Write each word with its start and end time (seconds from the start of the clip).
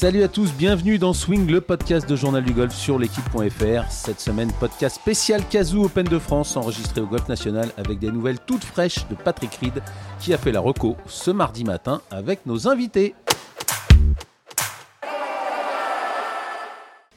Salut 0.00 0.22
à 0.22 0.28
tous, 0.28 0.52
bienvenue 0.52 0.96
dans 0.96 1.12
Swing, 1.12 1.50
le 1.50 1.60
podcast 1.60 2.08
de 2.08 2.14
Journal 2.14 2.44
du 2.44 2.52
Golf 2.52 2.72
sur 2.72 3.00
l'équipe.fr. 3.00 3.90
Cette 3.90 4.20
semaine, 4.20 4.52
podcast 4.60 4.94
spécial 4.94 5.42
Kazoo 5.50 5.86
Open 5.86 6.06
de 6.06 6.20
France, 6.20 6.56
enregistré 6.56 7.00
au 7.00 7.06
Golf 7.08 7.28
National 7.28 7.72
avec 7.76 7.98
des 7.98 8.12
nouvelles 8.12 8.38
toutes 8.38 8.62
fraîches 8.62 9.08
de 9.08 9.16
Patrick 9.16 9.52
Reed, 9.56 9.82
qui 10.20 10.32
a 10.32 10.38
fait 10.38 10.52
la 10.52 10.60
reco 10.60 10.96
ce 11.06 11.32
mardi 11.32 11.64
matin 11.64 12.00
avec 12.12 12.46
nos 12.46 12.68
invités. 12.68 13.16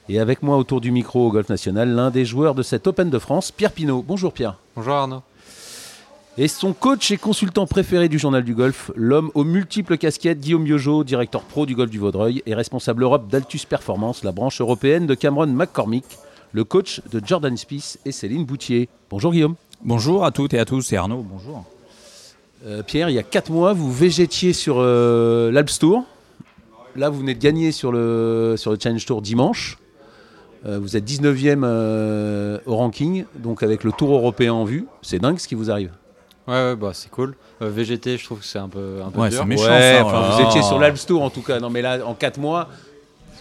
Et 0.10 0.20
avec 0.20 0.42
moi 0.42 0.58
autour 0.58 0.82
du 0.82 0.90
micro 0.90 1.28
au 1.28 1.32
Golf 1.32 1.50
National, 1.50 1.88
l'un 1.88 2.10
des 2.10 2.26
joueurs 2.26 2.56
de 2.56 2.64
cette 2.64 2.88
Open 2.88 3.12
de 3.12 3.20
France, 3.20 3.52
Pierre 3.52 3.74
Pinault. 3.74 4.02
Bonjour 4.02 4.34
Pierre. 4.34 4.58
Bonjour 4.76 4.96
Arnaud. 4.96 5.22
Et 6.42 6.48
son 6.48 6.74
coach 6.74 7.12
et 7.12 7.18
consultant 7.18 7.68
préféré 7.68 8.10
du 8.10 8.18
journal 8.18 8.44
du 8.44 8.56
golf, 8.56 8.90
l'homme 8.96 9.30
aux 9.36 9.44
multiples 9.44 10.00
casquettes, 10.00 10.40
Guillaume 10.40 10.64
Biojo, 10.64 11.04
directeur 11.04 11.44
pro 11.44 11.68
du 11.68 11.76
golf 11.76 11.92
du 11.92 12.00
Vaudreuil 12.00 12.42
et 12.48 12.56
responsable 12.56 13.04
Europe 13.04 13.28
d'Altus 13.28 13.66
Performance, 13.66 14.24
la 14.24 14.32
branche 14.32 14.60
européenne 14.60 15.06
de 15.06 15.14
Cameron 15.14 15.46
McCormick, 15.46 16.04
le 16.52 16.64
coach 16.64 17.04
de 17.12 17.22
Jordan 17.24 17.56
Spieth 17.56 18.00
et 18.06 18.12
Céline 18.12 18.46
Boutier. 18.46 18.90
Bonjour 19.12 19.34
Guillaume. 19.34 19.54
Bonjour 19.84 20.26
à 20.26 20.32
toutes 20.32 20.56
et 20.56 20.60
à 20.60 20.66
tous, 20.66 20.92
et 20.92 20.98
Arnaud, 20.98 21.24
bonjour. 21.24 21.64
Euh, 22.66 22.82
Pierre, 22.82 23.12
il 23.12 23.14
y 23.14 23.20
a 23.20 23.24
4 23.24 23.52
mois, 23.52 23.74
vous 23.74 23.92
végétiez 23.92 24.54
sur 24.54 24.78
euh, 24.80 25.52
l'Alps 25.52 25.78
Tour. 25.78 26.06
Là, 26.96 27.12
vous 27.12 27.20
venez 27.20 27.36
de 27.36 27.40
gagner 27.40 27.72
sur 27.72 27.92
le, 27.92 28.56
sur 28.58 28.72
le 28.72 28.80
Challenge 28.82 29.06
Tour 29.06 29.22
dimanche. 29.22 29.78
Euh, 30.66 30.80
vous 30.80 30.98
êtes 30.98 31.08
19e 31.08 31.62
euh, 31.64 32.58
au 32.66 32.78
ranking, 32.78 33.26
donc 33.36 33.62
avec 33.62 33.84
le 33.84 33.92
Tour 33.92 34.16
européen 34.16 34.54
en 34.54 34.64
vue. 34.64 34.88
C'est 35.04 35.20
dingue 35.20 35.38
ce 35.38 35.48
qui 35.48 35.54
vous 35.54 35.70
arrive. 35.70 35.92
Ouais, 36.48 36.54
ouais, 36.54 36.76
bah 36.76 36.92
c'est 36.94 37.10
cool. 37.12 37.36
Euh, 37.62 37.70
VGT, 37.70 38.18
je 38.18 38.26
trouve 38.26 38.40
que 38.40 38.46
c'est 38.46 38.58
un 38.60 38.68
peu, 38.70 39.02
un 39.06 39.12
peu 39.12 39.20
Ouais, 39.22 39.30
dur. 39.30 39.40
c'est 39.40 39.46
méchant. 39.46 39.64
Ouais, 39.64 39.98
ça, 40.00 40.06
enfin, 40.06 40.30
vous 40.36 40.42
étiez 40.50 40.62
sur 40.64 40.80
l'Alps 40.80 41.06
Tour 41.06 41.22
en 41.24 41.30
tout 41.30 41.42
cas. 41.44 41.60
Non, 41.60 41.70
mais 41.70 41.82
là, 41.82 42.00
en 42.06 42.14
4 42.16 42.38
mois, 42.40 42.68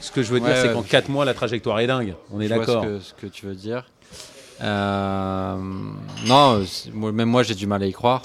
ce 0.00 0.10
que 0.10 0.22
je 0.22 0.32
veux 0.32 0.40
dire, 0.40 0.48
Ouais, 0.50 0.60
c'est 0.62 0.72
qu'en 0.72 0.82
4 0.82 1.08
mois, 1.08 1.24
la 1.24 1.34
trajectoire 1.34 1.80
est 1.80 1.86
dingue. 1.86 2.14
On 2.32 2.40
est 2.40 2.48
Je 2.48 2.54
vois 2.54 2.64
d'accord. 2.66 2.84
ce 2.84 2.88
que, 2.88 3.00
ce 3.00 3.14
que 3.14 3.26
tu 3.26 3.46
veux 3.46 3.54
dire. 3.54 3.84
Euh, 4.62 5.56
non, 6.26 6.62
même 6.94 7.28
moi 7.30 7.42
j'ai 7.42 7.54
du 7.54 7.66
mal 7.66 7.82
à 7.82 7.86
y 7.86 7.92
croire. 7.92 8.22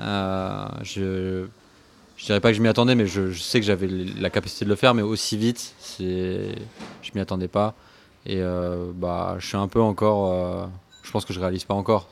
Euh, 0.00 0.66
je 0.82 1.46
je 2.16 2.26
dirais 2.26 2.40
pas 2.40 2.50
que 2.50 2.56
je 2.56 2.62
m'y 2.62 2.66
attendais, 2.68 2.96
mais 2.96 3.06
je, 3.06 3.30
je 3.30 3.40
sais 3.40 3.60
que 3.60 3.66
j'avais 3.66 3.86
la 3.86 4.28
capacité 4.30 4.64
de 4.64 4.70
le 4.70 4.76
faire, 4.76 4.92
mais 4.94 5.02
aussi 5.02 5.36
vite, 5.36 5.74
c'est 5.78 6.48
je 7.02 7.10
m'y 7.14 7.20
attendais 7.20 7.46
pas. 7.46 7.74
Et 8.26 8.38
euh, 8.42 8.90
bah, 8.92 9.36
je 9.38 9.46
suis 9.46 9.56
un 9.56 9.68
peu 9.68 9.80
encore. 9.80 10.32
euh, 10.32 10.66
je 11.04 11.10
pense 11.12 11.24
que 11.24 11.32
je 11.32 11.38
réalise 11.40 11.62
pas 11.64 11.74
encore. 11.74 12.08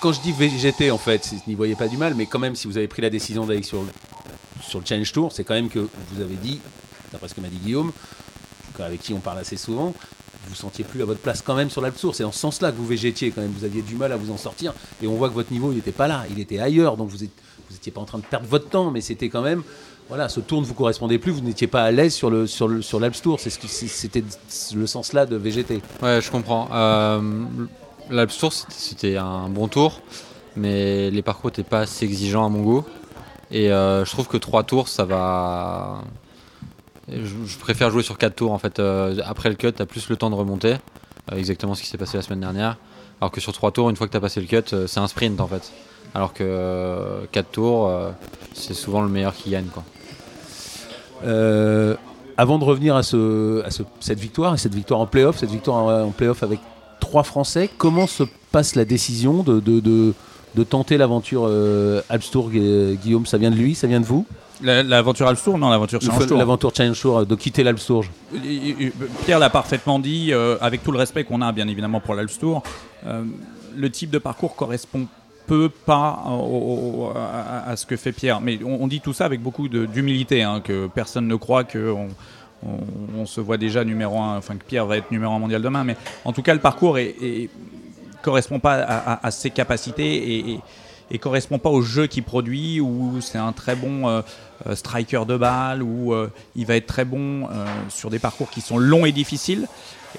Quand 0.00 0.12
je 0.12 0.20
dis 0.20 0.32
VGT, 0.32 0.90
en 0.90 0.98
fait, 0.98 1.30
n'y 1.46 1.54
voyez 1.54 1.74
pas 1.76 1.88
du 1.88 1.96
mal, 1.96 2.14
mais 2.14 2.26
quand 2.26 2.38
même, 2.38 2.54
si 2.56 2.66
vous 2.66 2.76
avez 2.76 2.88
pris 2.88 3.02
la 3.02 3.10
décision 3.10 3.46
d'aller 3.46 3.62
sur, 3.62 3.82
le- 3.82 3.88
sur 4.62 4.80
le 4.80 4.86
Challenge 4.86 5.12
Tour, 5.12 5.32
c'est 5.32 5.44
quand 5.44 5.54
même 5.54 5.68
que 5.68 5.78
vous 5.78 6.20
avez 6.20 6.34
dit, 6.34 6.60
d'après 7.12 7.28
ce 7.28 7.34
que 7.34 7.40
m'a 7.40 7.48
dit 7.48 7.58
Guillaume, 7.58 7.92
avec 8.78 9.00
qui 9.02 9.12
on 9.12 9.20
parle 9.20 9.38
assez 9.38 9.56
souvent, 9.56 9.92
vous 10.48 10.54
sentiez 10.54 10.84
plus 10.84 11.02
à 11.02 11.04
votre 11.04 11.20
place 11.20 11.42
quand 11.42 11.54
même 11.54 11.68
sur 11.68 11.82
l'Alps 11.82 12.00
Tour. 12.00 12.14
C'est 12.14 12.22
dans 12.22 12.32
ce 12.32 12.38
sens-là 12.38 12.72
que 12.72 12.76
vous 12.76 12.86
végétiez 12.86 13.30
quand 13.30 13.42
même. 13.42 13.52
Vous 13.52 13.64
aviez 13.64 13.82
du 13.82 13.94
mal 13.94 14.10
à 14.10 14.16
vous 14.16 14.32
en 14.32 14.38
sortir. 14.38 14.72
Et 15.02 15.06
on 15.06 15.14
voit 15.16 15.28
que 15.28 15.34
votre 15.34 15.52
niveau, 15.52 15.70
n'était 15.72 15.92
pas 15.92 16.08
là. 16.08 16.24
Il 16.30 16.40
était 16.40 16.58
ailleurs. 16.58 16.96
Donc 16.96 17.10
vous 17.10 17.18
n'étiez 17.70 17.92
pas 17.92 18.00
en 18.00 18.06
train 18.06 18.18
de 18.18 18.24
perdre 18.24 18.46
votre 18.48 18.68
temps, 18.70 18.90
mais 18.90 19.02
c'était 19.02 19.28
quand 19.28 19.42
même. 19.42 19.62
Voilà, 20.08 20.28
ce 20.30 20.40
tour 20.40 20.60
ne 20.62 20.66
vous 20.66 20.72
correspondait 20.74 21.18
plus. 21.18 21.30
Vous 21.30 21.42
n'étiez 21.42 21.66
pas 21.66 21.84
à 21.84 21.90
l'aise 21.90 22.14
sur 22.14 22.30
le 22.30 22.46
sur 22.46 22.68
Tour. 23.22 23.38
Ce 23.38 23.50
c'était 23.50 24.24
le 24.74 24.86
sens 24.86 25.12
là 25.12 25.26
de 25.26 25.36
VGT. 25.36 25.82
Ouais, 26.02 26.20
je 26.22 26.30
comprends. 26.30 26.68
Euh, 26.72 27.20
L'Alps 28.08 28.36
Tour, 28.38 28.52
c'était- 28.52 29.16
un 29.16 29.48
bon 29.48 29.68
tour, 29.68 30.00
mais 30.56 31.10
les 31.10 31.22
parcours 31.22 31.50
n'étaient 31.50 31.62
pas 31.62 31.80
assez 31.80 32.04
exigeants 32.04 32.46
à 32.46 32.48
mon 32.48 32.62
goût. 32.62 32.84
Et 33.50 33.70
euh, 33.72 34.04
je 34.04 34.10
trouve 34.10 34.28
que 34.28 34.36
3 34.36 34.62
tours, 34.62 34.88
ça 34.88 35.04
va. 35.04 36.02
Je, 37.08 37.58
préfère 37.58 37.90
jouer 37.90 38.02
sur 38.04 38.16
4 38.18 38.36
tours 38.36 38.52
en 38.52 38.58
fait. 38.58 38.78
Euh, 38.78 39.16
après 39.24 39.48
le 39.48 39.56
cut, 39.56 39.72
tu 39.72 39.82
as 39.82 39.86
plus 39.86 40.08
le 40.08 40.16
temps 40.16 40.30
de 40.30 40.36
remonter. 40.36 40.76
Euh, 41.32 41.36
exactement 41.36 41.74
ce 41.74 41.82
qui 41.82 41.88
s'est 41.88 41.98
passé 41.98 42.16
la 42.16 42.22
semaine 42.22 42.40
dernière. 42.40 42.76
Alors 43.20 43.30
que 43.32 43.40
sur 43.40 43.52
3 43.52 43.72
tours, 43.72 43.90
une 43.90 43.96
fois 43.96 44.06
que 44.06 44.12
tu 44.12 44.16
as 44.16 44.20
passé 44.20 44.40
le 44.40 44.46
cut, 44.46 44.74
c'est 44.86 45.00
un 45.00 45.08
sprint 45.08 45.40
en 45.40 45.46
fait. 45.48 45.72
Alors 46.14 46.32
que 46.32 47.26
4 47.32 47.50
tours, 47.50 47.92
c'est 48.54 48.74
souvent 48.74 49.02
le 49.02 49.08
meilleur 49.08 49.34
qui 49.34 49.50
gagne. 49.50 49.66
Avant 52.36 52.58
de 52.58 52.64
revenir 52.64 52.96
à, 52.96 53.02
ce, 53.02 53.62
à 53.64 53.70
ce- 53.70 53.82
cette 54.00 54.18
victoire, 54.18 54.54
et 54.54 54.58
cette 54.58 54.74
victoire 54.74 55.00
en 55.00 55.06
playoff, 55.06 55.36
cette 55.38 55.50
victoire 55.50 55.76
en, 55.76 56.02
en 56.04 56.10
playoff 56.10 56.42
avec 56.42 56.58
trois 57.00 57.22
Français, 57.24 57.68
comment 57.78 58.06
se 58.06 58.22
passe 58.52 58.74
la 58.76 58.84
décision 58.84 59.42
de, 59.42 59.58
de, 59.60 59.80
de- 59.80 60.14
de 60.56 60.64
tenter 60.64 60.96
l'aventure 60.98 61.44
euh, 61.46 62.02
Alps 62.08 62.30
Tour 62.30 62.50
Gu- 62.50 62.96
Guillaume, 63.02 63.24
ça 63.26 63.38
vient 63.38 63.50
de 63.52 63.56
lui, 63.56 63.74
ça 63.76 63.86
vient 63.86 64.00
de 64.00 64.04
vous? 64.04 64.26
La- 64.62 64.82
L'aventure 64.82 65.26
Alps 65.28 65.42
Tour 65.44 65.56
Non, 65.58 65.70
l'aventure 65.70 66.00
Challenge 66.02 66.26
Tour. 66.26 66.38
L'aventure 66.38 66.72
Challenge 66.74 67.00
Tour, 67.00 67.24
de 67.24 67.34
quitter 67.36 67.62
l'Alps 67.62 67.86
Tour. 67.86 68.04
Il- 68.34 68.74
il- 68.80 68.92
Pierre 69.24 69.38
l'a 69.38 69.48
parfaitement 69.48 69.98
dit, 70.00 70.32
euh, 70.32 70.56
avec 70.60 70.82
tout 70.82 70.90
le 70.92 70.98
respect 70.98 71.22
qu'on 71.24 71.40
a 71.40 71.52
bien 71.52 71.68
évidemment 71.68 72.00
pour 72.00 72.14
l'Alps 72.14 72.38
Tour. 72.38 72.62
euh, 73.06 73.22
le 73.76 73.90
type 73.90 74.10
de 74.10 74.18
parcours 74.18 74.56
correspond 74.56 75.06
peu 75.46 75.68
pas 75.68 76.22
au- 76.28 76.32
au- 76.32 77.12
à, 77.16 77.70
à 77.70 77.76
ce 77.76 77.86
que 77.86 77.96
fait 77.96 78.12
Pierre. 78.12 78.40
Mais 78.40 78.58
on, 78.64 78.82
on 78.82 78.86
dit 78.88 79.00
tout 79.00 79.12
ça 79.12 79.24
avec 79.24 79.40
beaucoup 79.40 79.68
d'humilité, 79.68 80.42
hein, 80.42 80.60
que 80.62 80.88
personne 80.88 81.26
ne 81.28 81.36
croit 81.36 81.62
que 81.64 81.94
on, 82.66 83.26
se 83.26 83.40
voit 83.40 83.56
déjà 83.56 83.84
numéro 83.84 84.18
un, 84.20 84.36
enfin 84.38 84.56
que 84.56 84.64
Pierre 84.64 84.86
va 84.86 84.96
être 84.96 85.10
numéro 85.10 85.32
un 85.32 85.38
mondial 85.38 85.62
demain. 85.62 85.84
Mais 85.84 85.96
en 86.24 86.32
tout 86.32 86.42
cas, 86.42 86.54
le 86.54 86.60
parcours 86.60 86.98
est- 86.98 87.48
correspond 88.22 88.58
pas 88.58 88.74
à, 89.22 89.30
ses 89.30 89.50
capacités 89.50 90.36
et- 90.50 90.60
et 91.10 91.18
correspond 91.18 91.58
pas 91.58 91.70
au 91.70 91.82
jeu 91.82 92.06
qu'il 92.06 92.22
produit 92.22 92.80
où 92.80 93.20
c'est 93.20 93.38
un 93.38 93.52
très 93.52 93.74
bon 93.74 94.08
euh, 94.08 94.22
euh, 94.66 94.74
striker 94.74 95.24
de 95.26 95.36
balle 95.36 95.82
où 95.82 96.12
euh, 96.12 96.30
il 96.54 96.66
va 96.66 96.76
être 96.76 96.86
très 96.86 97.04
bon 97.04 97.48
sur 97.88 98.10
des 98.10 98.18
parcours 98.18 98.50
qui 98.50 98.60
sont 98.60 98.78
longs 98.78 99.04
et 99.04 99.12
difficiles. 99.12 99.66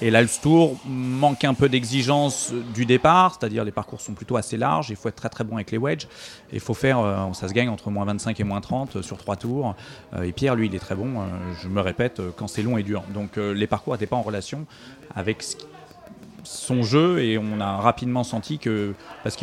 Et 0.00 0.10
l'Alps 0.10 0.40
Tour 0.40 0.78
manque 0.86 1.44
un 1.44 1.52
peu 1.52 1.68
d'exigence 1.68 2.52
du 2.74 2.86
départ, 2.86 3.36
c'est-à-dire 3.38 3.62
les 3.62 3.72
parcours 3.72 4.00
sont 4.00 4.14
plutôt 4.14 4.36
assez 4.36 4.56
larges, 4.56 4.88
il 4.88 4.96
faut 4.96 5.10
être 5.10 5.16
très 5.16 5.28
très 5.28 5.44
bon 5.44 5.56
avec 5.56 5.70
les 5.70 5.76
wedges, 5.76 6.04
et 6.50 6.54
il 6.54 6.60
faut 6.60 6.72
faire, 6.72 7.28
ça 7.34 7.46
se 7.46 7.52
gagne 7.52 7.68
entre 7.68 7.90
moins 7.90 8.06
25 8.06 8.40
et 8.40 8.44
moins 8.44 8.62
30 8.62 9.02
sur 9.02 9.18
trois 9.18 9.36
tours, 9.36 9.74
et 10.22 10.32
Pierre 10.32 10.54
lui 10.56 10.68
il 10.68 10.74
est 10.74 10.78
très 10.78 10.94
bon, 10.94 11.20
je 11.62 11.68
me 11.68 11.82
répète, 11.82 12.22
quand 12.36 12.48
c'est 12.48 12.62
long 12.62 12.78
et 12.78 12.82
dur. 12.82 13.02
Donc 13.12 13.36
les 13.36 13.66
parcours 13.66 13.92
n'étaient 13.92 14.06
pas 14.06 14.16
en 14.16 14.22
relation 14.22 14.64
avec 15.14 15.44
son 16.42 16.82
jeu 16.82 17.20
et 17.20 17.38
on 17.38 17.60
a 17.60 17.76
rapidement 17.76 18.24
senti 18.24 18.58
que 18.58 18.94
parce 19.22 19.36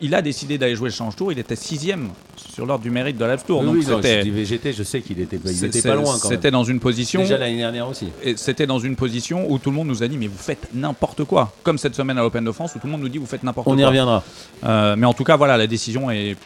il 0.00 0.14
a 0.14 0.22
décidé 0.22 0.58
d'aller 0.58 0.76
jouer 0.76 0.88
le 0.90 0.94
Change 0.94 1.16
Tour, 1.16 1.32
il 1.32 1.38
était 1.38 1.56
sixième 1.56 2.10
sur 2.36 2.64
l'ordre 2.66 2.82
du 2.82 2.90
mérite 2.90 3.16
de 3.18 3.24
l'Alps 3.24 3.44
Tour, 3.46 3.62
donc 3.64 3.82
c'était 3.82 4.22
VGT, 4.22 4.72
je 4.72 4.82
sais 4.82 5.00
qu'il 5.02 5.20
était, 5.20 5.38
il 5.44 5.64
était 5.64 5.82
pas 5.82 5.94
loin 5.94 6.16
c'était 6.18 6.50
dans 6.50 6.64
une 6.64 6.80
position 6.80 7.20
Déjà 7.20 7.38
l'année 7.38 7.58
dernière 7.58 7.88
aussi. 7.88 8.08
et 8.22 8.36
c'était 8.36 8.66
dans 8.66 8.78
une 8.78 8.96
position 8.96 9.50
où 9.50 9.58
tout 9.58 9.70
le 9.70 9.76
monde 9.76 9.88
nous 9.88 10.02
a 10.02 10.08
dit 10.08 10.16
mais 10.16 10.26
vous 10.26 10.38
faites 10.38 10.68
n'importe 10.74 11.24
quoi. 11.24 11.52
Comme 11.62 11.78
cette 11.78 11.94
semaine 11.94 12.18
à 12.18 12.22
l'Open 12.22 12.44
de 12.44 12.52
France 12.52 12.74
où 12.74 12.78
tout 12.78 12.86
le 12.86 12.92
monde 12.92 13.02
nous 13.02 13.08
dit 13.08 13.18
vous 13.18 13.26
faites 13.26 13.42
n'importe 13.42 13.68
On 13.68 13.72
quoi. 13.74 13.80
y 13.82 13.84
reviendra. 13.84 14.22
Euh, 14.64 14.96
mais 14.96 15.06
en 15.06 15.12
tout 15.14 15.24
cas 15.24 15.36
voilà 15.36 15.56
la 15.56 15.66
décision 15.66 16.10
est- 16.10 16.36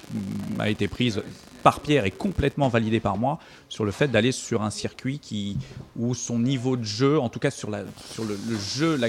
a 0.58 0.68
été 0.68 0.88
prise 0.88 1.22
par 1.62 1.80
Pierre 1.80 2.06
et 2.06 2.10
complètement 2.10 2.68
validée 2.68 3.00
par 3.00 3.18
moi 3.18 3.38
sur 3.68 3.84
le 3.84 3.90
fait 3.92 4.08
d'aller 4.08 4.32
sur 4.32 4.62
un 4.62 4.70
circuit 4.70 5.18
qui 5.18 5.58
où 5.98 6.14
son 6.14 6.38
niveau 6.38 6.76
de 6.76 6.84
jeu 6.84 7.18
en 7.20 7.28
tout 7.28 7.38
cas 7.38 7.50
sur 7.50 7.70
la 7.70 7.80
sur 8.12 8.24
le, 8.24 8.38
le 8.48 8.56
jeu 8.58 8.96
la- 8.96 9.08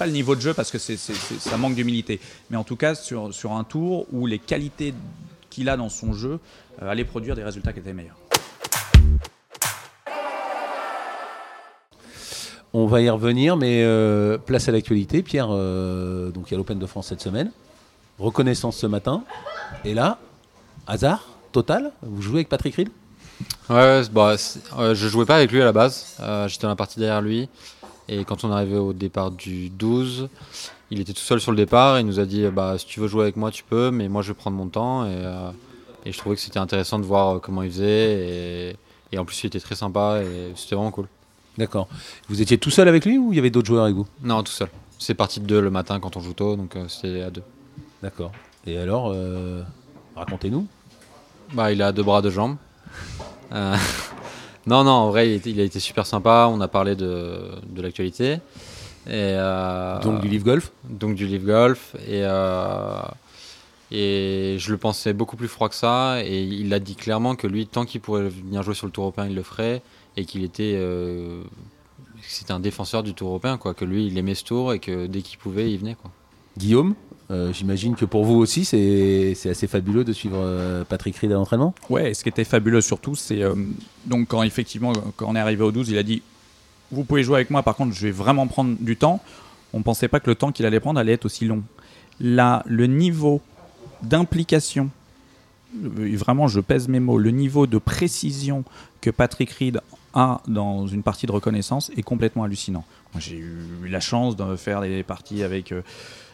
pas 0.00 0.06
le 0.06 0.12
niveau 0.12 0.34
de 0.34 0.40
jeu 0.40 0.54
parce 0.54 0.70
que 0.70 0.78
c'est, 0.78 0.96
c'est- 0.96 1.12
c'est- 1.14 1.38
ça 1.38 1.58
manque 1.58 1.74
d'humilité 1.74 2.20
mais 2.48 2.56
en 2.56 2.64
tout 2.64 2.76
cas 2.76 2.94
sur, 2.94 3.34
sur 3.34 3.52
un 3.52 3.64
tour 3.64 4.06
où 4.12 4.26
les 4.26 4.38
qualités 4.38 4.94
qu'il 5.50 5.68
a 5.68 5.76
dans 5.76 5.90
son 5.90 6.14
jeu 6.14 6.38
euh, 6.80 6.90
allaient 6.90 7.04
produire 7.04 7.36
des 7.36 7.44
résultats 7.44 7.72
qui 7.74 7.80
étaient 7.80 7.92
meilleurs 7.92 8.16
On 12.72 12.86
va 12.86 13.00
y 13.00 13.10
revenir, 13.10 13.56
mais 13.56 13.82
euh, 13.82 14.38
place 14.38 14.68
à 14.68 14.72
l'actualité. 14.72 15.22
Pierre, 15.24 15.48
euh, 15.50 16.30
donc 16.30 16.44
il 16.48 16.50
y 16.52 16.54
a 16.54 16.56
l'Open 16.58 16.78
de 16.78 16.86
France 16.86 17.08
cette 17.08 17.20
semaine. 17.20 17.50
Reconnaissance 18.20 18.76
ce 18.76 18.86
matin. 18.86 19.24
Et 19.84 19.92
là, 19.92 20.18
hasard 20.86 21.26
total, 21.50 21.90
vous 22.02 22.22
jouez 22.22 22.36
avec 22.36 22.48
Patrick 22.48 22.76
Reed 22.76 22.88
Ouais, 23.70 24.02
bah, 24.12 24.36
euh, 24.78 24.94
je 24.94 25.08
jouais 25.08 25.24
pas 25.26 25.34
avec 25.36 25.50
lui 25.50 25.60
à 25.60 25.64
la 25.64 25.72
base. 25.72 26.14
Euh, 26.20 26.46
J'étais 26.46 26.62
dans 26.62 26.68
la 26.68 26.76
partie 26.76 27.00
derrière 27.00 27.20
lui. 27.22 27.48
Et 28.12 28.24
quand 28.24 28.44
on 28.44 28.50
est 28.50 28.54
arrivé 28.54 28.76
au 28.76 28.92
départ 28.92 29.30
du 29.30 29.70
12, 29.70 30.28
il 30.90 31.00
était 31.00 31.12
tout 31.12 31.20
seul 31.20 31.40
sur 31.40 31.52
le 31.52 31.56
départ. 31.56 32.00
Il 32.00 32.06
nous 32.06 32.18
a 32.18 32.26
dit 32.26 32.44
bah, 32.48 32.76
si 32.76 32.84
tu 32.84 32.98
veux 32.98 33.06
jouer 33.06 33.22
avec 33.22 33.36
moi, 33.36 33.52
tu 33.52 33.62
peux, 33.62 33.90
mais 33.90 34.08
moi 34.08 34.20
je 34.22 34.28
vais 34.28 34.34
prendre 34.34 34.56
mon 34.56 34.66
temps. 34.66 35.06
Et, 35.06 35.10
euh, 35.12 35.50
et 36.04 36.12
je 36.12 36.18
trouvais 36.18 36.34
que 36.34 36.42
c'était 36.42 36.58
intéressant 36.58 36.98
de 36.98 37.04
voir 37.04 37.36
euh, 37.36 37.38
comment 37.38 37.62
il 37.62 37.70
faisait. 37.70 38.68
Et, 38.70 38.76
et 39.12 39.18
en 39.18 39.24
plus, 39.24 39.42
il 39.44 39.46
était 39.46 39.60
très 39.60 39.76
sympa 39.76 40.20
et 40.22 40.52
c'était 40.56 40.74
vraiment 40.74 40.90
cool. 40.90 41.06
D'accord. 41.56 41.88
Vous 42.28 42.42
étiez 42.42 42.58
tout 42.58 42.70
seul 42.70 42.88
avec 42.88 43.04
lui 43.04 43.18
ou 43.18 43.32
il 43.32 43.36
y 43.36 43.38
avait 43.38 43.50
d'autres 43.50 43.68
joueurs 43.68 43.84
avec 43.84 43.96
vous? 43.96 44.06
Non, 44.22 44.42
tout 44.42 44.52
seul. 44.52 44.68
C'est 44.98 45.14
parti 45.14 45.40
de 45.40 45.46
deux 45.46 45.60
le 45.60 45.70
matin 45.70 46.00
quand 46.00 46.16
on 46.16 46.20
joue 46.20 46.34
tôt, 46.34 46.56
donc 46.56 46.76
euh, 46.76 46.86
c'était 46.88 47.22
à 47.22 47.30
deux. 47.30 47.42
D'accord. 48.02 48.32
Et 48.66 48.76
alors, 48.76 49.12
euh, 49.14 49.62
racontez-nous. 50.16 50.66
Bah, 51.52 51.72
il 51.72 51.80
a 51.82 51.92
deux 51.92 52.02
bras, 52.02 52.22
deux 52.22 52.30
jambes. 52.30 52.56
Non, 54.70 54.84
non, 54.84 54.92
en 54.92 55.08
vrai, 55.10 55.28
il, 55.28 55.34
était- 55.34 55.50
il 55.50 55.60
a 55.60 55.64
été 55.64 55.80
super 55.80 56.06
sympa. 56.06 56.48
On 56.50 56.60
a 56.60 56.68
parlé 56.68 56.94
de, 56.96 57.40
de 57.68 57.82
l'actualité. 57.82 58.34
Et, 59.06 59.34
euh, 59.36 59.98
Donc 60.00 60.20
du 60.20 60.28
Live 60.28 60.44
Golf 60.44 60.72
donc 60.88 61.14
du 61.16 61.26
Live 61.26 61.44
Golf. 61.44 61.96
Et, 62.06 62.22
euh, 62.22 63.00
et 63.90 64.56
je 64.58 64.70
le 64.70 64.78
pensais 64.78 65.12
beaucoup 65.12 65.36
plus 65.36 65.48
froid 65.48 65.68
que 65.68 65.74
ça. 65.74 66.22
Et 66.24 66.42
il 66.42 66.72
a 66.72 66.78
dit 66.78 66.94
clairement 66.94 67.34
que 67.34 67.46
lui, 67.46 67.66
tant 67.66 67.84
qu'il 67.84 68.00
pourrait 68.00 68.28
venir 68.28 68.62
jouer 68.62 68.74
sur 68.74 68.86
le 68.86 68.92
Tour 68.92 69.04
européen, 69.04 69.26
il 69.26 69.34
le 69.34 69.42
ferait. 69.42 69.82
et 70.16 70.24
qu'il 70.24 70.44
était 70.44 70.74
euh, 70.76 71.42
c'était 72.22 72.52
un 72.52 72.60
défenseur 72.60 73.02
du 73.02 73.14
Tour 73.14 73.28
européen, 73.28 73.56
quoi, 73.58 73.74
que 73.74 73.84
lui 73.84 74.06
il 74.06 74.18
aimait 74.18 74.34
ce 74.34 74.44
tour 74.44 74.72
et 74.74 74.78
que 74.78 75.06
dès 75.06 75.22
qu'il 75.22 75.38
pouvait 75.38 75.70
il 75.72 75.78
venait. 75.78 75.94
Quoi. 76.00 76.10
Guillaume, 76.58 76.94
euh, 77.30 77.52
j'imagine 77.52 77.94
que 77.94 78.04
pour 78.04 78.24
vous 78.24 78.34
aussi 78.34 78.64
c'est 78.64 79.34
assez 79.48 79.66
fabuleux 79.66 80.04
de 80.04 80.12
suivre 80.12 80.38
euh, 80.38 80.84
Patrick 80.84 81.16
Reed 81.16 81.30
à 81.30 81.34
l'entraînement. 81.34 81.74
Ouais, 81.88 82.14
ce 82.14 82.22
qui 82.22 82.28
était 82.28 82.44
fabuleux 82.44 82.80
surtout, 82.80 83.14
c'est 83.14 83.42
donc 84.06 84.28
quand 84.28 84.42
effectivement 84.42 84.92
quand 85.16 85.26
on 85.28 85.36
est 85.36 85.40
arrivé 85.40 85.62
au 85.62 85.72
12, 85.72 85.88
il 85.90 85.98
a 85.98 86.02
dit 86.02 86.22
vous 86.90 87.04
pouvez 87.04 87.22
jouer 87.22 87.36
avec 87.36 87.50
moi, 87.50 87.62
par 87.62 87.76
contre 87.76 87.94
je 87.94 88.06
vais 88.06 88.12
vraiment 88.12 88.46
prendre 88.46 88.76
du 88.80 88.96
temps. 88.96 89.20
On 89.72 89.78
ne 89.78 89.84
pensait 89.84 90.08
pas 90.08 90.18
que 90.18 90.28
le 90.28 90.34
temps 90.34 90.50
qu'il 90.50 90.66
allait 90.66 90.80
prendre 90.80 90.98
allait 90.98 91.12
être 91.12 91.26
aussi 91.26 91.44
long. 91.44 91.62
Là, 92.18 92.64
le 92.66 92.86
niveau 92.86 93.40
d'implication 94.02 94.90
vraiment, 95.74 96.48
je 96.48 96.60
pèse 96.60 96.88
mes 96.88 97.00
mots, 97.00 97.18
le 97.18 97.30
niveau 97.30 97.66
de 97.66 97.78
précision 97.78 98.64
que 99.00 99.10
Patrick 99.10 99.50
Reed 99.50 99.80
a 100.14 100.40
dans 100.48 100.86
une 100.86 101.02
partie 101.02 101.26
de 101.26 101.32
reconnaissance 101.32 101.90
est 101.96 102.02
complètement 102.02 102.44
hallucinant. 102.44 102.84
J'ai 103.18 103.36
eu 103.36 103.88
la 103.88 104.00
chance 104.00 104.36
de 104.36 104.56
faire 104.56 104.80
des 104.80 105.02
parties 105.02 105.42
avec 105.42 105.72
euh, 105.72 105.82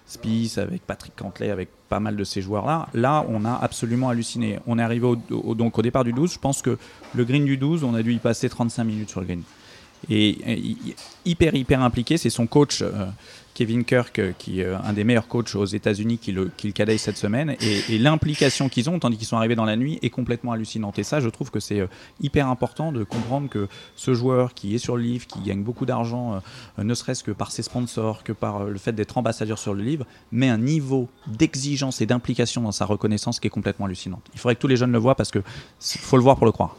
Spice, 0.06 0.58
avec 0.58 0.82
Patrick 0.86 1.16
Cantley, 1.16 1.50
avec 1.50 1.68
pas 1.88 2.00
mal 2.00 2.16
de 2.16 2.24
ces 2.24 2.40
joueurs-là. 2.40 2.88
Là, 2.94 3.24
on 3.28 3.44
a 3.44 3.54
absolument 3.54 4.08
halluciné. 4.08 4.58
On 4.66 4.78
est 4.78 4.82
arrivé 4.82 5.06
au, 5.06 5.54
donc 5.54 5.78
au 5.78 5.82
départ 5.82 6.04
du 6.04 6.12
12. 6.12 6.32
Je 6.32 6.38
pense 6.38 6.62
que 6.62 6.78
le 7.14 7.24
green 7.24 7.44
du 7.44 7.56
12, 7.56 7.82
on 7.84 7.94
a 7.94 8.02
dû 8.02 8.14
y 8.14 8.18
passer 8.18 8.48
35 8.48 8.84
minutes 8.84 9.10
sur 9.10 9.20
le 9.20 9.26
green. 9.26 9.42
Et, 10.08 10.76
hyper, 11.24 11.54
hyper 11.54 11.82
impliqué, 11.82 12.16
c'est 12.16 12.30
son 12.30 12.46
coach. 12.46 12.82
Euh, 12.82 13.06
Kevin 13.56 13.84
Kirk, 13.86 14.18
euh, 14.18 14.32
qui 14.38 14.60
est 14.60 14.64
euh, 14.64 14.76
un 14.84 14.92
des 14.92 15.02
meilleurs 15.02 15.28
coachs 15.28 15.54
aux 15.54 15.64
États-Unis, 15.64 16.18
qui 16.18 16.30
le, 16.30 16.50
qui 16.58 16.74
cette 16.98 17.16
semaine. 17.16 17.56
Et, 17.62 17.96
l'implication 17.96 18.68
qu'ils 18.68 18.90
ont, 18.90 18.98
tandis 18.98 19.16
qu'ils 19.16 19.26
sont 19.26 19.38
arrivés 19.38 19.54
dans 19.54 19.64
la 19.64 19.76
nuit, 19.76 19.98
est 20.02 20.10
complètement 20.10 20.52
hallucinante. 20.52 20.98
Et 20.98 21.02
ça, 21.02 21.20
je 21.20 21.28
trouve 21.30 21.50
que 21.50 21.58
c'est 21.58 21.80
euh, 21.80 21.86
hyper 22.20 22.48
important 22.48 22.92
de 22.92 23.02
comprendre 23.02 23.48
que 23.48 23.66
ce 23.96 24.12
joueur 24.12 24.52
qui 24.52 24.74
est 24.74 24.78
sur 24.78 24.98
le 24.98 25.02
livre, 25.02 25.26
qui 25.26 25.40
gagne 25.40 25.62
beaucoup 25.62 25.86
d'argent, 25.86 26.42
ne 26.76 26.94
serait-ce 26.94 27.24
que 27.24 27.30
par 27.30 27.50
ses 27.50 27.62
sponsors, 27.62 28.22
que 28.22 28.32
par 28.32 28.64
le 28.64 28.76
fait 28.76 28.92
d'être 28.92 29.16
ambassadeur 29.16 29.58
sur 29.58 29.72
le 29.72 29.82
livre, 29.82 30.04
met 30.32 30.48
un 30.48 30.58
niveau 30.58 31.08
d'exigence 31.26 32.02
et 32.02 32.06
d'implication 32.06 32.60
dans 32.60 32.72
sa 32.72 32.84
reconnaissance 32.84 33.40
qui 33.40 33.46
est 33.46 33.50
complètement 33.50 33.86
hallucinante. 33.86 34.22
Il 34.34 34.40
faudrait 34.40 34.56
que 34.56 34.60
tous 34.60 34.68
les 34.68 34.76
jeunes 34.76 34.92
le 34.92 34.98
voient 34.98 35.14
parce 35.14 35.30
que 35.30 35.42
faut 35.80 36.16
le 36.16 36.22
voir 36.22 36.36
pour 36.36 36.46
le 36.46 36.52
croire. 36.52 36.76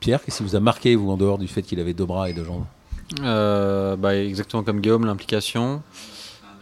Pierre, 0.00 0.24
qu'est-ce 0.24 0.38
qui 0.38 0.42
vous 0.42 0.56
a 0.56 0.60
marqué, 0.60 0.96
vous, 0.96 1.10
en 1.10 1.16
dehors 1.16 1.38
du 1.38 1.46
fait 1.46 1.62
qu'il 1.62 1.78
avait 1.78 1.94
deux 1.94 2.06
bras 2.06 2.28
et 2.30 2.32
deux 2.32 2.44
jambes? 2.44 2.64
Euh, 3.20 3.96
bah, 3.96 4.16
exactement 4.16 4.62
comme 4.62 4.80
Guillaume, 4.80 5.06
l'implication. 5.06 5.82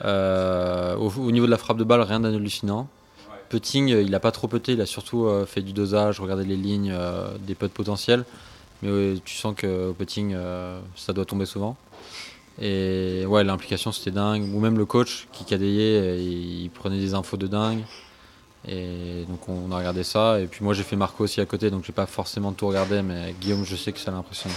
Euh, 0.04 0.94
au, 0.96 1.31
niveau 1.31 1.46
de 1.46 1.50
la 1.50 1.58
frappe 1.58 1.78
de 1.78 1.84
balle, 1.84 2.00
rien 2.02 2.20
d'hallucinant. 2.20 2.88
Putting, 3.48 3.88
il 3.88 4.10
n'a 4.10 4.20
pas 4.20 4.32
trop 4.32 4.48
puté, 4.48 4.72
il 4.72 4.81
a 4.81 4.87
surtout 4.87 5.26
euh, 5.26 5.46
fait 5.46 5.62
du 5.62 5.72
dosage, 5.72 6.20
regardé 6.20 6.44
les 6.44 6.56
lignes, 6.56 6.94
des 7.40 7.54
putts 7.54 7.72
potentiels. 7.72 8.25
Mais 8.82 9.14
tu 9.25 9.37
sens 9.37 9.54
qu'au 9.58 9.94
putting, 9.94 10.37
ça 10.94 11.12
doit 11.12 11.25
tomber 11.25 11.46
souvent. 11.46 11.76
Et 12.60 13.25
ouais, 13.26 13.44
l'implication 13.44 13.92
c'était 13.92 14.10
dingue. 14.10 14.54
Ou 14.54 14.60
même 14.60 14.76
le 14.76 14.84
coach 14.84 15.28
qui 15.32 15.44
cadayait, 15.44 16.22
il 16.22 16.70
prenait 16.70 16.99
des 16.99 17.14
infos 17.14 17.37
de 17.37 17.46
dingue. 17.46 17.82
Et 18.69 19.25
donc 19.28 19.49
on 19.49 19.70
a 19.72 19.78
regardé 19.78 20.02
ça. 20.02 20.40
Et 20.40 20.46
puis 20.46 20.64
moi 20.64 20.75
j'ai 20.75 20.82
fait 20.82 20.96
Marco 20.96 21.25
aussi 21.25 21.40
à 21.40 21.46
côté, 21.46 21.70
donc 21.70 21.84
j'ai 21.84 21.92
pas 21.92 22.06
forcément 22.06 22.52
tout 22.52 22.66
regardé, 22.66 23.02
mais 23.02 23.34
Guillaume, 23.40 23.64
je 23.64 23.76
sais 23.76 23.92
que 23.92 23.99
ça 23.99 24.10
l'a 24.10 24.19
impressionné. 24.19 24.54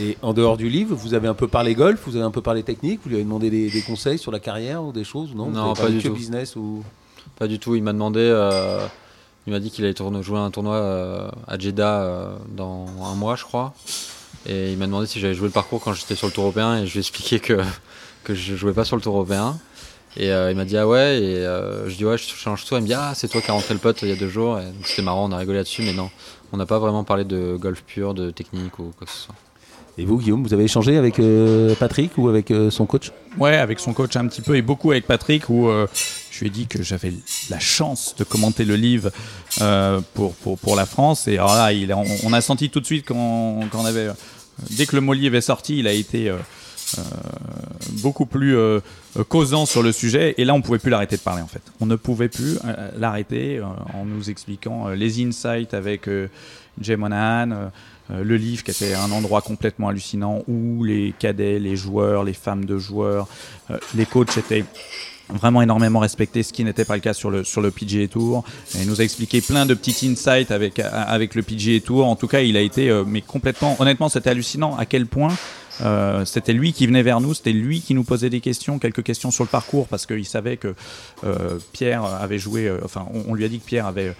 Et 0.00 0.16
en 0.22 0.32
dehors 0.32 0.56
du 0.56 0.70
livre, 0.70 0.94
vous 0.96 1.12
avez 1.12 1.28
un 1.28 1.34
peu 1.34 1.46
parlé 1.46 1.74
golf, 1.74 2.00
vous 2.06 2.16
avez 2.16 2.24
un 2.24 2.30
peu 2.30 2.40
parlé 2.40 2.62
technique, 2.62 3.00
vous 3.02 3.10
lui 3.10 3.16
avez 3.16 3.24
demandé 3.24 3.50
des, 3.50 3.82
conseils 3.82 4.18
sur 4.18 4.32
la 4.32 4.40
carrière 4.40 4.82
ou 4.82 4.92
des 4.92 5.04
choses 5.04 5.34
Non, 5.34 5.50
non 5.50 5.74
pas 5.74 5.90
du 5.90 5.98
tout. 5.98 6.14
business 6.14 6.56
ou? 6.56 6.82
Pas 7.38 7.46
du 7.46 7.58
tout. 7.58 7.76
Il 7.76 7.82
m'a 7.82 7.92
demandé, 7.92 8.20
euh, 8.20 8.86
il 9.46 9.52
m'a 9.52 9.60
dit 9.60 9.70
qu'il 9.70 9.84
allait 9.84 9.94
jouer 10.22 10.38
un 10.38 10.50
tournoi 10.50 10.76
euh, 10.76 11.28
à 11.46 11.58
Jeddah 11.58 12.00
euh, 12.00 12.36
dans 12.48 12.86
un 13.04 13.14
mois, 13.14 13.36
je 13.36 13.44
crois. 13.44 13.74
Et 14.46 14.72
il 14.72 14.78
m'a 14.78 14.86
demandé 14.86 15.06
si 15.06 15.20
j'avais 15.20 15.34
joué 15.34 15.48
le 15.48 15.52
parcours 15.52 15.82
quand 15.82 15.92
j'étais 15.92 16.14
sur 16.14 16.28
le 16.28 16.32
Tour 16.32 16.44
européen 16.44 16.78
et 16.78 16.86
je 16.86 16.92
lui 16.92 16.98
ai 16.98 17.00
expliqué 17.00 17.38
que 17.38 17.60
que 18.24 18.34
je 18.34 18.56
jouais 18.56 18.72
pas 18.72 18.86
sur 18.86 18.96
le 18.96 19.02
Tour 19.02 19.16
européen. 19.16 19.58
Et 20.16 20.28
il 20.28 20.56
m'a 20.56 20.64
dit 20.64 20.78
ah 20.78 20.88
ouais 20.88 21.20
et 21.20 21.34
je 21.86 21.94
dis 21.94 22.06
ouais 22.06 22.16
je 22.16 22.24
change 22.24 22.64
tout. 22.64 22.74
Il 22.76 22.80
me 22.80 22.86
dit 22.86 22.94
ah 22.94 23.12
c'est 23.14 23.28
toi 23.28 23.42
qui 23.42 23.50
as 23.50 23.54
rentré 23.54 23.74
le 23.74 23.80
pote 23.80 24.00
il 24.00 24.08
y 24.08 24.12
a 24.12 24.16
deux 24.16 24.30
jours. 24.30 24.58
C'était 24.82 25.02
marrant, 25.02 25.28
on 25.28 25.32
a 25.32 25.36
rigolé 25.36 25.58
là-dessus, 25.58 25.82
mais 25.82 25.92
non, 25.92 26.10
on 26.52 26.56
n'a 26.56 26.66
pas 26.66 26.78
vraiment 26.78 27.04
parlé 27.04 27.24
de 27.24 27.56
golf 27.60 27.82
pur, 27.82 28.14
de 28.14 28.30
technique 28.30 28.78
ou 28.78 28.92
quoi 28.96 29.06
que 29.06 29.12
ce 29.12 29.18
soit. 29.18 29.34
Et 29.98 30.04
vous, 30.04 30.18
Guillaume, 30.18 30.42
vous 30.42 30.54
avez 30.54 30.64
échangé 30.64 30.96
avec 30.96 31.18
euh, 31.18 31.74
Patrick 31.74 32.16
ou 32.16 32.28
avec 32.28 32.50
euh, 32.50 32.70
son 32.70 32.86
coach? 32.86 33.12
Ouais, 33.38 33.56
avec 33.56 33.80
son 33.80 33.92
coach 33.92 34.16
un 34.16 34.26
petit 34.26 34.40
peu 34.40 34.56
et 34.56 34.62
beaucoup 34.62 34.92
avec 34.92 35.06
Patrick 35.06 35.48
où 35.48 35.68
euh, 35.68 35.86
je 36.30 36.40
lui 36.40 36.46
ai 36.46 36.50
dit 36.50 36.66
que 36.66 36.82
j'avais 36.82 37.12
la 37.50 37.58
chance 37.58 38.14
de 38.16 38.24
commenter 38.24 38.64
le 38.64 38.76
livre 38.76 39.10
pour, 40.14 40.34
pour, 40.34 40.76
la 40.76 40.86
France. 40.86 41.28
Et 41.28 41.38
alors 41.38 41.54
là, 41.54 41.70
on, 42.24 42.32
a 42.32 42.40
senti 42.40 42.70
tout 42.70 42.80
de 42.80 42.86
suite 42.86 43.06
qu'on 43.06 43.84
avait. 43.84 44.08
Dès 44.70 44.86
que 44.86 44.94
le 44.94 45.02
mot 45.02 45.12
livre 45.12 45.36
est 45.36 45.40
sorti, 45.40 45.78
il 45.78 45.86
a 45.86 45.92
été. 45.92 46.32
beaucoup 48.02 48.26
plus 48.26 48.56
causant 49.28 49.66
sur 49.66 49.82
le 49.82 49.92
sujet 49.92 50.34
et 50.38 50.44
là 50.44 50.54
on 50.54 50.62
pouvait 50.62 50.80
plus 50.80 50.90
l'arrêter 50.90 51.16
de 51.16 51.20
parler 51.20 51.40
en 51.40 51.46
fait 51.46 51.62
on 51.80 51.86
ne 51.86 51.94
pouvait 51.94 52.28
plus 52.28 52.58
l'arrêter 52.98 53.60
en 53.94 54.04
nous 54.04 54.28
expliquant 54.28 54.88
les 54.88 55.24
insights 55.24 55.72
avec 55.72 56.08
Jay 56.80 56.96
Monahan 56.96 57.70
le 58.22 58.36
livre 58.36 58.64
qui 58.64 58.70
était 58.70 58.94
un 58.94 59.10
endroit 59.12 59.40
complètement 59.42 59.88
hallucinant 59.88 60.42
où 60.48 60.84
les 60.84 61.14
cadets, 61.18 61.58
les 61.58 61.76
joueurs, 61.76 62.24
les 62.24 62.32
femmes 62.32 62.64
de 62.64 62.78
joueurs, 62.78 63.28
euh, 63.70 63.78
les 63.94 64.06
coachs 64.06 64.36
étaient 64.36 64.64
vraiment 65.28 65.62
énormément 65.62 66.00
respectés, 66.00 66.42
ce 66.42 66.52
qui 66.52 66.64
n'était 66.64 66.84
pas 66.84 66.94
le 66.94 67.00
cas 67.00 67.14
sur 67.14 67.30
le, 67.30 67.44
sur 67.44 67.60
le 67.60 67.70
PGA 67.70 68.08
Tour. 68.08 68.44
il 68.74 68.86
nous 68.86 69.00
a 69.00 69.04
expliqué 69.04 69.40
plein 69.40 69.64
de 69.64 69.74
petits 69.74 70.08
insights 70.08 70.50
avec, 70.50 70.80
avec 70.80 71.34
le 71.34 71.42
PGA 71.42 71.80
Tour. 71.80 72.06
En 72.06 72.16
tout 72.16 72.26
cas, 72.26 72.40
il 72.40 72.56
a 72.56 72.60
été 72.60 72.90
euh, 72.90 73.04
mais 73.06 73.20
complètement, 73.20 73.76
honnêtement, 73.78 74.08
c'était 74.08 74.30
hallucinant 74.30 74.76
à 74.76 74.86
quel 74.86 75.06
point 75.06 75.32
euh, 75.82 76.24
c'était 76.24 76.52
lui 76.52 76.72
qui 76.72 76.86
venait 76.86 77.02
vers 77.02 77.20
nous, 77.20 77.34
c'était 77.34 77.52
lui 77.52 77.80
qui 77.80 77.94
nous 77.94 78.04
posait 78.04 78.30
des 78.30 78.40
questions, 78.40 78.78
quelques 78.78 79.02
questions 79.02 79.30
sur 79.30 79.44
le 79.44 79.48
parcours, 79.48 79.86
parce 79.88 80.06
qu'il 80.06 80.26
savait 80.26 80.56
que 80.56 80.74
euh, 81.24 81.58
Pierre 81.72 82.04
avait 82.04 82.38
joué, 82.38 82.66
euh, 82.66 82.80
enfin, 82.84 83.06
on, 83.28 83.34
lui 83.34 83.44
a 83.44 83.48
dit 83.48 83.58
que 83.58 83.66
Pierre 83.66 83.86
avait 83.86 84.14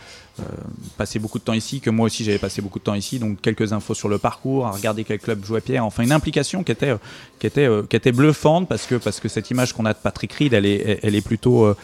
passé 0.96 1.18
beaucoup 1.18 1.38
de 1.38 1.44
temps 1.44 1.52
ici, 1.52 1.80
que 1.80 1.90
moi 1.90 2.06
aussi 2.06 2.24
j'avais 2.24 2.38
passé 2.38 2.62
beaucoup 2.62 2.78
de 2.78 2.84
temps 2.84 2.94
ici, 2.94 3.18
donc 3.18 3.42
quelques 3.42 3.74
infos 3.74 3.92
sur 3.92 4.08
le 4.08 4.16
parcours, 4.16 4.66
à 4.66 4.70
regarder 4.70 5.04
quel 5.04 5.18
club 5.18 5.44
jouait 5.44 5.60
Pierre, 5.60 5.84
enfin 5.84 6.02
une 6.02 6.12
implication 6.12 6.64
qui 6.64 6.72
était, 6.72 6.94
qui 7.38 8.12
bluffante, 8.12 8.66
parce 8.66 8.86
que, 8.86 8.98
cette 9.28 9.50
image 9.50 9.74
qu'on 9.74 9.84
a 9.84 9.92
de 9.92 9.98
Patrick 9.98 10.32
Reed, 10.32 10.54
elle 10.54 10.64
est 10.64 11.20
plutôt 11.20 11.74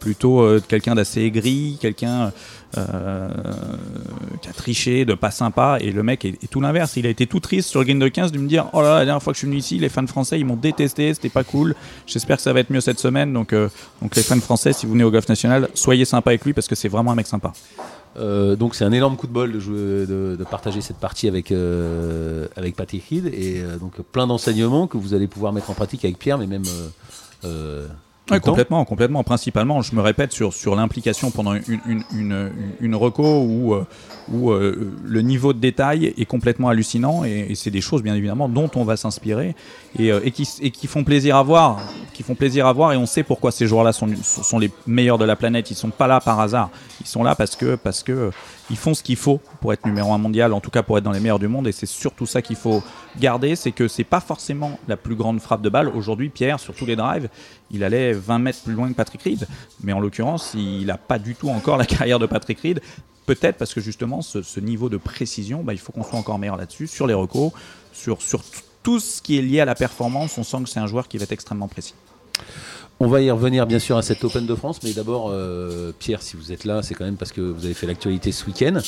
plutôt 0.00 0.40
euh, 0.40 0.60
quelqu'un 0.66 0.96
d'assez 0.96 1.20
aigri, 1.20 1.78
quelqu'un 1.80 2.32
euh, 2.76 3.28
qui 4.42 4.48
a 4.48 4.52
triché, 4.52 5.04
de 5.04 5.14
pas 5.14 5.30
sympa. 5.30 5.78
Et 5.80 5.92
le 5.92 6.02
mec 6.02 6.24
est, 6.24 6.50
tout 6.50 6.60
l'inverse. 6.60 6.96
Il 6.96 7.06
a 7.06 7.10
été 7.10 7.26
tout 7.26 7.38
triste 7.38 7.68
sur 7.68 7.80
le 7.80 7.86
game 7.86 8.00
de 8.00 8.08
15 8.08 8.32
de 8.32 8.38
me 8.38 8.48
dire 8.48 8.66
Oh 8.72 8.82
là, 8.82 8.98
la 8.98 9.04
dernière 9.04 9.22
fois 9.22 9.32
que 9.32 9.36
je 9.36 9.40
suis 9.40 9.46
venu 9.46 9.58
ici, 9.58 9.78
les 9.78 9.88
fans 9.88 10.06
français 10.06 10.40
ils 10.40 10.46
m'ont 10.46 10.56
détesté, 10.56 11.14
c'était 11.14 11.28
pas 11.28 11.44
cool. 11.44 11.76
J'espère 12.06 12.38
que 12.38 12.42
ça 12.42 12.52
va 12.52 12.60
être 12.60 12.70
mieux 12.70 12.80
cette 12.80 12.98
semaine. 12.98 13.32
Donc, 13.32 13.52
euh, 13.52 13.68
les 14.16 14.22
fans 14.22 14.40
français, 14.40 14.72
si 14.72 14.86
vous 14.86 14.92
venez 14.92 15.04
au 15.04 15.10
Golf 15.12 15.28
National, 15.28 15.68
soyez 15.74 16.04
sympa 16.04 16.30
avec 16.30 16.44
lui 16.44 16.52
parce 16.52 16.66
que 16.66 16.74
c'est 16.74 16.88
vraiment 16.88 17.12
un 17.12 17.16
mec 17.16 17.28
sympa. 17.28 17.52
donc 18.16 18.74
c'est 18.74 18.84
un 18.84 18.92
énorme 18.92 19.16
coup 19.16 19.28
de 19.28 19.32
bol 19.32 19.52
de, 19.52 20.46
partager 20.50 20.80
cette 20.80 20.96
partie 20.96 21.28
avec, 21.28 21.52
avec 22.56 22.74
Patrick 22.74 23.04
Reed 23.08 23.26
et 23.26 23.62
donc 23.78 24.00
plein 24.12 24.26
d'enseignements 24.26 24.86
que 24.88 24.96
vous 24.96 25.14
allez 25.14 25.28
pouvoir 25.28 25.52
mettre 25.52 25.70
en 25.70 25.74
pratique 25.74 26.04
avec 26.04 26.18
Pierre, 26.18 26.38
mais 26.38 26.46
même 26.46 26.64
complètement, 28.38 28.84
complètement. 28.84 29.24
Principalement, 29.24 29.82
je 29.82 29.94
me 29.94 30.00
répète 30.00 30.32
sur, 30.32 30.52
sur 30.52 30.76
l'implication 30.76 31.30
pendant 31.30 31.54
une, 31.54 31.80
une, 31.86 32.04
une, 32.14 32.50
une 32.80 32.94
reco 32.94 33.42
où, 33.42 33.74
euh, 33.74 33.86
où 34.30 34.50
euh, 34.50 34.92
le 35.04 35.22
niveau 35.22 35.52
de 35.52 35.58
détail 35.58 36.14
est 36.16 36.24
complètement 36.26 36.68
hallucinant 36.68 37.24
et, 37.24 37.54
c'est 37.54 37.70
des 37.70 37.80
choses, 37.80 38.02
bien 38.02 38.14
évidemment, 38.14 38.48
dont 38.48 38.70
on 38.76 38.84
va 38.84 38.96
s'inspirer 38.96 39.54
et, 39.98 40.12
euh, 40.12 40.20
et, 40.24 40.30
qui, 40.30 40.48
et 40.62 40.70
qui 40.70 40.86
font 40.86 41.02
plaisir 41.02 41.36
à 41.36 41.42
voir. 41.42 41.80
Qui 42.12 42.22
font 42.22 42.34
plaisir 42.34 42.66
à 42.66 42.72
voir 42.72 42.92
et 42.92 42.96
on 42.96 43.06
sait 43.06 43.22
pourquoi 43.22 43.50
ces 43.50 43.66
joueurs-là 43.66 43.92
sont, 43.92 44.08
sont 44.22 44.58
les 44.58 44.70
meilleurs 44.86 45.18
de 45.18 45.24
la 45.24 45.36
planète. 45.36 45.70
Ils 45.70 45.76
sont 45.76 45.90
pas 45.90 46.06
là 46.06 46.20
par 46.20 46.38
hasard. 46.38 46.70
Ils 47.00 47.06
sont 47.06 47.22
là 47.22 47.34
parce 47.34 47.56
que, 47.56 47.74
parce 47.76 48.02
que 48.02 48.30
ils 48.70 48.76
font 48.76 48.94
ce 48.94 49.02
qu'il 49.02 49.16
faut 49.16 49.40
pour 49.60 49.72
être 49.72 49.84
numéro 49.84 50.12
un 50.12 50.18
mondial, 50.18 50.52
en 50.52 50.60
tout 50.60 50.70
cas 50.70 50.82
pour 50.82 50.96
être 50.96 51.04
dans 51.04 51.12
les 51.12 51.20
meilleurs 51.20 51.38
du 51.38 51.48
monde. 51.48 51.66
Et 51.66 51.72
c'est 51.72 51.86
surtout 51.86 52.26
ça 52.26 52.40
qu'il 52.40 52.56
faut 52.56 52.82
garder, 53.18 53.56
c'est 53.56 53.72
que 53.72 53.88
c'est 53.88 54.04
pas 54.04 54.20
forcément 54.20 54.78
la 54.88 54.96
plus 54.96 55.16
grande 55.16 55.40
frappe 55.40 55.62
de 55.62 55.68
balle. 55.68 55.88
Aujourd'hui, 55.88 56.28
Pierre, 56.28 56.60
sur 56.60 56.74
tous 56.74 56.86
les 56.86 56.96
drives, 56.96 57.28
il 57.70 57.82
allait 57.84 58.12
20 58.12 58.38
mètres 58.38 58.62
plus 58.62 58.74
loin 58.74 58.88
que 58.88 58.94
Patrick 58.94 59.22
Reed. 59.22 59.46
Mais 59.82 59.92
en 59.92 60.00
l'occurrence, 60.00 60.52
il 60.54 60.86
n'a 60.86 60.98
pas 60.98 61.18
du 61.18 61.34
tout 61.34 61.50
encore 61.50 61.76
la 61.78 61.86
carrière 61.86 62.18
de 62.18 62.26
Patrick 62.26 62.60
Reed. 62.60 62.80
Peut-être 63.26 63.56
parce 63.56 63.74
que 63.74 63.80
justement, 63.80 64.22
ce, 64.22 64.60
niveau 64.60 64.88
de 64.88 64.96
précision, 64.96 65.62
bah, 65.62 65.72
il 65.72 65.78
faut 65.78 65.92
qu'on 65.92 66.02
soit 66.02 66.18
encore 66.18 66.38
meilleur 66.38 66.56
là-dessus, 66.56 66.86
sur 66.86 67.06
les 67.06 67.14
recos, 67.14 67.52
sur, 67.92 68.22
sur 68.22 68.42
tout 68.82 69.00
ce 69.00 69.20
qui 69.20 69.38
est 69.38 69.42
lié 69.42 69.60
à 69.60 69.64
la 69.64 69.74
performance. 69.74 70.38
On 70.38 70.44
sent 70.44 70.58
que 70.64 70.68
c'est 70.68 70.80
un 70.80 70.86
joueur 70.86 71.08
qui 71.08 71.18
va 71.18 71.24
être 71.24 71.32
extrêmement 71.32 71.68
précis. 71.68 71.94
On 73.02 73.08
va 73.08 73.22
y 73.22 73.30
revenir 73.30 73.66
bien 73.66 73.78
sûr 73.78 73.96
à 73.96 74.02
cette 74.02 74.22
Open 74.24 74.44
de 74.44 74.54
France, 74.54 74.80
mais 74.82 74.92
d'abord, 74.92 75.30
euh, 75.32 75.90
Pierre, 75.98 76.20
si 76.20 76.36
vous 76.36 76.52
êtes 76.52 76.66
là, 76.66 76.82
c'est 76.82 76.92
quand 76.92 77.06
même 77.06 77.16
parce 77.16 77.32
que 77.32 77.40
vous 77.40 77.64
avez 77.64 77.72
fait 77.72 77.86
l'actualité 77.86 78.30
ce 78.30 78.44
week-end. 78.44 78.78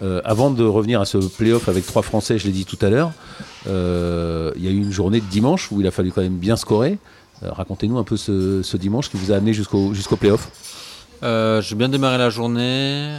Euh, 0.00 0.22
avant 0.24 0.50
de 0.50 0.64
revenir 0.64 0.98
à 1.02 1.04
ce 1.04 1.18
playoff 1.18 1.68
avec 1.68 1.84
trois 1.84 2.00
Français, 2.00 2.38
je 2.38 2.46
l'ai 2.46 2.54
dit 2.54 2.64
tout 2.64 2.78
à 2.80 2.88
l'heure, 2.88 3.12
euh, 3.66 4.50
il 4.56 4.64
y 4.64 4.68
a 4.68 4.70
eu 4.70 4.78
une 4.78 4.90
journée 4.90 5.20
de 5.20 5.26
dimanche 5.26 5.70
où 5.70 5.82
il 5.82 5.86
a 5.86 5.90
fallu 5.90 6.10
quand 6.10 6.22
même 6.22 6.38
bien 6.38 6.56
scorer. 6.56 6.96
Racontez-nous 7.42 7.98
un 7.98 8.04
peu 8.04 8.16
ce, 8.16 8.76
dimanche 8.78 9.10
qui 9.10 9.18
vous 9.18 9.30
a 9.30 9.36
amené 9.36 9.52
jusqu'au 9.52 9.92
jusqu'au 9.92 10.16
playoff. 10.16 10.48
j'ai 11.22 11.74
bien 11.74 11.90
démarré 11.90 12.16
la 12.16 12.30
journée. 12.30 13.14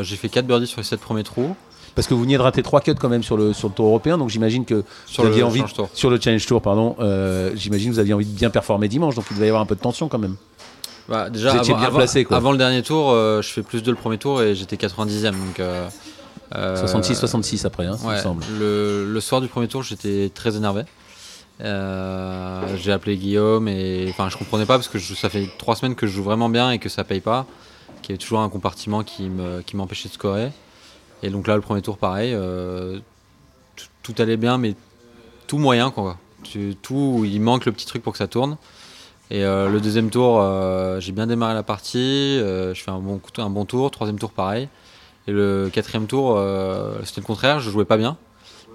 j'ai 0.00 0.16
fait 0.16 0.30
4 0.30 0.46
birdies 0.46 0.66
sur 0.66 0.80
les 0.80 0.86
7 0.86 1.00
premiers 1.00 1.22
trous. 1.22 1.54
Parce 1.96 2.06
que 2.06 2.14
vous 2.14 2.20
venez 2.22 2.36
de 2.36 2.42
rater 2.42 2.62
trois 2.62 2.80
cuts 2.80 2.94
quand 2.94 3.08
même 3.08 3.24
sur 3.24 3.36
le, 3.36 3.52
sur 3.52 3.66
le 3.68 3.74
tour 3.74 3.86
européen, 3.86 4.18
donc 4.18 4.28
j'imagine 4.28 4.64
que 4.64 4.84
Sur 5.06 5.22
vous 5.24 5.28
le 5.28 5.32
aviez 5.32 5.42
envie 5.42 5.58
Challenge 5.60 5.74
Tour. 5.74 5.88
sur 5.94 6.10
le 6.10 6.20
Challenge 6.20 6.46
Tour, 6.46 6.62
pardon. 6.62 6.94
euh, 7.00 7.50
j'imagine 7.56 7.88
que 7.88 7.94
vous 7.94 8.00
aviez 8.00 8.14
envie 8.14 8.26
de 8.26 8.36
bien 8.36 8.50
performer 8.50 8.86
dimanche, 8.86 9.14
donc 9.16 9.24
il 9.30 9.34
devait 9.34 9.46
y 9.46 9.48
avoir 9.48 9.62
un 9.62 9.66
peu 9.66 9.74
de 9.74 9.80
tension 9.80 10.06
quand 10.08 10.18
même. 10.18 10.36
Bah, 11.08 11.30
déjà, 11.30 11.50
Vous 11.52 11.56
étiez 11.58 11.70
avant, 11.72 11.80
bien 11.80 11.88
avant- 11.88 11.98
placé, 11.98 12.24
quoi. 12.24 12.36
avant 12.36 12.52
le 12.52 12.58
dernier 12.58 12.82
tour, 12.82 13.10
euh, 13.10 13.40
je 13.42 13.48
fais 13.48 13.62
plus 13.62 13.82
de 13.82 13.90
le 13.90 13.96
premier 13.96 14.18
tour 14.18 14.42
et 14.42 14.54
j'étais 14.54 14.76
90e. 14.76 15.30
Donc, 15.32 15.58
euh, 15.60 15.88
euh, 16.54 16.76
66-66 16.86 17.64
après, 17.66 17.86
hein, 17.86 17.96
me 18.04 18.16
semble. 18.18 18.44
le, 18.58 19.10
le 19.10 19.20
soir 19.20 19.40
du 19.40 19.48
premier 19.48 19.66
tour, 19.68 19.82
j'étais 19.82 20.30
très 20.34 20.56
énervé. 20.56 20.82
Euh, 21.62 22.62
j'ai 22.76 22.92
appelé 22.92 23.16
Guillaume 23.16 23.68
et 23.68 24.06
enfin, 24.10 24.28
je 24.28 24.36
comprenais 24.36 24.66
pas 24.66 24.74
parce 24.74 24.88
que 24.88 24.98
je- 24.98 25.14
ça 25.14 25.28
fait 25.30 25.48
trois 25.58 25.74
semaines 25.76 25.94
que 25.94 26.06
je 26.06 26.12
joue 26.12 26.22
vraiment 26.22 26.48
bien 26.50 26.70
et 26.70 26.78
que 26.78 26.88
ça 26.88 27.02
paye 27.04 27.20
pas, 27.20 27.46
qu'il 28.02 28.10
y 28.10 28.12
avait 28.12 28.22
toujours 28.22 28.40
un 28.40 28.48
compartiment 28.50 29.02
qui 29.02 29.28
me- 29.30 29.62
qui 29.62 29.76
m'empêchait 29.76 30.08
de 30.08 30.14
scorer. 30.14 30.50
Et 31.22 31.30
donc 31.30 31.46
là, 31.46 31.54
le 31.56 31.60
premier 31.60 31.82
tour, 31.82 31.98
pareil, 31.98 32.32
euh, 32.34 32.98
tout, 34.02 34.14
allait 34.18 34.36
bien, 34.36 34.58
mais 34.58 34.74
tout 35.46 35.58
moyen 35.58 35.90
quoi. 35.90 36.18
Tout, 36.82 37.24
il 37.24 37.40
manque 37.40 37.64
le 37.64 37.72
petit 37.72 37.86
truc 37.86 38.02
pour 38.02 38.12
que 38.12 38.18
ça 38.18 38.28
tourne. 38.28 38.56
Et 39.30 39.44
euh, 39.44 39.68
le 39.68 39.80
deuxième 39.80 40.10
tour, 40.10 40.38
euh, 40.40 41.00
j'ai 41.00 41.10
bien 41.10 41.26
démarré 41.26 41.54
la 41.54 41.64
partie, 41.64 42.38
je 42.38 42.74
fais 42.74 42.90
un 42.90 43.00
bon, 43.00 43.20
un 43.38 43.50
bon 43.50 43.64
tour, 43.64 43.90
troisième 43.90 44.18
tour 44.18 44.30
pareil. 44.30 44.68
Et 45.26 45.32
le 45.32 45.70
quatrième 45.72 46.06
tour, 46.06 46.40
c'était 47.04 47.20
le 47.20 47.26
contraire, 47.26 47.58
je 47.58 47.70
jouais 47.70 47.84
pas 47.84 47.96
bien. 47.96 48.16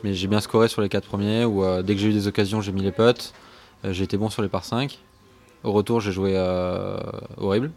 Mais 0.03 0.13
j'ai 0.13 0.27
bien 0.27 0.41
scoré 0.41 0.67
sur 0.67 0.81
les 0.81 0.89
quatre 0.89 1.07
premiers, 1.07 1.45
où 1.45 1.63
dès 1.83 1.95
que 1.95 2.01
j'ai 2.01 2.10
eu 2.10 2.13
des 2.13 2.27
occasions, 2.27 2.60
j'ai 2.60 2.71
mis 2.74 2.81
les. 2.81 2.93
Euh, 3.00 3.13
j'ai 3.93 4.03
été 4.03 4.17
bon 4.17 4.29
sur 4.29 4.41
les 4.41 4.50
par 4.50 4.65
5. 4.65 5.00
Au 5.63 5.71
retour, 5.71 6.01
j'ai 6.01 6.12
joué 6.12 6.36
horrible. 7.38 7.71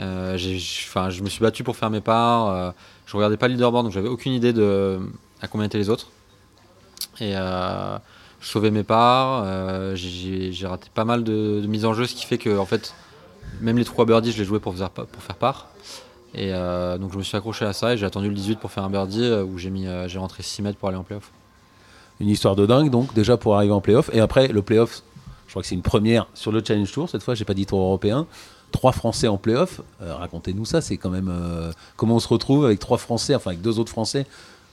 Euh, 0.00 0.36
je 0.38 1.22
me 1.22 1.28
suis 1.28 1.40
battu 1.42 1.64
pour 1.64 1.76
faire 1.76 1.90
mes 1.90 2.00
parts. 2.00 2.48
euh, 2.48 2.70
je 3.06 3.16
regardais 3.16 3.36
pas 3.36 3.48
le 3.48 3.54
leaderboard, 3.54 3.84
donc 3.86 3.92
j'avais 3.92 4.08
aucune 4.08 4.32
idée 4.32 4.52
de 4.52 4.98
à 5.40 5.48
combien 5.48 5.66
étaient 5.66 5.78
les 5.78 5.90
autres. 5.90 6.08
Et 7.20 7.36
euh, 7.36 7.98
je 8.40 8.48
sauvais 8.48 8.70
mes 8.70 8.84
parts. 8.84 9.42
euh, 9.44 9.94
j'ai 9.96 10.66
raté 10.66 10.88
pas 10.94 11.04
mal 11.04 11.24
de, 11.24 11.60
de 11.60 11.66
mises 11.66 11.84
en 11.84 11.94
jeu, 11.94 12.06
ce 12.06 12.14
qui 12.14 12.24
fait 12.26 12.38
que 12.38 12.56
en 12.58 12.64
fait, 12.66 12.94
même 13.60 13.76
les 13.76 13.84
trois 13.84 14.06
birdies, 14.06 14.32
je 14.32 14.38
les 14.38 14.44
jouais 14.44 14.60
pour 14.60 14.74
faire, 14.74 14.90
pour 14.90 15.22
faire 15.22 15.36
part. 15.36 15.68
Et 16.34 16.50
donc 16.98 17.12
je 17.12 17.18
me 17.18 17.22
suis 17.22 17.36
accroché 17.36 17.66
à 17.66 17.74
ça 17.74 17.92
et 17.92 17.98
j'ai 17.98 18.06
attendu 18.06 18.28
le 18.28 18.34
18 18.34 18.58
pour 18.58 18.70
faire 18.70 18.84
un 18.84 18.88
birdie 18.90 19.30
où 19.30 19.58
j'ai 19.58 20.18
rentré 20.18 20.42
6 20.42 20.62
mètres 20.62 20.78
pour 20.78 20.88
aller 20.88 20.96
en 20.96 21.02
playoff. 21.02 21.30
Une 22.20 22.30
histoire 22.30 22.56
de 22.56 22.64
dingue, 22.64 22.88
donc 22.88 23.12
déjà 23.12 23.36
pour 23.36 23.56
arriver 23.56 23.72
en 23.72 23.82
playoff. 23.82 24.08
Et 24.14 24.20
après, 24.20 24.48
le 24.48 24.62
playoff, 24.62 25.02
je 25.46 25.52
crois 25.52 25.60
que 25.60 25.68
c'est 25.68 25.74
une 25.74 25.82
première 25.82 26.26
sur 26.32 26.50
le 26.50 26.62
Challenge 26.64 26.90
Tour. 26.90 27.10
Cette 27.10 27.22
fois, 27.22 27.34
j'ai 27.34 27.44
pas 27.44 27.52
dit 27.52 27.66
tour 27.66 27.80
européen. 27.80 28.26
Trois 28.72 28.92
Français 28.92 29.28
en 29.28 29.36
playoff. 29.36 29.80
Euh, 30.02 30.14
Racontez-nous 30.14 30.64
ça. 30.64 30.80
C'est 30.80 30.96
quand 30.96 31.10
même 31.10 31.30
euh, 31.30 31.72
comment 31.96 32.16
on 32.16 32.20
se 32.20 32.28
retrouve 32.28 32.64
avec 32.64 32.78
trois 32.80 32.98
Français, 32.98 33.34
enfin 33.34 33.50
avec 33.50 33.62
deux 33.62 33.78
autres 33.78 33.92
Français 33.92 34.26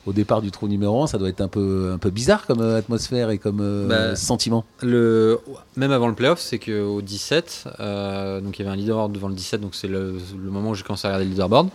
au 0.05 0.13
départ 0.13 0.41
du 0.41 0.51
trou 0.51 0.67
numéro 0.67 1.03
1. 1.03 1.07
Ça 1.07 1.17
doit 1.17 1.29
être 1.29 1.41
un 1.41 1.47
peu, 1.47 1.91
un 1.93 1.97
peu 1.97 2.09
bizarre 2.09 2.45
comme 2.45 2.61
euh, 2.61 2.77
atmosphère 2.77 3.29
et 3.29 3.37
comme 3.37 3.59
euh, 3.61 3.87
Bah, 3.87 4.15
sentiment. 4.15 4.65
Le, 4.81 5.39
même 5.75 5.91
avant 5.91 6.07
le 6.07 6.15
playoff, 6.15 6.39
c'est 6.39 6.59
qu'au 6.59 7.01
17, 7.01 7.65
euh, 7.79 8.41
donc 8.41 8.57
il 8.57 8.63
y 8.63 8.65
avait 8.65 8.73
un 8.73 8.77
leaderboard 8.77 9.11
devant 9.11 9.27
le 9.27 9.35
17, 9.35 9.61
donc 9.61 9.75
c'est 9.75 9.87
le, 9.87 10.17
le 10.35 10.51
moment 10.51 10.71
où 10.71 10.75
j'ai 10.75 10.83
commencé 10.83 11.07
à 11.07 11.09
regarder 11.09 11.25
le 11.25 11.31
leaderboard. 11.31 11.69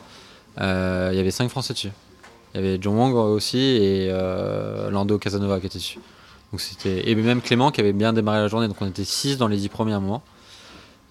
Il 0.59 0.63
y 1.17 1.21
avait 1.21 1.31
5 1.31 1.49
Français 1.51 1.75
dessus. 1.75 1.91
Il 2.55 2.61
y 2.61 2.65
avait 2.65 2.79
John 2.81 2.97
Wang 2.97 3.15
aussi 3.15 3.59
et 3.59 4.09
Lando 4.91 5.19
Casanova 5.19 5.59
qui 5.61 5.67
était 5.67 5.79
dessus. 5.79 5.99
Donc 6.53 6.61
c'était 6.61 7.11
et 7.11 7.15
même 7.17 7.41
Clément 7.41 7.73
qui 7.73 7.81
avait 7.81 7.93
bien 7.93 8.13
démarré 8.13 8.39
la 8.39 8.47
journée, 8.47 8.69
donc 8.69 8.77
on 8.81 8.87
était 8.87 9.05
6 9.05 9.39
dans 9.39 9.49
les 9.49 9.57
10 9.57 9.69
premiers 9.69 9.93
à 9.93 9.97
un 9.97 10.01
moment. 10.01 10.23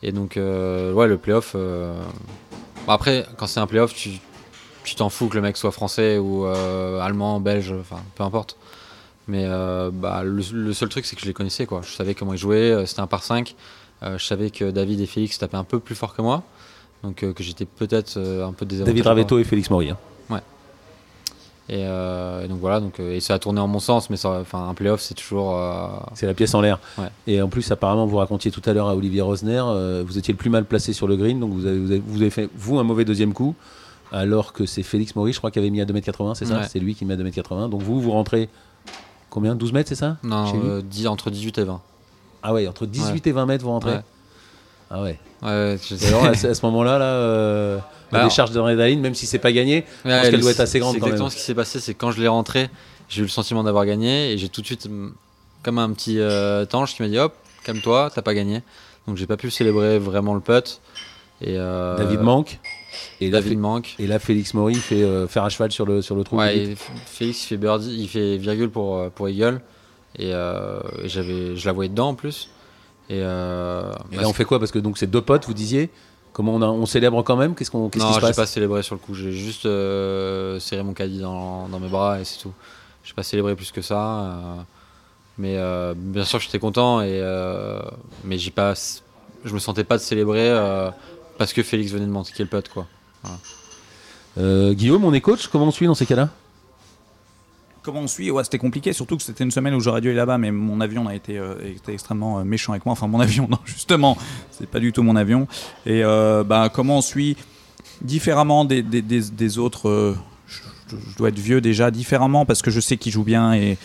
Et 0.04 0.12
donc 0.12 0.38
euh, 0.38 0.94
ouais, 0.94 1.08
le 1.08 1.18
playoff. 1.18 1.54
euh, 1.56 1.94
bon, 2.86 2.92
après, 2.94 3.26
quand 3.38 3.48
c'est 3.48 3.60
un 3.60 3.68
playoff, 3.68 3.94
tu 3.94 4.12
tu 4.84 4.96
t'en 4.96 5.08
fous 5.10 5.30
que 5.30 5.36
le 5.36 5.42
mec 5.42 5.56
soit 5.56 5.72
français 5.72 6.18
ou 6.18 6.46
euh, 6.46 7.00
allemand, 7.00 7.40
belge, 7.40 7.74
enfin 7.80 8.02
peu 8.16 8.24
importe. 8.24 8.58
Mais 9.30 9.46
euh, 9.48 9.90
bah, 9.94 10.24
le, 10.24 10.44
le 10.52 10.74
seul 10.74 10.90
truc, 10.90 11.06
c'est 11.06 11.16
que 11.16 11.22
je 11.22 11.26
les 11.28 11.34
connaissais. 11.34 11.66
Quoi. 11.66 11.80
Je 11.84 11.94
savais 11.96 12.14
comment 12.14 12.34
ils 12.34 12.38
jouaient. 12.38 12.72
euh, 12.72 12.86
C'était 12.86 13.00
un 13.00 13.08
par 13.08 13.24
5. 13.24 13.56
Euh, 14.04 14.18
je 14.18 14.26
savais 14.26 14.50
que 14.50 14.70
David 14.72 15.00
et 15.00 15.06
Félix 15.06 15.38
tapaient 15.38 15.56
un 15.56 15.64
peu 15.64 15.80
plus 15.80 15.96
fort 15.96 16.14
que 16.14 16.22
moi. 16.22 16.44
Donc 17.04 17.16
que 17.18 17.44
j'étais 17.44 17.66
peut-être 17.66 18.18
un 18.18 18.52
peu 18.54 18.66
désavantagé. 18.66 18.86
David 18.86 19.06
Ravetto 19.08 19.40
et 19.40 19.44
Félix 19.46 19.70
Maury. 19.70 19.90
hein. 19.92 19.98
Et, 21.70 21.86
euh, 21.86 22.44
et 22.44 22.48
donc 22.48 22.60
voilà. 22.60 22.80
Donc, 22.82 23.00
euh, 23.00 23.16
et 23.16 23.20
ça 23.22 23.36
a 23.36 23.40
tourné 23.40 23.60
en 23.62 23.68
mon 23.68 23.80
sens. 23.80 24.10
Mais 24.10 24.18
ça, 24.18 24.40
enfin, 24.42 24.68
un 24.68 24.74
playoff, 24.74 25.00
c'est 25.02 25.14
toujours. 25.14 25.56
euh, 25.58 25.88
C'est 26.14 26.26
la 26.26 26.34
pièce 26.34 26.54
en 26.56 26.62
l'air. 26.62 26.80
Ouais. 26.98 27.08
Et 27.28 27.42
en 27.42 27.48
plus, 27.48 27.72
apparemment, 27.72 28.06
vous 28.06 28.18
racontiez 28.18 28.52
tout 28.52 28.62
à 28.66 28.74
l'heure 28.74 28.90
à 28.90 28.96
Olivier 28.96 29.22
Rosner, 29.22 29.62
euh, 29.66 30.04
vous 30.06 30.18
étiez 30.18 30.34
le 30.34 30.38
plus 30.38 30.50
mal 30.50 30.66
placé 30.66 30.92
sur 30.94 31.08
le 31.08 31.16
green, 31.16 31.40
donc 31.40 31.52
vous 31.54 31.66
avez, 31.66 31.78
vous 31.80 31.92
avez, 31.92 32.04
vous 32.06 32.22
avez 32.22 32.30
fait, 32.30 32.50
vous, 32.56 32.80
un 32.80 32.84
mauvais 32.84 33.06
deuxième 33.06 33.34
coup, 33.34 33.56
alors 34.12 34.52
que 34.54 34.66
c'est 34.66 34.84
Félix 34.84 35.16
Maury, 35.16 35.32
je 35.34 35.38
crois, 35.38 35.52
qui 35.52 35.60
avait 35.60 35.70
mis 35.70 35.80
à 35.82 35.86
2m80, 35.86 36.36
c'est 36.36 36.46
ça 36.46 36.60
Ouais. 36.60 36.68
C'est 36.70 36.80
lui 36.80 36.96
qui 36.96 37.06
met 37.06 37.14
à 37.14 37.18
2m80. 37.18 37.70
Donc 37.70 37.82
vous, 37.82 38.02
vous 38.02 38.12
rentrez 38.12 38.50
combien 39.30 39.56
12 39.56 39.72
mètres, 39.74 39.90
c'est 39.90 39.96
ça 39.96 40.18
non, 40.24 40.46
Chez 40.48 40.58
lui 40.58 40.68
euh, 40.68 40.82
10 40.84 41.08
entre 41.08 41.30
18 41.32 41.58
et 41.60 41.64
20. 41.64 41.82
Ah 42.44 42.54
ouais, 42.54 42.68
entre 42.68 42.86
18 42.86 43.26
et 43.26 43.32
20 43.32 43.46
mètres, 43.46 43.64
vous 43.64 43.72
rentrez 43.72 43.92
Ouais. 43.94 44.02
Ah 44.94 45.02
ouais. 45.02 45.18
Ouais, 45.42 45.78
alors, 46.08 46.26
à 46.26 46.34
ce 46.36 46.66
moment-là, 46.66 46.98
là, 47.00 47.06
euh, 47.06 47.78
la 48.12 48.20
Alors- 48.20 48.30
décharge 48.30 48.52
d'adrénaline, 48.52 49.02
même 49.02 49.16
si 49.16 49.26
c'est 49.26 49.40
pas 49.40 49.52
gagné, 49.52 49.86
Ouais, 50.06 50.12
pense 50.12 50.22
qu'elle 50.22 50.32
le- 50.36 50.42
doit 50.42 50.52
être 50.52 50.60
assez 50.60 50.80
grande 50.80 50.94
quand 51.00 51.08
exactement 51.08 51.26
même. 51.26 51.32
ce 51.32 51.36
qui 51.36 51.42
s'est 51.42 51.56
passé. 51.56 51.80
C'est 51.80 51.96
quand 51.96 52.12
je 52.12 52.22
l'ai 52.22 52.28
rentré, 52.28 52.70
j'ai 53.10 53.20
eu 53.22 53.24
le 53.24 53.30
sentiment 53.30 53.64
d'avoir 53.64 53.86
gagné. 53.86 54.32
Et 54.32 54.38
j'ai 54.38 54.50
tout 54.50 54.62
de 54.62 54.66
suite, 54.68 54.86
hum, 54.86 55.14
comme 55.64 55.80
un 55.80 55.92
petit 55.92 56.20
euh, 56.20 56.66
tange 56.66 56.94
qui 56.96 57.02
m'a 57.02 57.08
dit 57.10 57.18
Hop, 57.18 57.34
calme-toi, 57.64 58.12
t'as 58.14 58.22
pas 58.22 58.34
gagné. 58.36 58.62
Donc 59.08 59.18
j'ai 59.18 59.26
pas 59.28 59.36
pu 59.38 59.50
célébrer 59.50 59.98
vraiment 60.00 60.34
le 60.36 60.40
putt. 60.42 60.80
Et, 61.42 61.56
euh, 61.58 61.98
David 61.98 62.22
manque. 62.22 62.60
Et 63.20 63.26
là, 63.32 63.40
David 63.40 63.54
Fé- 63.54 63.58
manque. 63.58 63.96
et 63.98 64.06
là, 64.08 64.20
Félix 64.20 64.54
Maury 64.54 64.76
fait 64.76 65.02
euh, 65.02 65.28
faire 65.28 65.44
à 65.44 65.50
cheval 65.50 65.72
sur 65.72 65.86
le, 65.88 66.02
sur 66.04 66.16
le 66.16 66.24
trou. 66.24 66.38
Ouais, 66.38 66.76
Félix 67.08 67.44
il 67.44 67.48
fait 67.48 67.58
birdie, 67.58 67.96
il 68.00 68.08
fait 68.08 68.38
virgule 68.38 68.70
pour, 68.70 69.10
pour 69.12 69.28
Eagle. 69.28 69.60
Et, 70.20 70.30
et 70.30 71.10
j'avais, 71.10 71.56
je 71.58 71.66
la 71.66 71.72
voyais 71.74 71.90
dedans 71.90 72.10
en 72.10 72.14
plus. 72.16 72.50
Et, 73.10 73.20
euh, 73.22 73.92
Et 74.12 74.16
bah, 74.16 74.22
là, 74.24 74.28
on 74.30 74.34
fait 74.34 74.46
quoi? 74.46 74.60
Parce 74.60 74.72
que 74.72 74.80
donc 74.80 74.98
c'est 74.98 75.08
deux 75.08 75.22
potes, 75.22 75.46
vous 75.46 75.54
disiez. 75.54 75.90
Comment 76.32 76.56
on, 76.56 76.62
a- 76.62 76.68
on 76.68 76.86
célèbre 76.86 77.22
quand 77.22 77.36
même? 77.36 77.54
Qu'est-ce 77.54 77.70
qu'on, 77.70 77.90
non, 78.00 78.14
j'ai 78.14 78.34
pas 78.34 78.46
célébré 78.48 78.82
sur 78.82 78.96
le 78.96 79.00
coup. 79.00 79.14
J'ai 79.14 79.32
juste 79.34 79.66
euh, 79.66 80.60
serré 80.60 80.82
mon 80.84 80.94
caddie 80.94 81.20
dans, 81.20 81.68
dans 81.68 81.80
mes 81.80 81.90
bras 81.90 82.20
et 82.20 82.26
c'est 82.26 82.40
tout. 82.40 82.54
J'ai 83.04 83.14
pas 83.14 83.24
célébré 83.24 83.56
plus 83.56 83.72
que 83.72 83.82
ça. 83.82 83.98
euh, 84.00 84.34
mais 85.38 85.58
bien 85.96 86.24
sûr, 86.26 86.40
j'étais 86.40 86.60
content 86.60 87.02
et 87.02 87.22
mais 88.24 88.38
j'ai 88.38 88.52
pas, 88.52 88.74
je 89.46 89.54
me 89.54 89.60
sentais 89.60 89.84
pas 89.84 89.98
de 89.98 90.02
célébrer 90.02 90.50
parce 91.38 91.54
que 91.54 91.62
Félix 91.64 91.92
venait 91.92 92.06
de 92.06 92.12
m'indiquer 92.12 92.44
le 92.44 92.50
putt 92.50 92.68
quoi. 92.70 92.88
Euh, 94.38 94.74
Guillaume, 94.74 95.04
on 95.06 95.14
est 95.14 95.22
coach? 95.22 95.48
Comment 95.48 95.66
on 95.66 95.72
suit 95.72 95.86
dans 95.88 95.94
ces 95.96 96.06
cas-là? 96.06 96.30
Comment 97.84 98.00
on 98.00 98.08
suit 98.08 98.32
Ouais, 98.32 98.46
c'était 98.46 98.58
compliqué, 98.60 98.94
surtout 98.94 99.18
que 99.18 99.24
c'était 99.24 99.44
une 99.44 99.52
semaine 99.52 99.74
où 99.76 99.82
j'aurais 99.82 100.00
dû 100.00 100.08
aller 100.08 100.16
là-bas, 100.16 100.38
mais 100.38 100.52
mon 100.52 100.80
avion 100.80 101.06
a 101.08 101.16
été, 101.16 101.38
euh, 101.38 101.56
été 101.66 101.92
extrêmement 101.92 102.40
euh, 102.40 102.46
méchant 102.46 102.72
avec 102.72 102.86
moi. 102.86 102.94
Enfin, 102.94 103.08
mon 103.08 103.20
avion, 103.20 103.48
non, 103.52 103.60
justement, 103.66 104.18
c'est 104.52 104.70
pas 104.70 104.80
du 104.80 104.94
tout 104.94 105.04
mon 105.04 105.18
avion. 105.18 105.48
Et 105.86 106.02
euh, 106.02 106.46
bah, 106.46 106.70
comment 106.74 107.00
on 107.00 107.02
suit 107.02 107.36
différemment 108.02 108.64
des, 108.64 108.84
autres 109.60 109.90
euh, 109.90 110.16
je, 110.48 111.18
dois 111.18 111.28
être 111.28 111.40
vieux 111.40 111.60
déjà, 111.60 111.92
différemment, 111.92 112.46
parce 112.46 112.62
que 112.62 112.72
je 112.72 112.80
sais 112.80 112.96
qu'ils 112.98 113.12
jouent 113.12 113.24
bien 113.26 113.54
et. 113.54 113.78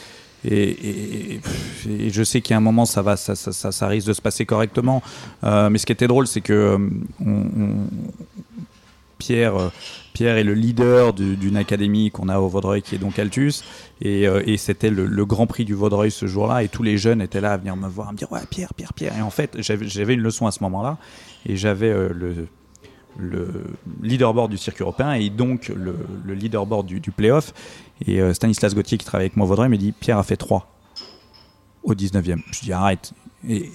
Et, 0.45 0.71
et- 0.71 1.41
et- 1.89 2.11
je 2.11 2.23
sais 2.23 2.41
a 2.55 2.59
un 2.59 2.61
moment 2.61 2.87
ça 2.87 3.03
risque 3.89 4.07
de 4.07 4.13
se 4.13 4.23
passer 4.23 4.47
correctement 4.47 5.03
mais 5.43 5.79
ce 5.79 5.85
qui 5.85 5.91
était 5.91 6.07
drôle 6.07 6.29
c'est 6.29 6.43
que 6.43 6.79
Pierre, 9.19 9.57
euh, 9.57 9.69
Pierre 10.13 10.37
est 10.37 10.45
le 10.45 10.55
leader 10.55 11.13
du- 11.13 11.37
d'une 11.37 11.57
académie 11.57 12.11
qu'on 12.11 12.29
a 12.29 12.39
au 12.39 12.49
Vaudreuil 12.49 12.83
qui 12.83 12.95
est 12.95 12.99
donc 12.99 13.19
Altus. 13.19 13.65
Et, 14.01 14.27
euh, 14.27 14.43
c'était 14.57 14.91
le, 14.91 15.25
grand 15.27 15.47
prix 15.47 15.65
du 15.65 15.75
Vaudreuil 15.75 16.11
ce 16.11 16.27
jour-là. 16.27 16.63
Et 16.63 16.69
tous 16.69 16.83
les 16.83 16.97
jeunes 16.99 17.21
étaient 17.21 17.41
là 17.41 17.53
à 17.53 17.57
venir 17.57 17.77
me 17.77 17.89
voir, 17.89 18.09
à 18.09 18.13
me 18.13 18.17
dire 18.17 18.31
Ouais, 18.33 18.41
Pierre, 18.51 18.73
Pierre, 18.75 18.93
Pierre. 18.95 19.17
Et 19.19 19.23
en 19.23 19.31
fait, 19.31 19.57
j'avais 19.61 20.15
une 20.15 20.21
leçon 20.23 20.47
à 20.47 20.51
ce 20.51 20.63
moment-là. 20.65 20.99
Et 21.47 21.57
j'avais 21.57 21.91
euh, 21.91 22.09
le, 22.15 22.47
le 23.19 23.65
leaderboard 24.03 24.51
du 24.51 24.57
circuit 24.59 24.83
européen 24.83 25.13
et 25.13 25.29
donc 25.31 25.69
le, 25.69 25.97
le 26.25 26.35
leaderboard 26.35 26.87
du, 26.87 27.01
du 27.01 27.11
playoff. 27.11 27.53
Et 28.07 28.21
Stanislas 28.33 28.75
Gauthier, 28.75 28.97
qui 28.99 29.05
travaille 29.05 29.27
avec 29.27 29.37
moi 29.37 29.45
au 29.45 29.49
Vaudreuil, 29.49 29.69
me 29.69 29.77
dit 29.77 29.93
Pierre 29.93 30.19
a 30.19 30.23
fait 30.23 30.37
3 30.37 30.69
au 31.83 31.95
19e. 31.95 32.41
Je 32.53 32.61
dis 32.61 32.73
Arrête. 32.73 33.13
Et, 33.49 33.57
et 33.57 33.73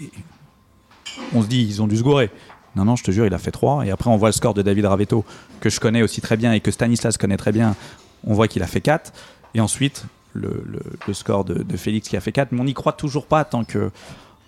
on 1.33 1.41
se 1.41 1.47
dit 1.47 1.61
Ils 1.63 1.81
ont 1.81 1.87
dû 1.87 1.97
se 1.97 2.03
gourer. 2.03 2.29
Non, 2.75 2.85
non, 2.85 2.95
je 2.95 3.03
te 3.03 3.11
jure, 3.11 3.25
il 3.25 3.33
a 3.33 3.37
fait 3.37 3.51
3. 3.51 3.85
Et 3.85 3.91
après, 3.91 4.09
on 4.09 4.17
voit 4.17 4.29
le 4.29 4.33
score 4.33 4.53
de 4.53 4.61
David 4.61 4.85
Ravetto, 4.85 5.23
que 5.59 5.69
je 5.69 5.79
connais 5.79 6.01
aussi 6.01 6.21
très 6.21 6.37
bien 6.37 6.53
et 6.53 6.59
que 6.59 6.71
Stanislas 6.71 7.17
connaît 7.17 7.37
très 7.37 7.51
bien. 7.51 7.75
On 8.25 8.33
voit 8.33 8.47
qu'il 8.47 8.63
a 8.63 8.67
fait 8.67 8.81
4. 8.81 9.13
Et 9.53 9.59
ensuite, 9.61 10.05
le, 10.33 10.63
le- 10.65 10.81
le 11.07 11.13
score 11.13 11.45
de, 11.45 11.61
de 11.61 11.77
Félix 11.77 12.09
qui 12.09 12.17
a 12.17 12.21
fait 12.21 12.31
4. 12.31 12.51
Mais 12.51 12.59
on 12.61 12.63
n'y 12.65 12.73
croit 12.73 12.93
toujours 12.93 13.25
pas 13.27 13.43
tant 13.45 13.63
que. 13.63 13.91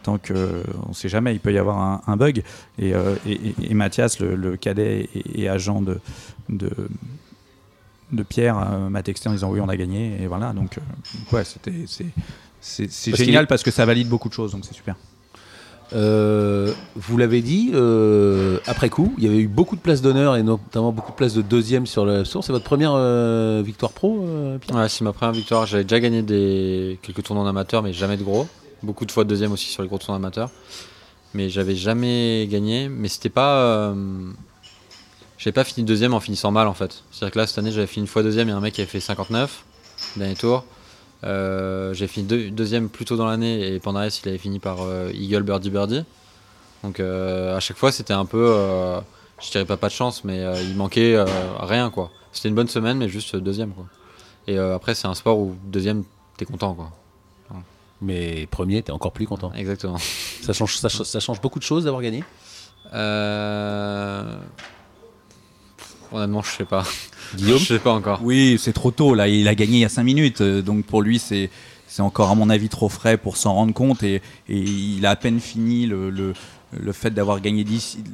Tant 0.03 0.19
que 0.19 0.63
on 0.87 0.93
sait 0.93 1.09
jamais, 1.09 1.33
il 1.33 1.39
peut 1.39 1.51
y 1.51 1.57
avoir 1.57 1.79
un, 1.79 2.01
un 2.05 2.15
bug. 2.15 2.43
Et, 2.77 2.93
euh, 2.93 3.15
et, 3.25 3.31
et- 3.33 3.55
et 3.71 3.73
Mathias, 3.73 4.19
le, 4.19 4.35
le 4.35 4.55
cadet 4.55 5.09
et, 5.15 5.41
et 5.41 5.49
agent 5.49 5.81
de, 5.81 5.99
de, 6.49 6.69
de 8.11 8.23
Pierre, 8.23 8.57
euh, 8.59 8.89
m'a 8.89 9.01
texté 9.01 9.29
en 9.29 9.31
disant 9.33 9.49
oui, 9.51 9.59
on 9.61 9.69
a 9.69 9.75
gagné. 9.75 10.21
Et 10.21 10.27
voilà, 10.27 10.53
donc, 10.53 10.77
euh, 10.77 11.35
ouais, 11.35 11.43
c'était. 11.43 11.85
C'est, 11.87 12.05
c'est, 12.61 12.89
c'est 12.91 13.11
Parce 13.11 13.17
qu'il 13.17 13.25
génial 13.25 13.47
parce 13.47 13.63
que 13.63 13.71
ça 13.71 13.85
valide 13.85 14.07
beaucoup 14.07 14.29
de 14.29 14.33
choses, 14.33 14.51
donc 14.51 14.63
c'est 14.65 14.73
super. 14.75 14.95
Euh, 15.93 16.73
vous 16.95 17.17
l'avez 17.17 17.41
dit, 17.41 17.71
euh, 17.73 18.59
après 18.65 18.89
coup. 18.89 19.13
Il 19.17 19.23
y 19.23 19.27
avait 19.27 19.37
eu 19.37 19.47
beaucoup 19.47 19.75
de 19.75 19.81
places 19.81 20.01
d'honneur 20.01 20.35
et 20.35 20.43
notamment 20.43 20.91
beaucoup 20.91 21.11
de 21.11 21.15
places 21.15 21.33
de 21.33 21.41
deuxième 21.41 21.85
sur 21.85 22.05
le 22.05 22.23
tour. 22.23 22.43
C'est 22.43 22.51
votre 22.51 22.65
première 22.65 22.93
euh, 22.95 23.61
victoire 23.65 23.91
pro, 23.91 24.25
Ouais, 24.73 24.89
c'est 24.89 25.03
ma 25.03 25.13
première 25.13 25.33
victoire. 25.33 25.65
J'avais 25.65 25.83
déjà 25.83 25.99
gagné 25.99 26.21
des... 26.21 26.99
quelques 27.01 27.23
tournois 27.23 27.47
amateurs, 27.47 27.83
mais 27.83 27.93
jamais 27.93 28.17
de 28.17 28.23
gros. 28.23 28.47
Beaucoup 28.83 29.05
de 29.05 29.11
fois 29.11 29.23
deuxième 29.23 29.51
aussi 29.51 29.67
sur 29.67 29.83
les 29.83 29.89
gros 29.89 29.97
tournois 29.97 30.17
amateurs. 30.17 30.49
Mais 31.33 31.49
j'avais 31.49 31.75
jamais 31.75 32.47
gagné. 32.49 32.89
Mais 32.89 33.07
c'était 33.07 33.29
pas. 33.29 33.93
J'avais 35.37 35.53
pas 35.53 35.63
fini 35.63 35.85
deuxième 35.85 36.13
en 36.13 36.19
finissant 36.19 36.51
mal 36.51 36.67
en 36.67 36.73
fait. 36.73 37.03
C'est-à-dire 37.11 37.33
que 37.33 37.39
là, 37.39 37.47
cette 37.47 37.57
année, 37.57 37.71
j'avais 37.71 37.87
fini 37.87 38.05
une 38.05 38.07
fois 38.07 38.23
deuxième 38.23 38.49
et 38.49 38.51
un 38.51 38.61
mec 38.61 38.73
qui 38.73 38.81
avait 38.81 38.89
fait 38.89 38.99
59, 38.99 39.63
dernier 40.15 40.35
tour. 40.35 40.65
Euh, 41.25 41.93
j'ai 41.93 42.07
fini 42.07 42.51
deuxième 42.51 42.89
plus 42.89 43.05
tôt 43.05 43.17
dans 43.17 43.25
l'année 43.25 43.73
et 43.73 43.79
Pandarès 43.79 44.21
il 44.23 44.29
avait 44.29 44.37
fini 44.37 44.59
par 44.59 44.81
euh, 44.81 45.11
Eagle 45.13 45.43
Birdie 45.43 45.71
Birdie. 45.71 46.03
Donc 46.83 46.99
euh, 46.99 47.57
à 47.57 47.59
chaque 47.59 47.77
fois 47.77 47.91
c'était 47.91 48.13
un 48.13 48.25
peu, 48.25 48.47
je 49.41 49.51
dirais 49.51 49.65
pas 49.65 49.77
pas 49.77 49.87
de 49.87 49.93
chance, 49.93 50.23
mais 50.23 50.43
il 50.63 50.75
manquait 50.75 51.17
rien 51.59 51.89
quoi. 51.89 52.11
C'était 52.31 52.49
une 52.49 52.55
bonne 52.55 52.67
semaine 52.67 52.97
mais 52.97 53.09
juste 53.09 53.35
deuxième 53.35 53.71
quoi. 53.71 53.85
Et 54.47 54.57
après 54.57 54.93
c'est 54.93 55.07
un 55.07 55.15
sport 55.15 55.39
où 55.39 55.55
deuxième 55.65 56.03
t'es 56.37 56.45
content 56.45 56.73
quoi. 56.73 56.91
Mais 58.01 58.45
premier 58.51 58.83
t'es 58.83 58.91
encore 58.91 59.13
plus 59.13 59.25
content. 59.25 59.51
Exactement. 59.53 59.97
Ça 60.41 60.53
change, 60.53 60.77
ça, 60.77 60.89
ça 60.89 61.19
change 61.19 61.41
beaucoup 61.41 61.59
de 61.59 61.63
choses 61.63 61.85
d'avoir 61.85 62.03
gagné? 62.03 62.23
Honnêtement 66.11 66.41
je 66.41 66.51
sais 66.51 66.65
pas. 66.65 66.83
Guillaume 67.35 67.57
Je 67.59 67.65
sais 67.65 67.79
pas 67.79 67.91
encore. 67.93 68.19
Oui, 68.23 68.57
c'est 68.59 68.73
trop 68.73 68.91
tôt. 68.91 69.13
Là, 69.15 69.27
il 69.27 69.47
a 69.47 69.55
gagné 69.55 69.73
il 69.77 69.79
y 69.81 69.85
a 69.85 69.89
5 69.89 70.03
minutes. 70.03 70.41
euh, 70.41 70.61
Donc 70.61 70.85
pour 70.85 71.01
lui, 71.01 71.19
c'est 71.19 71.49
c'est 71.87 72.01
encore 72.01 72.29
à 72.29 72.35
mon 72.35 72.49
avis 72.49 72.67
trop 72.67 72.89
frais 72.89 73.17
pour 73.17 73.37
s'en 73.37 73.53
rendre 73.53 73.73
compte. 73.73 74.03
Et, 74.03 74.15
et 74.49 74.57
il 74.57 75.05
a 75.05 75.11
à 75.11 75.15
peine 75.15 75.39
fini 75.39 75.85
le, 75.85 76.09
le, 76.09 76.33
le 76.77 76.91
fait 76.91 77.11
d'avoir 77.11 77.39
gagné, 77.39 77.65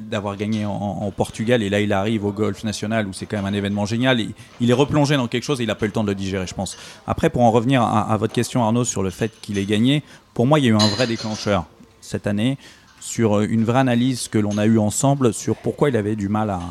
d'avoir 0.09 0.35
gagné 0.37 0.65
en, 0.65 0.71
en 0.71 1.11
Portugal. 1.11 1.63
Et 1.63 1.69
là, 1.69 1.79
il 1.81 1.91
arrive 1.93 2.25
au 2.25 2.31
Golf 2.31 2.63
National 2.63 3.07
où 3.07 3.13
c'est 3.13 3.25
quand 3.25 3.37
même 3.37 3.45
un 3.51 3.53
événement 3.57 3.85
génial. 3.85 4.19
Il, 4.19 4.33
il 4.59 4.69
est 4.69 4.73
replongé 4.73 5.15
dans 5.15 5.27
quelque 5.27 5.43
chose 5.43 5.59
et 5.61 5.63
il 5.63 5.67
n'a 5.67 5.75
pas 5.75 5.85
eu 5.85 5.89
le 5.89 5.93
temps 5.93 6.03
de 6.03 6.09
le 6.09 6.15
digérer, 6.15 6.45
je 6.45 6.53
pense. 6.53 6.77
Après, 7.07 7.29
pour 7.31 7.41
en 7.41 7.49
revenir 7.51 7.81
à, 7.81 8.11
à 8.11 8.17
votre 8.17 8.33
question, 8.33 8.63
Arnaud, 8.63 8.83
sur 8.83 9.01
le 9.03 9.09
fait 9.09 9.31
qu'il 9.41 9.57
ait 9.57 9.65
gagné, 9.65 10.03
pour 10.35 10.45
moi, 10.45 10.59
il 10.59 10.65
y 10.65 10.67
a 10.67 10.71
eu 10.71 10.75
un 10.75 10.87
vrai 10.89 11.07
déclencheur 11.07 11.65
cette 12.01 12.27
année 12.27 12.57
sur 12.99 13.39
euh, 13.39 13.47
une 13.49 13.63
vraie 13.63 13.79
analyse 13.79 14.27
que 14.27 14.37
l'on 14.37 14.57
a 14.59 14.65
eue 14.67 14.77
ensemble 14.79 15.33
sur 15.33 15.55
pourquoi 15.55 15.89
il 15.89 15.97
avait 15.97 16.15
du 16.15 16.29
mal 16.29 16.51
à, 16.51 16.61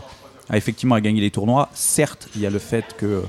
à 0.51 0.57
effectivement 0.57 0.97
à 0.97 1.01
gagner 1.01 1.21
les 1.21 1.31
tournois. 1.31 1.69
Certes, 1.75 2.29
il 2.35 2.41
y 2.43 2.47
a 2.47 2.51
le 2.51 2.59
fait 2.59 2.85
que 2.99 3.23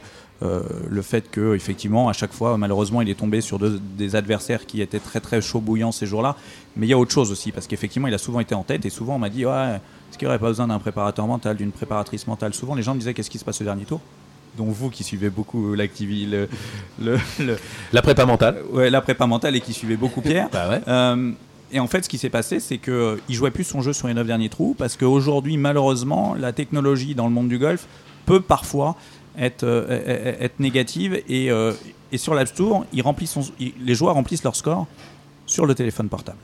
euh, 0.43 0.61
le 0.89 1.01
fait 1.03 1.29
que 1.29 1.53
effectivement 1.55 2.09
à 2.09 2.13
chaque 2.13 2.33
fois 2.33 2.57
malheureusement 2.57 3.01
il 3.03 3.09
est 3.09 3.19
tombé 3.19 3.41
sur 3.41 3.59
deux- 3.59 3.79
des 3.95 4.15
adversaires 4.15 4.65
qui 4.65 4.81
étaient 4.81 4.99
très 4.99 5.19
très 5.19 5.39
chaud 5.39 5.59
bouillants 5.59 5.91
ces 5.91 6.07
jours-là. 6.07 6.35
Mais 6.75 6.87
il 6.87 6.89
y 6.89 6.93
a 6.93 6.97
autre 6.97 7.11
chose 7.11 7.31
aussi 7.31 7.51
parce 7.51 7.67
qu'effectivement 7.67 8.07
il 8.07 8.13
a 8.15 8.17
souvent 8.17 8.39
été 8.39 8.55
en 8.55 8.63
tête 8.63 8.83
et 8.83 8.89
souvent 8.89 9.15
on 9.15 9.19
m'a 9.19 9.29
dit 9.29 9.45
ouais 9.45 9.75
est-ce 10.09 10.17
qu'il 10.17 10.25
n'y 10.27 10.29
aurait 10.29 10.39
pas 10.39 10.47
besoin 10.47 10.65
d'un 10.67 10.79
préparateur 10.79 11.27
mental 11.27 11.57
d'une 11.57 11.71
préparatrice 11.71 12.25
mentale? 12.25 12.55
Souvent 12.55 12.73
les 12.73 12.81
gens 12.81 12.95
me 12.95 12.99
disaient 12.99 13.13
qu'est-ce 13.13 13.29
qui 13.29 13.37
se 13.37 13.45
passe 13.45 13.61
au 13.61 13.65
dernier 13.65 13.85
tour? 13.85 14.01
Dont 14.57 14.65
vous 14.65 14.89
qui 14.89 15.03
suivez 15.03 15.29
beaucoup 15.29 15.75
l'activité 15.75 16.25
le, 16.25 16.49
le- 16.99 17.19
le- 17.39 17.57
La 17.93 18.01
prépa 18.01 18.25
mentale. 18.25 18.57
Ouais, 18.73 18.89
la 18.89 19.01
prépa 19.01 19.27
mentale 19.27 19.55
et 19.55 19.61
qui 19.61 19.73
suivait 19.73 19.95
beaucoup 19.95 20.21
Pierre. 20.21 20.49
Bah 20.51 20.69
ouais. 20.69 20.81
euh, 20.87 21.31
et 21.71 21.79
en 21.79 21.87
fait, 21.87 22.03
ce 22.03 22.09
qui 22.09 22.17
s'est 22.17 22.29
passé, 22.29 22.59
c'est 22.59 22.77
qu'il 22.77 23.19
jouait 23.29 23.51
plus 23.51 23.63
son 23.63 23.81
jeu 23.81 23.93
sur 23.93 24.07
les 24.07 24.13
9 24.13 24.27
derniers 24.27 24.49
trous 24.49 24.75
parce 24.77 24.97
qu'aujourd'hui, 24.97 25.57
malheureusement, 25.57 26.35
la 26.37 26.53
technologie 26.53 27.15
dans 27.15 27.27
le 27.27 27.33
monde 27.33 27.49
du 27.49 27.57
golf 27.57 27.87
peut 28.25 28.41
parfois 28.41 28.95
être, 29.37 29.63
euh, 29.63 30.35
être 30.39 30.59
négative. 30.59 31.21
Et, 31.29 31.51
euh, 31.51 31.73
sur 32.15 32.33
l'App 32.33 32.49
les 33.59 33.95
joueurs 33.95 34.15
remplissent 34.15 34.43
leur 34.43 34.55
score 34.55 34.85
sur 35.45 35.65
le 35.65 35.75
téléphone 35.75 36.09
portable. 36.09 36.37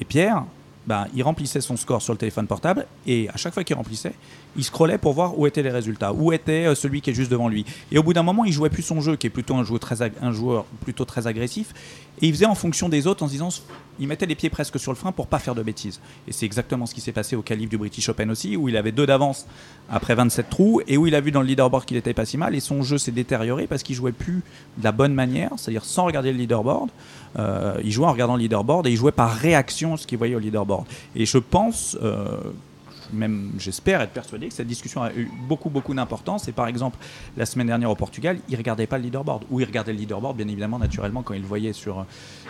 Et 0.00 0.04
Pierre, 0.04 0.44
ben, 0.88 1.06
il 1.14 1.22
remplissait 1.22 1.60
son 1.60 1.76
score 1.76 2.00
sur 2.00 2.14
le 2.14 2.18
téléphone 2.18 2.46
portable 2.46 2.86
et 3.06 3.28
à 3.28 3.36
chaque 3.36 3.52
fois 3.52 3.62
qu'il 3.62 3.76
remplissait, 3.76 4.14
il 4.56 4.64
scrollait 4.64 4.96
pour 4.96 5.12
voir 5.12 5.38
où 5.38 5.46
étaient 5.46 5.62
les 5.62 5.70
résultats, 5.70 6.14
où 6.14 6.32
était 6.32 6.66
euh, 6.66 6.74
celui 6.74 7.02
qui 7.02 7.10
est 7.10 7.14
juste 7.14 7.30
devant 7.30 7.50
lui. 7.50 7.66
Et 7.92 7.98
au 7.98 8.02
bout 8.02 8.14
d'un 8.14 8.22
moment, 8.22 8.46
il 8.46 8.52
jouait 8.52 8.70
plus 8.70 8.82
son 8.82 9.02
jeu, 9.02 9.16
qui 9.16 9.26
est 9.26 9.30
plutôt 9.30 9.54
un 9.54 9.64
joueur 9.64 10.64
plutôt 10.80 11.04
très 11.04 11.26
agressif, 11.26 11.74
et 12.20 12.26
il 12.26 12.32
faisait 12.32 12.46
en 12.46 12.54
fonction 12.54 12.88
des 12.88 13.06
autres 13.06 13.22
en 13.22 13.26
se 13.26 13.32
disant, 13.32 13.50
il 14.00 14.08
mettait 14.08 14.26
les 14.26 14.34
pieds 14.34 14.50
presque 14.50 14.78
sur 14.78 14.92
le 14.92 14.96
frein 14.96 15.12
pour 15.12 15.26
pas 15.26 15.38
faire 15.38 15.54
de 15.54 15.62
bêtises. 15.62 16.00
Et 16.26 16.32
c'est 16.32 16.46
exactement 16.46 16.86
ce 16.86 16.94
qui 16.94 17.00
s'est 17.00 17.12
passé 17.12 17.36
au 17.36 17.42
calife 17.42 17.68
du 17.68 17.78
British 17.78 18.08
Open 18.08 18.30
aussi, 18.30 18.56
où 18.56 18.68
il 18.68 18.76
avait 18.76 18.92
deux 18.92 19.06
d'avance 19.06 19.46
après 19.90 20.14
27 20.14 20.50
trous 20.50 20.80
et 20.86 20.96
où 20.96 21.06
il 21.06 21.14
a 21.14 21.20
vu 21.20 21.30
dans 21.30 21.40
le 21.40 21.46
leaderboard 21.46 21.84
qu'il 21.84 21.96
était 21.96 22.14
pas 22.14 22.24
si 22.24 22.36
mal 22.36 22.54
et 22.54 22.60
son 22.60 22.82
jeu 22.82 22.98
s'est 22.98 23.12
détérioré 23.12 23.66
parce 23.66 23.82
qu'il 23.82 23.94
jouait 23.94 24.12
plus 24.12 24.42
de 24.78 24.84
la 24.84 24.92
bonne 24.92 25.14
manière, 25.14 25.50
c'est-à-dire 25.56 25.84
sans 25.84 26.04
regarder 26.04 26.32
le 26.32 26.38
leaderboard. 26.38 26.90
Euh, 27.38 27.80
il 27.84 27.90
jouait 27.90 28.06
en 28.06 28.12
regardant 28.12 28.36
le 28.36 28.42
leaderboard 28.42 28.86
et 28.86 28.90
il 28.90 28.96
jouait 28.96 29.12
par 29.12 29.32
réaction 29.32 29.96
ce 29.96 30.06
qu'il 30.06 30.18
voyait 30.18 30.34
au 30.34 30.38
leaderboard. 30.38 30.86
Et 31.14 31.26
je 31.26 31.38
pense, 31.38 31.96
euh, 32.02 32.38
même 33.12 33.52
j'espère 33.58 34.00
être 34.00 34.12
persuadé 34.12 34.48
que 34.48 34.54
cette 34.54 34.66
discussion 34.66 35.02
a 35.02 35.12
eu 35.12 35.30
beaucoup 35.46 35.70
beaucoup 35.70 35.94
d'importance. 35.94 36.48
Et 36.48 36.52
par 36.52 36.68
exemple, 36.68 36.98
la 37.36 37.46
semaine 37.46 37.66
dernière 37.66 37.90
au 37.90 37.94
Portugal, 37.94 38.38
il 38.48 38.56
regardait 38.56 38.86
pas 38.86 38.98
le 38.98 39.04
leaderboard, 39.04 39.44
ou 39.50 39.60
il 39.60 39.66
regardait 39.66 39.92
le 39.92 39.98
leaderboard 39.98 40.36
bien 40.36 40.48
évidemment 40.48 40.78
naturellement 40.78 41.22
quand 41.22 41.34
il 41.34 41.42
le 41.42 41.46
voyait 41.46 41.72
sur 41.72 42.04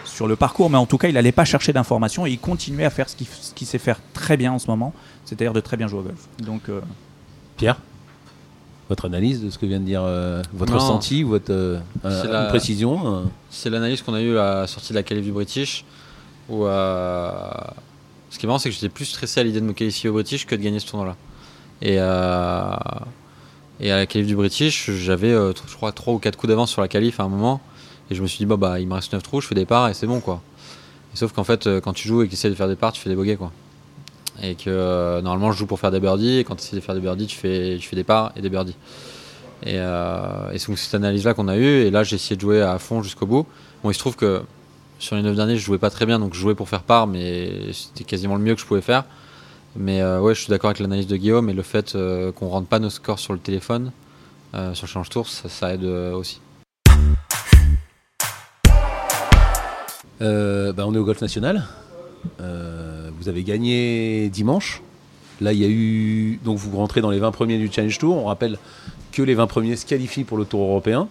sur 0.05 0.27
le 0.27 0.37
parcours, 0.37 0.71
mais 0.71 0.79
en 0.79 0.87
tout 0.87 0.97
cas, 0.97 1.09
il 1.09 1.15
n'allait 1.15 1.33
pas 1.33 1.45
chercher 1.45 1.73
d'informations 1.73 2.25
et 2.25 2.31
il 2.31 2.39
continuait 2.39 2.85
à 2.85 2.91
faire 2.91 3.09
ce 3.09 3.17
qu'il 3.17 3.27
ce 3.27 3.53
qu'il 3.53 3.67
sait 3.67 3.79
faire 3.79 4.01
très 4.15 4.37
bien 4.37 4.53
en 4.53 4.59
ce 4.59 4.69
moment, 4.69 4.93
c'est-à-dire 5.25 5.53
de 5.53 5.61
très 5.61 5.77
bien 5.77 5.89
jouer 5.89 6.01
au 6.01 6.05
golf. 6.05 6.29
Donc 6.39 6.69
euh, 6.69 6.81
Pierre? 7.57 7.79
Votre 8.89 9.05
analyse 9.05 9.43
de 9.45 9.51
ce 9.51 9.59
que 9.59 9.67
vient 9.67 9.81
de 9.81 9.85
dire 9.85 10.03
euh, 10.03 10.43
votre 10.55 10.73
Non. 10.73 10.79
ressenti 10.79 11.23
votre 11.23 11.53
euh, 11.53 11.79
euh, 12.05 12.25
la- 12.25 12.45
précision 12.47 13.31
C'est 13.51 13.69
l'analyse 13.71 14.03
qu'on 14.03 14.15
a 14.15 14.21
eue 14.23 14.39
à 14.39 14.61
la 14.61 14.67
sortie 14.67 14.91
de 14.93 14.95
la 14.99 15.03
qualif 15.03 15.25
du 15.25 15.33
British. 15.33 15.85
Où, 16.49 16.65
euh, 16.65 17.33
Ce 18.31 18.39
qui 18.39 18.47
est 18.47 18.49
marrant, 18.49 18.59
c'est 18.59 18.71
que 18.71 18.75
j'étais 18.75 18.89
plus 18.89 19.05
stressé 19.05 19.41
à 19.41 19.43
l'idée 19.43 19.61
de 19.61 19.67
me 19.67 19.73
qualifier 19.75 20.09
au 20.09 20.15
British 20.15 20.47
que 20.47 20.55
de 20.55 20.63
gagner 20.63 20.81
ce 20.81 20.87
tournoi-là. 20.89 21.17
Et, 21.83 21.95
et 21.95 21.99
à 23.93 23.97
la 23.97 24.07
qualif 24.07 24.27
du 24.27 24.35
British, 24.37 24.91
j'avais, 24.91 25.31
je 25.33 25.75
crois, 25.77 25.93
3 25.93 26.15
ou 26.15 26.19
4 26.19 26.37
coups 26.37 26.49
d'avance 26.49 26.71
sur 26.71 26.81
la 26.83 26.89
qualif 26.89 27.21
à 27.21 27.25
un 27.25 27.29
moment. 27.29 27.61
Et 28.11 28.15
je 28.15 28.23
me 28.23 28.27
suis 28.27 28.39
dit, 28.39 28.47
bah, 28.47 28.57
bah, 28.57 28.81
il 28.81 28.89
me 28.89 28.95
reste 28.95 29.13
9 29.13 29.23
trous, 29.23 29.41
je 29.43 29.47
fais 29.47 29.55
des 29.55 29.67
parts 29.67 29.89
et 29.89 29.95
c'est 29.95 30.07
bon, 30.07 30.21
quoi. 30.21 30.41
Et 31.15 31.17
sauf 31.17 31.33
qu'en 31.33 31.45
fait, 31.45 31.69
quand 31.81 31.93
tu 31.93 32.09
joues 32.09 32.23
et 32.23 32.25
que 32.27 32.31
tu 32.31 32.35
essaies 32.35 32.49
de 32.51 32.55
faire 32.55 32.69
des 32.69 32.77
parts, 32.77 32.93
tu 32.93 33.01
fais 33.01 33.11
des 33.11 33.17
bogeys, 33.17 33.37
quoi. 33.37 33.53
Et 34.43 34.55
que 34.55 34.69
euh, 34.69 35.21
normalement, 35.21 35.53
je 35.53 35.59
joue 35.59 35.67
pour 35.67 35.81
faire 35.81 35.91
des 35.91 36.01
birdies. 36.01 36.39
Et 36.39 36.45
quand 36.45 36.57
tu 36.57 36.63
essaies 36.63 36.77
de 36.77 36.81
faire 36.81 36.95
des 36.95 37.01
birdies, 37.01 37.27
tu 37.27 37.37
fais, 37.37 37.77
tu 37.81 37.89
fais 37.89 37.97
des 37.97 38.05
parts 38.05 38.33
et 38.37 38.41
des 38.41 38.51
birdies. 38.51 38.77
Et, 39.65 39.79
euh, 39.79 40.57
c'est 40.57 40.77
cette 40.77 40.95
analyse-là 40.95 41.35
qu'on 41.35 41.49
a 41.49 41.57
eue. 41.57 41.83
Et 41.83 41.91
là, 41.91 42.05
j'ai 42.05 42.17
essayé 42.17 42.37
de 42.37 42.41
jouer 42.41 42.63
à 42.63 42.79
fond 42.79 43.03
jusqu'au 43.03 43.27
bout. 43.27 43.47
Bon, 43.83 43.91
il 43.91 43.95
se 43.95 43.99
trouve 43.99 44.17
que 44.17 44.43
sur 44.99 45.17
les 45.17 45.23
9 45.23 45.37
derniers, 45.37 45.57
je 45.57 45.65
jouais 45.65 45.79
pas 45.79 45.91
très 45.91 46.07
bien, 46.07 46.19
donc 46.19 46.35
je 46.35 46.41
jouais 46.41 46.55
pour 46.55 46.69
faire 46.69 46.83
part, 46.83 47.07
mais 47.07 47.73
c'était 47.73 48.05
quasiment 48.05 48.37
le 48.37 48.43
mieux 48.43 48.55
que 48.55 48.61
je 48.61 48.67
pouvais 48.67 48.81
faire. 48.81 49.05
Mais 49.77 50.01
euh, 50.01 50.21
ouais, 50.21 50.35
je 50.35 50.41
suis 50.41 50.51
d'accord 50.51 50.71
avec 50.71 50.81
l'analyse 50.81 51.07
de 51.07 51.17
Guillaume 51.17 51.51
et 51.51 51.53
le 51.53 51.63
fait 51.63 51.97
qu'on 52.37 52.49
rentre 52.49 52.69
pas 52.69 52.79
nos 52.79 52.91
scores 52.91 53.19
sur 53.19 53.33
le 53.33 53.39
téléphone, 53.39 53.93
sur 54.53 54.87
le 54.87 54.89
change 54.89 55.09
tour, 55.09 55.29
ça, 55.29 55.75
aide 55.75 55.85
aussi. 55.85 56.41
Bah, 60.21 60.85
on 60.87 60.95
est 60.95 60.99
au 60.99 61.05
Golf 61.05 61.21
National. 61.21 61.65
Vous 63.19 63.29
avez 63.29 63.43
gagné 63.43 64.29
dimanche. 64.29 64.83
Là, 65.41 65.53
il 65.53 65.61
y 65.61 65.65
a 65.65 65.69
eu. 65.69 66.41
Donc, 66.45 66.59
vous 66.59 66.77
rentrez 66.77 67.01
dans 67.01 67.11
les 67.11 67.19
20 67.19 67.31
premiers 67.31 67.59
du 67.59 67.71
Challenge 67.71 67.97
Tour. 67.99 68.17
On 68.17 68.25
rappelle 68.27 68.59
que 69.13 69.23
les 69.23 69.35
20 69.35 69.47
premiers 69.47 69.77
se 69.77 69.87
qualifient 69.87 70.25
pour 70.25 70.37
le 70.37 70.45
Tour 70.45 70.63
européen. 70.63 71.09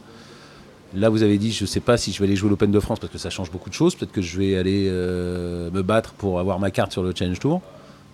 Là, 0.93 1.09
vous 1.09 1.23
avez 1.23 1.37
dit, 1.37 1.51
je 1.51 1.63
ne 1.63 1.67
sais 1.67 1.79
pas 1.79 1.97
si 1.97 2.11
je 2.11 2.19
vais 2.19 2.25
aller 2.25 2.35
jouer 2.35 2.49
l'Open 2.49 2.71
de 2.71 2.79
France 2.79 2.99
parce 2.99 3.11
que 3.11 3.17
ça 3.17 3.29
change 3.29 3.51
beaucoup 3.51 3.69
de 3.69 3.75
choses. 3.75 3.95
Peut-être 3.95 4.11
que 4.11 4.21
je 4.21 4.37
vais 4.37 4.57
aller 4.57 4.87
euh, 4.89 5.69
me 5.71 5.81
battre 5.81 6.13
pour 6.13 6.39
avoir 6.39 6.59
ma 6.59 6.71
carte 6.71 6.91
sur 6.91 7.03
le 7.03 7.13
Challenge 7.15 7.39
Tour. 7.39 7.61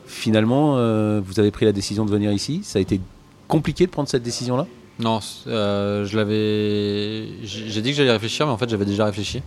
Finalement, 0.05 0.77
euh, 0.77 1.21
vous 1.23 1.39
avez 1.39 1.51
pris 1.51 1.65
la 1.65 1.71
décision 1.71 2.05
de 2.05 2.11
venir 2.11 2.31
ici. 2.31 2.61
Ça 2.63 2.79
a 2.79 2.81
été 2.81 2.99
compliqué 3.47 3.85
de 3.85 3.91
prendre 3.91 4.09
cette 4.09 4.23
décision-là? 4.23 4.67
Non, 4.99 5.19
euh, 5.47 6.05
je 6.05 6.17
l'avais. 6.17 7.45
J'ai 7.45 7.81
dit 7.81 7.91
que 7.91 7.97
j'allais 7.97 8.11
réfléchir, 8.11 8.45
mais 8.45 8.51
en 8.51 8.57
fait, 8.57 8.69
j'avais 8.69 8.85
déjà 8.85 9.05
réfléchi. 9.05 9.41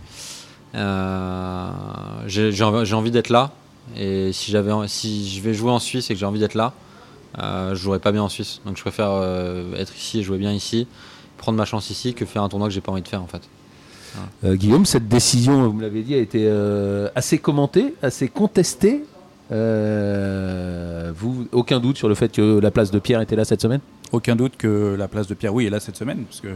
Euh, 0.75 1.69
j'ai 2.27 2.63
envie 2.63 3.11
d'être 3.11 3.29
là. 3.29 3.51
Et 3.95 4.31
si, 4.33 4.51
j'avais, 4.51 4.71
si 4.87 5.29
je 5.29 5.41
vais 5.41 5.53
jouer 5.53 5.71
en 5.71 5.79
Suisse 5.79 6.09
et 6.09 6.13
que 6.13 6.19
j'ai 6.19 6.25
envie 6.25 6.39
d'être 6.39 6.55
là, 6.55 6.73
euh, 7.39 7.69
je 7.71 7.75
jouerai 7.75 7.99
pas 7.99 8.11
bien 8.11 8.23
en 8.23 8.29
Suisse. 8.29 8.61
Donc 8.65 8.77
je 8.77 8.81
préfère 8.81 9.11
euh, 9.11 9.75
être 9.75 9.95
ici 9.95 10.19
et 10.19 10.23
jouer 10.23 10.37
bien 10.37 10.53
ici, 10.53 10.87
prendre 11.37 11.57
ma 11.57 11.65
chance 11.65 11.89
ici, 11.89 12.13
que 12.13 12.25
faire 12.25 12.43
un 12.43 12.49
tournoi 12.49 12.67
que 12.67 12.73
j'ai 12.73 12.81
pas 12.81 12.91
envie 12.91 13.01
de 13.01 13.07
faire 13.07 13.21
en 13.21 13.27
fait. 13.27 13.41
Euh, 14.43 14.55
Guillaume, 14.55 14.85
cette 14.85 15.07
décision, 15.07 15.67
vous 15.67 15.73
me 15.73 15.81
l'avez 15.81 16.01
dit, 16.01 16.15
a 16.15 16.17
été 16.17 16.49
assez 17.15 17.37
commentée, 17.37 17.93
assez 18.01 18.27
contestée. 18.27 19.03
Vous, 19.49 21.47
aucun 21.51 21.79
doute 21.79 21.97
sur 21.97 22.09
le 22.09 22.15
fait 22.15 22.31
que 22.31 22.59
la 22.59 22.71
place 22.71 22.91
de 22.91 22.99
Pierre 22.99 23.21
était 23.21 23.35
là 23.35 23.45
cette 23.45 23.61
semaine? 23.61 23.81
Aucun 24.11 24.35
doute 24.35 24.57
que 24.57 24.95
la 24.97 25.07
place 25.07 25.27
de 25.27 25.33
Pierre, 25.33 25.53
oui, 25.53 25.65
est 25.65 25.69
là 25.69 25.79
cette 25.79 25.97
semaine, 25.97 26.23
parce 26.23 26.41
que 26.41 26.49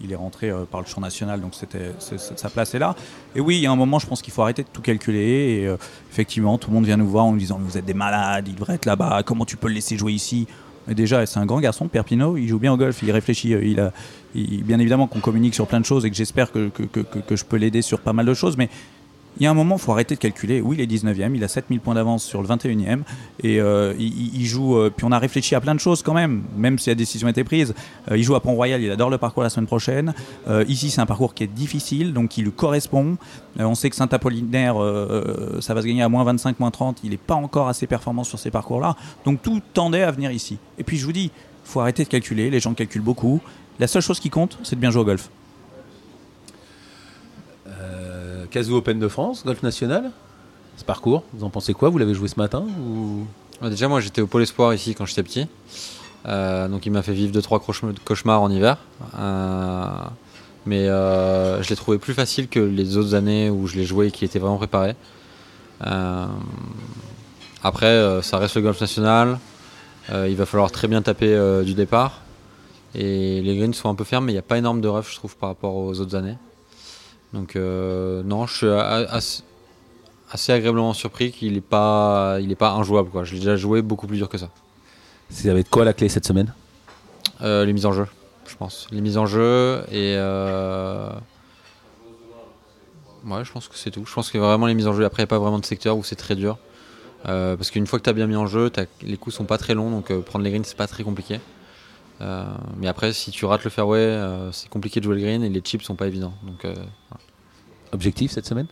il 0.00 0.12
est 0.12 0.16
rentré 0.16 0.50
euh, 0.50 0.64
par 0.70 0.80
le 0.80 0.86
champ 0.86 1.00
national, 1.00 1.40
donc 1.40 1.54
sa 1.54 2.48
place 2.50 2.74
est 2.74 2.78
là. 2.78 2.94
Et 3.34 3.40
oui, 3.40 3.56
il 3.56 3.62
y 3.62 3.66
a 3.66 3.70
un 3.72 3.76
moment, 3.76 3.98
je 3.98 4.06
pense 4.06 4.22
qu'il 4.22 4.32
faut 4.32 4.42
arrêter 4.42 4.62
de 4.62 4.68
tout 4.72 4.80
calculer. 4.82 5.60
Et 5.62 5.66
euh, 5.66 5.76
effectivement, 6.10 6.56
tout 6.58 6.70
le 6.70 6.74
monde 6.74 6.84
vient 6.86 6.96
nous 6.96 7.08
voir 7.08 7.24
en 7.24 7.32
nous 7.32 7.38
disant 7.38 7.58
vous 7.60 7.76
êtes 7.78 7.84
des 7.84 7.94
malades, 7.94 8.46
il 8.46 8.54
devrait 8.54 8.74
être 8.74 8.86
là-bas. 8.86 9.22
Comment 9.24 9.44
tu 9.44 9.56
peux 9.56 9.68
le 9.68 9.74
laisser 9.74 9.96
jouer 9.96 10.12
ici? 10.12 10.46
Mais 10.86 10.94
déjà, 10.94 11.26
c'est 11.26 11.38
un 11.38 11.46
grand 11.46 11.60
garçon, 11.60 11.88
Pierre 11.88 12.04
Pinot. 12.04 12.36
Il 12.36 12.46
joue 12.48 12.58
bien 12.58 12.72
au 12.72 12.76
golf, 12.76 13.02
il 13.02 13.10
réfléchit. 13.10 13.54
euh, 13.54 13.64
Il 13.64 13.80
a, 13.80 13.92
bien 14.34 14.78
évidemment 14.78 15.06
qu'on 15.06 15.20
communique 15.20 15.54
sur 15.54 15.66
plein 15.66 15.80
de 15.80 15.84
choses 15.84 16.04
et 16.06 16.10
que 16.10 16.16
j'espère 16.16 16.52
que- 16.52 16.68
que- 16.68 16.86
que 17.02 17.36
je 17.36 17.44
peux 17.44 17.56
l'aider 17.56 17.82
sur 17.82 17.98
pas 18.00 18.12
mal 18.12 18.24
de 18.26 18.34
choses, 18.34 18.56
mais 18.56 18.68
il 19.36 19.44
y 19.44 19.46
a 19.46 19.50
un 19.50 19.54
moment, 19.54 19.76
il 19.76 19.80
faut 19.80 19.92
arrêter 19.92 20.16
de 20.16 20.20
calculer. 20.20 20.60
Oui, 20.60 20.76
il 20.78 20.82
est 20.82 20.86
19e, 20.86 21.34
il 21.34 21.44
a 21.44 21.48
7000 21.48 21.80
points 21.80 21.94
d'avance 21.94 22.24
sur 22.24 22.42
le 22.42 22.48
21e. 22.48 23.02
Et 23.42 23.60
euh, 23.60 23.94
il, 23.98 24.44
joue. 24.46 24.76
Euh, 24.76 24.90
puis 24.94 25.06
on 25.06 25.12
a 25.12 25.18
réfléchi 25.18 25.54
à 25.54 25.60
plein 25.60 25.74
de 25.74 25.80
choses 25.80 26.02
quand 26.02 26.14
même, 26.14 26.42
même 26.56 26.78
si 26.78 26.90
la 26.90 26.96
décision 26.96 27.28
a 27.28 27.30
été 27.30 27.44
prise. 27.44 27.74
Euh, 28.10 28.16
il 28.16 28.24
joue 28.24 28.34
à 28.34 28.40
Pont-Royal, 28.40 28.82
il 28.82 28.90
adore 28.90 29.10
le 29.10 29.18
parcours 29.18 29.44
la 29.44 29.50
semaine 29.50 29.66
prochaine. 29.66 30.12
ici, 30.66 30.90
c'est 30.90 31.00
un 31.00 31.06
parcours 31.06 31.34
qui 31.34 31.44
est 31.44 31.48
difficile, 31.48 32.12
donc 32.12 32.30
qui 32.30 32.42
lui 32.42 32.50
correspond. 32.50 33.16
on 33.58 33.74
sait 33.74 33.90
que 33.90 33.96
Saint-Apollinaire, 33.96 34.74
ça 35.60 35.74
va 35.74 35.82
se 35.82 35.86
gagner 35.86 36.02
à 36.02 36.08
moins 36.08 36.24
25, 36.24 36.58
moins 36.58 36.70
30. 36.70 36.98
Il 37.04 37.10
n'est 37.10 37.16
pas 37.16 37.34
encore 37.34 37.68
assez 37.68 37.86
performant 37.86 38.24
sur 38.24 38.38
ces 38.38 38.50
parcours-là. 38.50 38.96
Donc 39.24 39.42
tout 39.42 39.60
tendait 39.72 40.02
à 40.02 40.10
venir 40.10 40.32
ici. 40.32 40.58
Et 40.78 40.84
puis 40.84 40.96
je 40.96 41.06
vous 41.06 41.12
dis, 41.12 41.26
il 41.26 41.70
faut 41.70 41.80
arrêter 41.80 42.02
de 42.02 42.08
calculer. 42.08 42.50
Les 42.50 42.60
gens 42.60 42.74
calculent 42.74 43.02
beaucoup. 43.02 43.40
La 43.78 43.86
seule 43.86 44.02
chose 44.02 44.18
qui 44.18 44.30
compte, 44.30 44.58
c'est 44.64 44.74
de 44.74 44.80
bien 44.80 44.90
jouer 44.90 45.02
au 45.02 45.04
golf. 45.04 45.30
Casou 48.50 48.76
Open 48.76 48.98
de 48.98 49.08
France, 49.08 49.44
Golf 49.44 49.62
National. 49.62 50.10
Ce 50.76 50.84
parcours, 50.84 51.24
vous 51.32 51.44
en 51.44 51.50
pensez 51.50 51.74
quoi? 51.74 51.88
Vous 51.88 51.98
l'avez 51.98 52.14
joué 52.14 52.28
ce 52.28 52.38
matin. 52.38 52.64
Déjà, 53.62 53.88
moi 53.88 54.00
j'étais 54.00 54.20
au 54.20 54.26
Pôle 54.26 54.42
Espoir 54.42 54.72
ici 54.74 54.94
quand 54.94 55.06
j'étais 55.06 55.22
petit. 55.22 55.46
Euh, 56.26 56.68
donc 56.68 56.86
il 56.86 56.92
m'a 56.92 57.02
fait 57.02 57.12
vivre 57.12 57.38
2-3 57.38 57.60
cauchemars 58.04 58.42
en 58.42 58.50
hiver. 58.50 58.78
Euh, 59.18 59.90
mais 60.66 60.88
euh, 60.88 61.62
je 61.62 61.68
l'ai 61.70 61.76
trouvé 61.76 61.98
plus 61.98 62.14
facile 62.14 62.48
que 62.48 62.60
les 62.60 62.96
autres 62.96 63.14
années 63.14 63.50
où 63.50 63.66
je 63.66 63.76
l'ai 63.76 63.84
joué 63.84 64.08
et 64.08 64.10
qui 64.10 64.24
était 64.24 64.38
vraiment 64.38 64.58
préparé. 64.58 64.94
après, 67.62 68.22
ça 68.22 68.38
reste 68.38 68.56
le 68.56 68.62
golf 68.62 68.80
national. 68.80 69.38
il 70.10 70.36
va 70.36 70.46
falloir 70.46 70.70
très 70.70 70.88
bien 70.88 71.02
taper 71.02 71.62
du 71.64 71.74
départ. 71.74 72.20
Et 72.94 73.42
les 73.42 73.56
greens 73.56 73.74
sont 73.74 73.90
un 73.90 73.94
peu 73.94 74.04
fermes, 74.04 74.24
mais 74.24 74.32
il 74.32 74.36
n'y 74.36 74.40
a 74.40 74.42
pas 74.42 74.58
énorme 74.58 74.80
de 74.80 74.88
rough, 74.88 75.10
je 75.10 75.16
trouve, 75.16 75.36
par 75.36 75.50
rapport 75.50 75.74
aux 75.74 76.00
autres 76.00 76.14
années. 76.14 76.36
Donc 77.32 77.56
euh, 77.56 78.22
non, 78.22 78.46
je 78.46 78.56
suis 78.56 79.42
assez, 80.30 80.52
agréablement 80.52 80.94
surpris 80.94 81.32
qu'il 81.32 81.54
n'est 81.54 81.60
pas, 81.60 82.38
il 82.40 82.50
est 82.50 82.56
pas 82.56 82.72
injouable. 82.72 83.10
Quoi. 83.10 83.24
Je 83.24 83.34
l'ai 83.34 83.40
déjà 83.40 83.56
joué 83.56 83.82
beaucoup 83.82 84.06
plus 84.06 84.16
dur 84.16 84.28
que 84.28 84.38
ça. 84.38 84.50
Ça 85.30 85.52
va 85.52 85.58
être 85.60 85.68
quoi 85.68 85.84
la 85.84 85.92
clé 85.92 86.08
cette 86.08 86.26
semaine? 86.26 86.54
Euh, 87.42 87.64
Les 87.64 87.72
mises 87.72 87.86
en 87.86 87.92
jeu, 87.92 88.06
je 88.46 88.56
pense. 88.56 88.86
Les 88.90 89.00
mises 89.00 89.18
en 89.18 89.26
jeu 89.26 89.84
et... 89.90 90.14
Euh... 90.16 91.10
Ouais, 93.26 93.44
je 93.44 93.52
pense 93.52 93.68
que 93.68 93.76
c'est 93.76 93.90
tout. 93.90 94.04
Je 94.06 94.14
pense 94.14 94.30
que 94.30 94.38
vraiment 94.38 94.66
les 94.66 94.74
mises 94.74 94.86
en 94.86 94.94
jeu. 94.94 95.04
Après, 95.04 95.22
il 95.22 95.24
n'y 95.24 95.28
a 95.28 95.34
pas 95.34 95.38
vraiment 95.38 95.58
de 95.58 95.66
secteur 95.66 95.98
où 95.98 96.04
c'est 96.04 96.16
très 96.16 96.34
dur. 96.34 96.56
Euh, 97.26 97.56
parce 97.56 97.70
qu'une 97.70 97.86
fois 97.86 97.98
que 97.98 98.04
tu 98.04 98.10
as 98.10 98.14
bien 98.14 98.26
mis 98.26 98.36
en 98.36 98.46
jeu, 98.46 98.70
les 99.02 99.16
coups 99.16 99.36
sont 99.36 99.44
pas 99.44 99.58
très 99.58 99.74
longs, 99.74 99.90
donc 99.90 100.12
prendre 100.20 100.44
les 100.44 100.50
greens, 100.50 100.64
c'est 100.64 100.76
pas 100.76 100.86
très 100.86 101.02
compliqué. 101.02 101.40
Euh, 102.20 102.44
mais 102.76 102.88
après, 102.88 103.12
si 103.12 103.30
tu 103.30 103.44
rates 103.44 103.64
le 103.64 103.70
fairway, 103.70 103.98
euh, 103.98 104.50
c'est 104.52 104.68
compliqué 104.68 105.00
de 105.00 105.04
jouer 105.04 105.16
le 105.16 105.20
green 105.20 105.42
et 105.42 105.48
les 105.48 105.60
chips 105.60 105.82
sont 105.82 105.94
pas 105.94 106.06
évidents. 106.06 106.34
Donc, 106.42 106.64
euh, 106.64 106.74
Objectif 107.92 108.32
cette 108.32 108.46
semaine? 108.46 108.66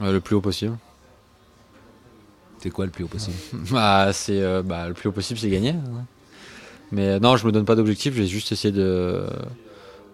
Le 0.00 0.18
plus 0.18 0.34
haut 0.34 0.40
possible. 0.40 0.76
C'est 2.58 2.70
quoi 2.70 2.84
le 2.84 2.90
plus 2.90 3.04
haut 3.04 3.08
possible? 3.08 3.36
Bah, 3.70 4.12
c'est 4.12 4.62
bah, 4.62 4.88
le 4.88 4.94
plus 4.94 5.08
haut 5.08 5.12
possible, 5.12 5.38
c'est 5.38 5.50
gagner. 5.50 5.70
Hein. 5.70 6.04
Mais 6.90 7.20
non, 7.20 7.36
je 7.36 7.46
me 7.46 7.52
donne 7.52 7.64
pas 7.64 7.76
d'objectif. 7.76 8.14
Je 8.14 8.22
vais 8.22 8.26
juste 8.26 8.50
essayer 8.50 8.72
de, 8.72 9.26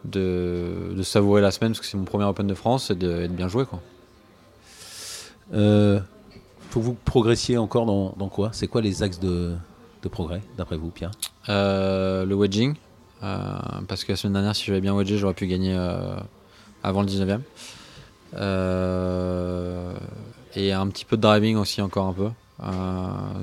de, 0.05 1.03
savourer 1.03 1.41
la 1.41 1.51
semaine 1.51 1.73
parce 1.73 1.81
que 1.81 1.87
c'est 1.87 1.97
mon 1.97 2.05
premier 2.05 2.25
Open 2.25 2.47
de 2.47 2.55
France 2.55 2.91
et 2.91 2.95
de, 2.95 3.27
bien 3.29 3.49
jouer 3.49 3.65
quoi. 3.65 3.81
faut 5.51 6.81
que 6.81 6.85
vous 6.85 6.97
progressiez 7.05 7.57
encore 7.57 7.87
dans, 7.87 8.15
dans 8.19 8.29
quoi? 8.29 8.51
C'est 8.53 8.67
quoi 8.67 8.83
les 8.83 9.03
axes 9.03 9.21
de, 9.21 9.55
de 10.03 10.09
progrès, 10.09 10.43
d'après 10.59 10.77
vous, 10.77 10.91
Pierre? 10.91 11.13
euh, 11.13 11.34
Le 11.49 12.35
wedging. 12.35 12.75
Euh, 13.25 13.39
parce 13.89 14.05
que 14.05 14.13
la 14.13 14.17
semaine 14.17 14.35
dernière, 14.35 14.55
si 14.55 14.65
j'avais 14.65 14.81
bien 14.81 14.95
wedgé, 14.95 15.17
j'aurais 15.17 15.35
pu 15.35 15.47
gagner 15.47 15.75
euh, 15.77 16.17
avant 16.83 17.03
le 17.03 17.09
19e. 17.09 17.41
et 20.57 20.73
un 20.73 20.87
petit 20.89 21.05
peu 21.05 21.17
de 21.17 21.23
driving 21.23 21.57
aussi, 21.57 21.81
encore 21.81 22.07
un 22.07 22.13
peu. 22.13 22.29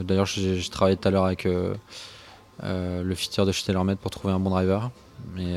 D'ailleurs, 0.04 0.26
j'ai 0.26 0.62
travaillé 0.70 0.98
tout 0.98 1.08
à 1.08 1.12
l'heure 1.12 1.26
avec 1.26 1.46
le 1.46 3.16
fitter 3.16 3.46
de 3.46 3.52
TaylorMade 3.52 3.98
pour 3.98 4.12
trouver 4.12 4.34
un 4.34 4.40
bon 4.40 4.52
driver. 4.52 4.92
Mais 5.36 5.56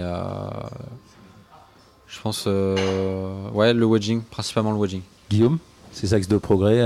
je 2.07 2.21
pense, 2.23 2.47
ouais, 2.47 3.75
le 3.75 3.85
wedging, 3.85 4.23
principalement 4.23 4.73
le 4.73 4.79
wedging. 4.79 5.03
Guillaume, 5.31 5.59
ces 5.93 6.15
axes 6.15 6.29
de 6.29 6.39
progrès 6.39 6.81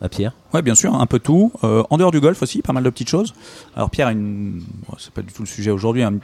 à 0.00 0.08
Pierre 0.08 0.32
Oui, 0.54 0.62
bien 0.62 0.74
sûr, 0.74 0.94
un 0.94 1.06
peu 1.06 1.18
tout. 1.18 1.52
Euh, 1.64 1.82
en 1.90 1.96
dehors 1.96 2.10
du 2.10 2.20
golf 2.20 2.40
aussi, 2.42 2.62
pas 2.62 2.72
mal 2.72 2.84
de 2.84 2.90
petites 2.90 3.08
choses. 3.08 3.34
Alors 3.74 3.90
Pierre 3.90 4.08
a 4.08 4.12
une, 4.12 4.62
c'est 4.98 5.12
pas 5.12 5.22
du 5.22 5.32
tout 5.32 5.42
le 5.42 5.48
sujet 5.48 5.70
aujourd'hui, 5.70 6.02
une, 6.02 6.20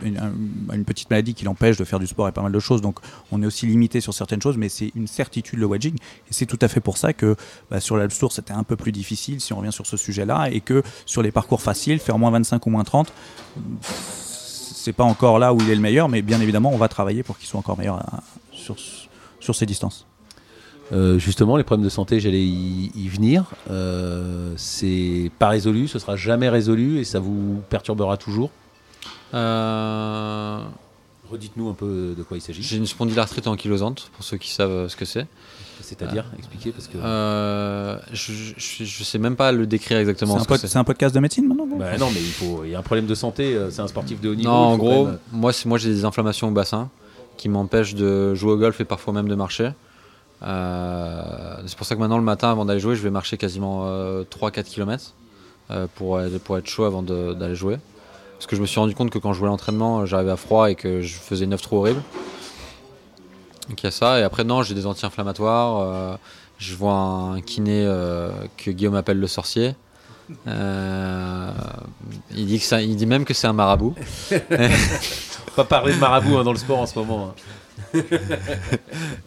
une, 0.72 0.84
petite 0.84 1.10
maladie 1.10 1.34
qui 1.34 1.44
l'empêche 1.44 1.76
de 1.76 1.84
faire 1.84 1.98
du 1.98 2.06
sport 2.06 2.28
et 2.28 2.32
pas 2.32 2.42
mal 2.42 2.52
de 2.52 2.58
choses, 2.60 2.80
donc 2.80 3.00
on 3.32 3.42
est 3.42 3.46
aussi 3.46 3.66
limité 3.66 4.00
sur 4.00 4.14
certaines 4.14 4.40
choses, 4.40 4.56
mais 4.56 4.68
c'est 4.68 4.92
une 4.94 5.06
certitude 5.06 5.58
le 5.58 5.66
wedging, 5.66 5.94
et 5.94 6.32
c'est 6.32 6.46
tout 6.46 6.58
à 6.60 6.68
fait 6.68 6.80
pour 6.80 6.98
ça 6.98 7.12
que 7.12 7.36
bah, 7.70 7.80
sur 7.80 7.96
l'Alps 7.96 8.18
Tour 8.18 8.32
c'était 8.32 8.52
un 8.52 8.64
peu 8.64 8.76
plus 8.76 8.92
difficile 8.92 9.40
si 9.40 9.52
on 9.52 9.58
revient 9.58 9.72
sur 9.72 9.86
ce 9.86 9.96
sujet-là, 9.96 10.50
et 10.50 10.60
que 10.60 10.82
sur 11.06 11.22
les 11.22 11.32
parcours 11.32 11.62
faciles, 11.62 11.98
faire 11.98 12.18
moins 12.18 12.30
25 12.30 12.66
ou 12.66 12.70
moins 12.70 12.84
30, 12.84 13.12
c'est 13.82 14.92
pas 14.92 15.04
encore 15.04 15.38
là 15.38 15.52
où 15.52 15.60
il 15.60 15.70
est 15.70 15.74
le 15.74 15.80
meilleur, 15.80 16.08
mais 16.08 16.22
bien 16.22 16.40
évidemment 16.40 16.70
on 16.72 16.78
va 16.78 16.88
travailler 16.88 17.22
pour 17.22 17.38
qu'il 17.38 17.48
soit 17.48 17.58
encore 17.58 17.78
meilleur 17.78 17.96
euh, 17.96 18.18
sur, 18.52 18.76
sur 19.40 19.54
ces 19.54 19.66
distances. 19.66 20.06
Euh, 20.92 21.18
justement, 21.18 21.56
les 21.56 21.64
problèmes 21.64 21.84
de 21.84 21.90
santé, 21.90 22.20
j'allais 22.20 22.44
y, 22.44 23.08
venir. 23.08 23.44
Euh, 23.70 24.52
c'est 24.56 25.30
pas 25.38 25.48
résolu, 25.48 25.88
ce 25.88 25.98
sera 25.98 26.16
jamais 26.16 26.48
résolu 26.48 26.98
et 26.98 27.04
ça 27.04 27.20
vous 27.20 27.62
perturbera 27.70 28.16
toujours 28.16 28.50
euh, 29.32 30.60
Redites-nous 31.30 31.68
un 31.68 31.74
peu 31.74 32.14
de 32.16 32.22
quoi 32.22 32.36
il 32.36 32.40
s'agit. 32.40 32.62
J'ai 32.62 32.76
une 32.76 32.86
spondylarthrite 32.86 33.46
ankylosante, 33.46 34.10
pour 34.14 34.24
ceux 34.24 34.36
qui 34.36 34.50
savent 34.50 34.88
ce 34.88 34.96
que 34.96 35.04
c'est. 35.04 35.26
C'est-à-dire, 35.80 36.26
expliquez 36.38 36.70
parce 36.70 36.86
que. 36.86 36.98
je, 38.12 38.84
je, 38.84 39.04
sais 39.04 39.18
même 39.18 39.36
pas 39.36 39.50
le 39.50 39.66
décrire 39.66 39.98
exactement. 39.98 40.38
C'est 40.38 40.76
un, 40.76 40.84
podcast 40.84 41.14
de 41.14 41.20
médecine 41.20 41.48
maintenant 41.48 41.66
bah 41.66 41.96
Non, 41.98 42.10
mais 42.10 42.20
il, 42.20 42.32
faut, 42.32 42.62
il 42.64 42.70
y 42.70 42.74
a 42.74 42.78
un 42.78 42.82
problème 42.82 43.06
de 43.06 43.14
santé, 43.14 43.58
c'est 43.70 43.80
un 43.80 43.88
sportif 43.88 44.20
de 44.20 44.28
haut 44.30 44.34
niveau. 44.34 44.50
Non, 44.50 44.56
en 44.56 44.76
gros, 44.76 45.08
moi, 45.32 45.52
moi 45.64 45.78
j'ai 45.78 45.90
des 45.90 46.04
inflammations 46.04 46.48
au 46.48 46.52
bassin 46.52 46.90
qui 47.36 47.48
m'empêchent 47.48 47.94
de 47.94 48.34
jouer 48.34 48.52
au 48.52 48.56
golf 48.56 48.80
et 48.80 48.84
parfois 48.84 49.12
même 49.12 49.28
de 49.28 49.34
marcher. 49.34 49.72
Euh, 50.44 51.56
c'est 51.66 51.76
pour 51.76 51.86
ça 51.86 51.94
que 51.94 52.00
maintenant, 52.00 52.18
le 52.18 52.24
matin, 52.24 52.50
avant 52.50 52.64
d'aller 52.64 52.80
jouer, 52.80 52.96
je 52.96 53.02
vais 53.02 53.10
marcher 53.10 53.36
quasiment 53.36 53.86
3-4 53.86 53.88
euh, 53.88 54.62
km 54.62 55.14
euh, 55.70 55.86
pour, 55.94 56.20
pour 56.44 56.58
être 56.58 56.68
chaud 56.68 56.84
avant 56.84 57.02
d'aller 57.02 57.54
jouer. 57.54 57.78
Parce 58.34 58.46
que 58.46 58.56
je 58.56 58.60
me 58.60 58.66
suis 58.66 58.78
rendu 58.78 58.94
compte 58.94 59.10
que 59.10 59.18
quand 59.18 59.32
je 59.32 59.38
jouais 59.38 59.48
à 59.48 59.50
l'entraînement, 59.50 60.04
j'arrivais 60.06 60.32
à 60.32 60.36
froid 60.36 60.70
et 60.70 60.74
que 60.74 61.00
je 61.00 61.14
faisais 61.14 61.46
9 61.46 61.60
trous 61.62 61.78
horribles. 61.78 62.02
Donc 63.68 63.82
il 63.82 63.84
y 63.84 63.86
a 63.86 63.90
ça. 63.90 64.20
Et 64.20 64.22
après, 64.22 64.44
non, 64.44 64.62
j'ai 64.62 64.74
des 64.74 64.86
anti-inflammatoires. 64.86 66.18
je 66.58 66.74
vois 66.74 66.92
un 66.92 67.40
kiné 67.40 67.84
que 68.58 68.70
Guillaume 68.70 68.96
appelle 68.96 69.18
le 69.18 69.28
sorcier. 69.28 69.74
il, 70.46 71.54
dit 72.34 72.58
que 72.58 72.64
ça, 72.64 72.82
il 72.82 72.96
dit 72.96 73.06
même 73.06 73.24
que 73.24 73.32
c'est 73.32 73.46
un 73.46 73.54
marabout. 73.54 73.94
Pas 75.56 75.64
parler 75.64 75.94
de 75.94 75.98
marabout 75.98 76.36
hein, 76.36 76.44
dans 76.44 76.52
le 76.52 76.58
sport 76.58 76.80
en 76.80 76.86
ce 76.86 76.98
moment. 76.98 77.28
Hein. 77.28 77.34
et, 77.94 78.00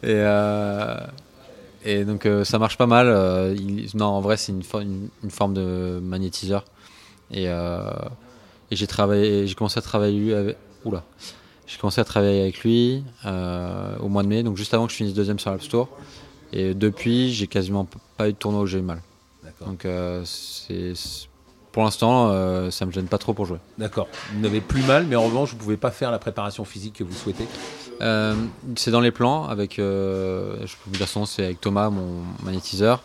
euh, 0.03 0.97
et 1.83 2.05
donc 2.05 2.25
euh, 2.25 2.43
ça 2.43 2.59
marche 2.59 2.77
pas 2.77 2.87
mal. 2.87 3.07
Euh, 3.07 3.55
non, 3.93 4.05
en 4.05 4.21
vrai, 4.21 4.37
c'est 4.37 4.51
une, 4.51 4.63
une, 5.23 5.31
forme 5.31 5.53
de 5.53 5.99
magnétiseur. 6.01 6.65
Et, 7.31 7.45
et 7.45 8.75
j'ai 8.75 8.87
travaillé, 8.87 9.47
j'ai 9.47 9.55
commencé 9.55 9.77
à 9.77 9.81
travailler 9.81 10.33
avec. 10.33 10.57
Oula. 10.85 11.03
J'ai 11.65 11.77
commencé 11.77 11.99
à 11.99 12.05
travailler 12.05 12.41
avec 12.41 12.59
lui 12.63 13.03
au 13.19 14.07
mois 14.07 14.23
de 14.23 14.27
mai, 14.27 14.43
donc 14.43 14.55
juste 14.55 14.73
avant 14.73 14.85
que 14.85 14.91
je 14.91 14.97
finisse 14.97 15.13
deuxième 15.13 15.39
sur 15.39 15.51
l'App 15.51 15.61
Store. 15.61 15.89
Et 16.53 16.73
depuis, 16.73 17.33
j'ai 17.33 17.47
quasiment 17.47 17.87
pas 18.15 18.29
eu 18.29 18.33
de 18.33 18.37
tournoi 18.37 18.61
où 18.61 18.67
j'ai 18.67 18.79
eu 18.79 18.83
mal. 18.83 19.01
Donc 19.65 19.85
c'est 20.23 20.93
pour 21.77 21.83
l'instant, 21.83 22.29
euh, 22.31 22.71
ça 22.71 22.87
me 22.87 22.91
gêne 22.91 23.05
pas 23.05 23.19
trop 23.19 23.35
pour 23.35 23.45
jouer. 23.45 23.59
D'accord. 23.77 24.07
Vous 24.33 24.39
n'avez 24.39 24.61
plus 24.61 24.81
mal, 24.81 25.05
mais 25.05 25.15
en 25.15 25.21
revanche, 25.21 25.51
vous 25.51 25.57
pouvez 25.57 25.77
pas 25.77 25.91
faire 25.91 26.09
la 26.09 26.17
préparation 26.17 26.65
physique 26.65 26.95
que 26.95 27.03
vous 27.03 27.13
souhaitez 27.13 27.47
euh, 28.01 28.35
C'est 28.75 28.91
dans 28.91 28.99
les 28.99 29.11
plans, 29.11 29.45
avec, 29.45 29.79
euh, 29.79 30.55
je 30.65 30.73
peux 30.73 30.89
vous 30.91 30.97
dire 30.97 31.07
son 31.07 31.25
c'est 31.25 31.45
avec 31.45 31.61
Thomas, 31.61 31.89
mon 31.89 32.23
magnétiseur, 32.43 33.01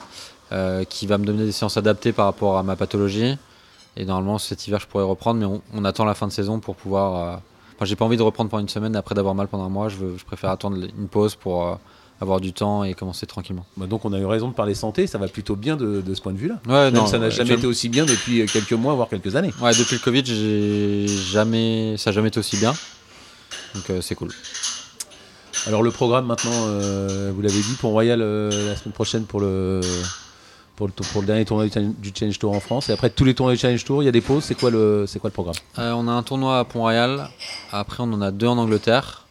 qui 0.88 1.06
va 1.06 1.16
me 1.16 1.24
donner 1.24 1.44
des 1.44 1.52
séances 1.52 1.78
adaptées 1.78 2.12
par 2.12 2.26
rapport 2.26 2.58
à 2.58 2.62
ma 2.62 2.76
pathologie. 2.76 3.36
Et 3.96 4.04
normalement, 4.04 4.38
cet 4.38 4.66
hiver, 4.66 4.80
je 4.80 4.86
pourrais 4.86 5.04
reprendre, 5.04 5.40
mais 5.40 5.60
on, 5.74 5.84
attend 5.84 6.04
la 6.04 6.14
fin 6.14 6.26
de 6.26 6.32
saison 6.32 6.60
pour 6.60 6.76
pouvoir. 6.76 7.40
Enfin, 7.74 7.84
j'ai 7.84 7.96
pas 7.96 8.04
envie 8.04 8.18
de 8.18 8.22
reprendre 8.22 8.50
pendant 8.50 8.60
une 8.60 8.68
semaine 8.68 8.94
après 8.94 9.14
d'avoir 9.14 9.34
mal 9.34 9.48
pendant 9.48 9.64
un 9.64 9.70
mois. 9.70 9.88
Je, 9.88 9.96
je 10.16 10.24
préfère 10.24 10.50
attendre 10.50 10.76
une 10.76 11.08
pause 11.08 11.36
pour 11.36 11.78
avoir 12.22 12.40
du 12.40 12.52
temps 12.52 12.84
et 12.84 12.94
commencer 12.94 13.26
tranquillement. 13.26 13.66
Bah, 13.76 13.86
donc 13.86 14.04
on 14.04 14.12
a 14.12 14.18
eu 14.18 14.24
raison 14.24 14.48
de 14.48 14.54
parler 14.54 14.74
santé, 14.74 15.06
ça 15.06 15.18
va 15.18 15.28
plutôt 15.28 15.56
bien 15.56 15.76
de, 15.76 16.02
ce 16.14 16.20
point 16.20 16.32
de 16.32 16.38
vue-là. 16.38 16.60
Ouais, 16.66 16.90
non, 16.90 17.06
ça 17.06 17.18
n'a 17.18 17.28
jamais 17.28 17.54
été 17.54 17.66
aussi 17.66 17.88
bien 17.88 18.06
depuis 18.06 18.46
quelques 18.46 18.72
mois, 18.72 18.94
voire 18.94 19.08
quelques 19.08 19.36
années. 19.36 19.52
Ouais, 19.60 19.72
depuis 19.72 19.96
le 19.96 20.00
Covid, 20.00 20.24
j'ai 20.24 21.06
jamais, 21.06 21.96
ça 21.98 22.10
n'a 22.10 22.14
jamais 22.14 22.28
été 22.28 22.38
aussi 22.38 22.56
bien. 22.56 22.72
Donc 23.74 23.90
euh, 23.90 24.00
c'est 24.00 24.14
cool. 24.14 24.30
Alors 25.66 25.82
le 25.82 25.90
programme 25.90 26.26
maintenant, 26.26 26.50
euh, 26.54 27.30
vous 27.34 27.40
l'avez 27.42 27.60
dit, 27.60 27.74
pour 27.80 27.92
Royal 27.92 28.20
euh, 28.20 28.70
la 28.70 28.76
semaine 28.76 28.92
prochaine 28.92 29.24
pour 29.24 29.40
le, 29.40 29.80
pour 30.76 30.88
le, 30.88 30.92
pour 30.92 31.20
le 31.20 31.26
dernier 31.26 31.44
tournoi 31.44 31.66
du 31.66 32.12
Challenge 32.14 32.38
Tour 32.38 32.52
en 32.52 32.60
France. 32.60 32.88
Et 32.88 32.92
après 32.92 33.10
tous 33.10 33.24
les 33.24 33.34
tournois 33.34 33.54
du 33.54 33.60
Challenge 33.60 33.84
Tour, 33.84 34.02
il 34.02 34.06
y 34.06 34.08
a 34.08 34.12
des 34.12 34.20
pauses. 34.20 34.42
C'est 34.44 34.56
quoi 34.56 34.70
le, 34.70 35.04
c'est 35.06 35.18
quoi 35.20 35.28
le 35.28 35.34
programme? 35.34 35.54
On 35.78 36.08
a 36.08 36.12
un 36.12 36.22
tournoi 36.24 36.58
à 36.58 36.64
Pont-Royal. 36.64 37.28
Après 37.70 37.98
on 38.00 38.12
en 38.12 38.20
a 38.22 38.30
deux 38.32 38.48
en 38.48 38.58
Angleterre. 38.58 39.26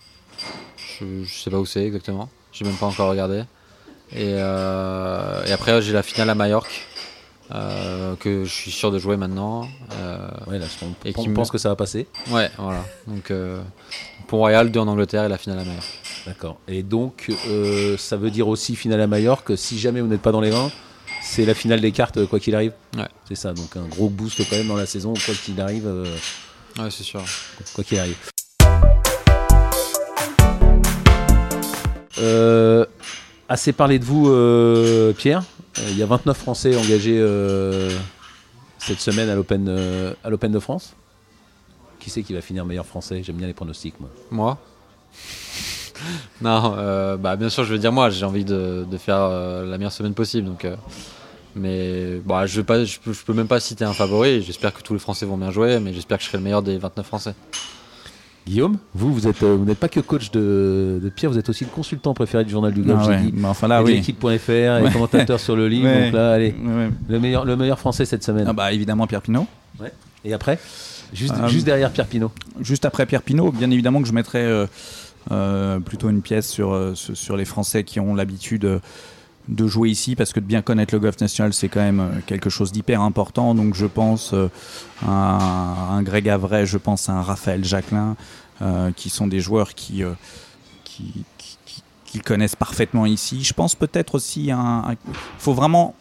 Je, 0.99 1.23
je 1.25 1.33
sais 1.33 1.49
pas 1.49 1.57
où 1.57 1.65
c'est 1.65 1.83
exactement. 1.85 2.29
J'ai 2.53 2.63
même 2.65 2.75
pas 2.75 2.85
encore 2.85 3.09
regardé. 3.09 3.43
Et, 4.13 4.35
euh, 4.35 5.45
et 5.45 5.51
après, 5.53 5.81
j'ai 5.81 5.93
la 5.93 6.03
finale 6.03 6.29
à 6.29 6.35
Majorque, 6.35 6.85
euh, 7.53 8.13
que 8.19 8.43
je 8.43 8.49
suis 8.53 8.69
sûr 8.71 8.91
de 8.91 8.99
jouer 8.99 9.15
maintenant. 9.15 9.67
Euh, 9.93 10.27
Ouais, 10.47 10.59
là, 10.59 10.65
Et 11.05 11.13
qui 11.13 11.29
pense 11.29 11.49
que 11.49 11.57
ça 11.57 11.69
va 11.69 11.77
passer. 11.77 12.07
ouais, 12.29 12.51
voilà. 12.57 12.83
Donc, 13.07 13.31
euh, 13.31 13.61
Pont-Royal, 14.27 14.69
deux 14.69 14.81
en 14.81 14.87
Angleterre 14.89 15.23
et 15.23 15.29
la 15.29 15.37
finale 15.37 15.59
à 15.59 15.63
Majorque. 15.63 16.00
D'accord. 16.25 16.59
Et 16.67 16.83
donc, 16.83 17.31
euh, 17.47 17.97
ça 17.97 18.15
veut 18.17 18.29
dire 18.31 18.47
aussi 18.47 18.75
finale 18.75 19.01
à 19.01 19.07
Majorque. 19.07 19.57
Si 19.57 19.79
jamais 19.79 20.01
vous 20.01 20.07
n'êtes 20.07 20.21
pas 20.21 20.31
dans 20.31 20.41
les 20.41 20.51
20, 20.51 20.71
c'est 21.23 21.45
la 21.45 21.53
finale 21.53 21.81
des 21.81 21.91
cartes, 21.91 22.25
quoi 22.27 22.39
qu'il 22.39 22.53
arrive. 22.55 22.73
Ouais. 22.95 23.07
C'est 23.27 23.35
ça. 23.35 23.53
Donc, 23.53 23.75
un 23.75 23.85
gros 23.87 24.09
boost 24.09 24.47
quand 24.49 24.55
même 24.55 24.67
dans 24.67 24.75
la 24.75 24.85
saison, 24.85 25.13
quoi 25.13 25.33
qu'il 25.33 25.59
arrive. 25.61 25.87
euh, 25.87 26.05
Ouais, 26.79 26.89
c'est 26.89 27.03
sûr. 27.03 27.21
quoi 27.73 27.83
qu'il 27.83 27.99
arrive. 27.99 28.15
Euh, 32.19 32.85
assez 33.49 33.73
parlé 33.73 33.99
de 33.99 34.05
vous, 34.05 34.29
euh, 34.29 35.13
Pierre. 35.13 35.43
Euh, 35.79 35.87
Il 35.89 35.97
y 35.97 36.03
a 36.03 36.05
29 36.05 36.37
Français 36.37 36.75
engagés 36.75 37.17
euh, 37.19 37.89
cette 38.77 38.99
semaine 38.99 39.29
à 39.29 39.35
l'Open 39.35 39.67
euh, 39.69 40.13
à 40.23 40.29
l'Open 40.29 40.51
de 40.51 40.59
France. 40.59 40.93
Qui 41.99 42.09
c'est 42.09 42.23
qui 42.23 42.33
va 42.33 42.41
finir 42.41 42.65
meilleur 42.65 42.85
français? 42.85 43.21
J'aime 43.23 43.35
bien 43.37 43.47
les 43.47 43.53
pronostics, 43.53 43.95
moi. 43.99 44.09
Moi? 44.31 44.57
Non, 46.41 46.75
euh, 46.77 47.17
bah, 47.17 47.35
bien 47.35 47.49
sûr, 47.49 47.63
je 47.63 47.73
veux 47.73 47.79
dire 47.79 47.91
moi, 47.91 48.09
j'ai 48.09 48.25
envie 48.25 48.45
de, 48.45 48.85
de 48.89 48.97
faire 48.97 49.19
euh, 49.19 49.65
la 49.65 49.77
meilleure 49.77 49.91
semaine 49.91 50.13
possible. 50.13 50.47
Donc, 50.47 50.65
euh, 50.65 50.75
mais 51.55 52.19
bah, 52.25 52.45
je, 52.45 52.55
je, 52.55 52.61
peux, 52.61 52.85
je 52.85 53.23
peux 53.25 53.33
même 53.33 53.47
pas 53.47 53.59
citer 53.59 53.85
un 53.85 53.93
favori. 53.93 54.41
J'espère 54.41 54.73
que 54.73 54.81
tous 54.81 54.93
les 54.93 54.99
Français 54.99 55.25
vont 55.25 55.37
bien 55.37 55.51
jouer, 55.51 55.79
mais 55.79 55.93
j'espère 55.93 56.17
que 56.17 56.23
je 56.23 56.29
serai 56.29 56.37
le 56.37 56.43
meilleur 56.43 56.61
des 56.63 56.77
29 56.77 57.05
Français. 57.05 57.33
Guillaume, 58.47 58.77
vous, 58.95 59.13
vous 59.13 59.27
êtes, 59.27 59.43
vous 59.43 59.65
n'êtes 59.65 59.77
pas 59.77 59.87
que 59.87 59.99
coach 59.99 60.31
de, 60.31 60.99
de 61.01 61.09
Pierre, 61.09 61.29
vous 61.29 61.37
êtes 61.37 61.47
aussi 61.49 61.63
le 61.63 61.69
consultant 61.69 62.15
préféré 62.15 62.43
du 62.43 62.49
journal 62.49 62.73
du 62.73 62.81
golf. 62.81 62.97
Ah 63.01 63.03
j'ai 63.05 63.09
ouais, 63.11 63.21
dit. 63.21 63.33
mais 63.35 63.47
enfin 63.47 63.67
là, 63.67 63.83
oui. 63.83 63.93
l'équipe.fr 63.93 64.49
et 64.49 64.89
commentateur 64.91 65.39
sur 65.39 65.55
le 65.55 65.67
livre. 65.67 65.87
Ouais. 65.91 66.05
Donc 66.05 66.13
là, 66.13 66.31
allez, 66.33 66.55
le 67.07 67.19
meilleur, 67.19 67.45
le 67.45 67.55
meilleur 67.55 67.77
français 67.79 68.05
cette 68.05 68.23
semaine. 68.23 68.45
Ah 68.47 68.53
bah 68.53 68.71
évidemment 68.73 69.05
Pierre 69.05 69.21
Pinot. 69.21 69.45
Et 70.25 70.33
après? 70.33 70.57
Juste, 71.13 71.33
Euh, 71.39 71.47
juste 71.47 71.65
derrière 71.65 71.91
Pierre 71.91 72.07
Pinot. 72.07 72.31
Juste 72.61 72.85
après 72.85 73.05
Pierre 73.05 73.21
Pinot, 73.21 73.51
bien 73.51 73.69
évidemment 73.69 74.01
que 74.01 74.07
je 74.07 74.13
mettrais 74.13 74.43
euh, 74.43 74.65
plutôt 75.85 76.09
une 76.09 76.21
pièce 76.21 76.47
sur, 76.47 76.73
euh, 76.73 76.95
sur 76.95 77.15
sur 77.15 77.37
les 77.37 77.45
Français 77.45 77.83
qui 77.83 77.99
ont 77.99 78.15
l'habitude 78.15 78.65
euh, 78.65 78.79
de 79.47 79.67
jouer 79.67 79.89
ici, 79.89 80.15
parce 80.15 80.33
que 80.33 80.39
de 80.39 80.45
bien 80.45 80.61
connaître 80.61 80.93
le 80.93 80.99
golf 80.99 81.19
national, 81.19 81.53
c'est 81.53 81.67
quand 81.67 81.81
même 81.81 81.99
euh, 81.99 82.09
quelque 82.25 82.49
chose 82.49 82.71
d'hyper 82.71 83.01
important. 83.01 83.55
Donc 83.55 83.75
je 83.75 83.85
pense 83.85 84.33
euh, 84.33 84.49
à 85.05 85.91
un 85.91 86.03
Greg 86.03 86.29
Avray, 86.29 86.65
je 86.65 86.77
pense 86.77 87.09
à 87.09 87.13
un 87.13 87.21
Raphaël 87.21 87.63
Jacquelin, 87.63 88.15
euh, 88.61 88.91
qui 88.95 89.09
sont 89.09 89.27
des 89.27 89.39
joueurs 89.39 89.73
qui, 89.73 90.03
euh, 90.03 90.13
qui, 90.83 91.25
connaissent 92.25 92.57
parfaitement 92.57 93.05
ici. 93.05 93.43
Je 93.43 93.53
pense 93.53 93.73
peut-être 93.73 94.15
aussi 94.15 94.51
à. 94.51 94.83
Il 94.89 95.13
faut 95.39 95.53
vraiment 95.53 95.95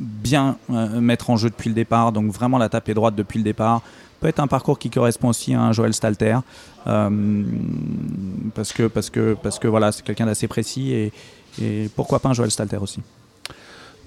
bien 0.00 0.56
euh, 0.70 1.00
mettre 1.00 1.30
en 1.30 1.36
jeu 1.36 1.50
depuis 1.50 1.68
le 1.68 1.74
départ, 1.74 2.10
donc 2.10 2.32
vraiment 2.32 2.58
la 2.58 2.68
taper 2.68 2.94
droite 2.94 3.14
depuis 3.14 3.38
le 3.38 3.44
départ. 3.44 3.80
Peut 4.22 4.28
être 4.28 4.38
un 4.38 4.46
parcours 4.46 4.78
qui 4.78 4.88
correspond 4.88 5.30
aussi 5.30 5.52
à 5.52 5.60
un 5.60 5.72
Joël 5.72 5.92
Stalter, 5.92 6.38
euh, 6.86 7.42
parce 8.54 8.72
que 8.72 8.84
parce 8.84 9.10
que 9.10 9.34
parce 9.34 9.58
que 9.58 9.66
voilà, 9.66 9.90
c'est 9.90 10.04
quelqu'un 10.04 10.26
d'assez 10.26 10.46
précis 10.46 10.92
et, 10.92 11.12
et 11.60 11.90
pourquoi 11.96 12.20
pas 12.20 12.28
un 12.28 12.32
Joël 12.32 12.52
Stalter 12.52 12.76
aussi. 12.76 13.00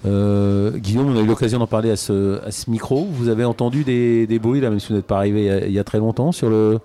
Euh, 0.06 0.70
Guillaume, 0.78 1.10
on 1.10 1.16
a 1.18 1.20
eu 1.20 1.26
l'occasion 1.26 1.58
d'en 1.58 1.66
parler 1.66 1.90
à 1.90 1.96
ce, 1.96 2.42
à 2.42 2.50
ce 2.50 2.70
micro. 2.70 3.06
Vous 3.10 3.28
avez 3.28 3.44
entendu 3.44 3.84
des, 3.84 4.26
des 4.26 4.38
bruits, 4.38 4.62
là, 4.62 4.70
même 4.70 4.80
si 4.80 4.88
vous 4.88 4.94
n'êtes 4.94 5.06
pas 5.06 5.18
arrivé 5.18 5.40
il 5.40 5.46
y 5.46 5.50
a, 5.50 5.66
il 5.66 5.72
y 5.72 5.78
a 5.78 5.84
très 5.84 5.98
longtemps, 5.98 6.32
sur 6.32 6.48
le 6.48 6.78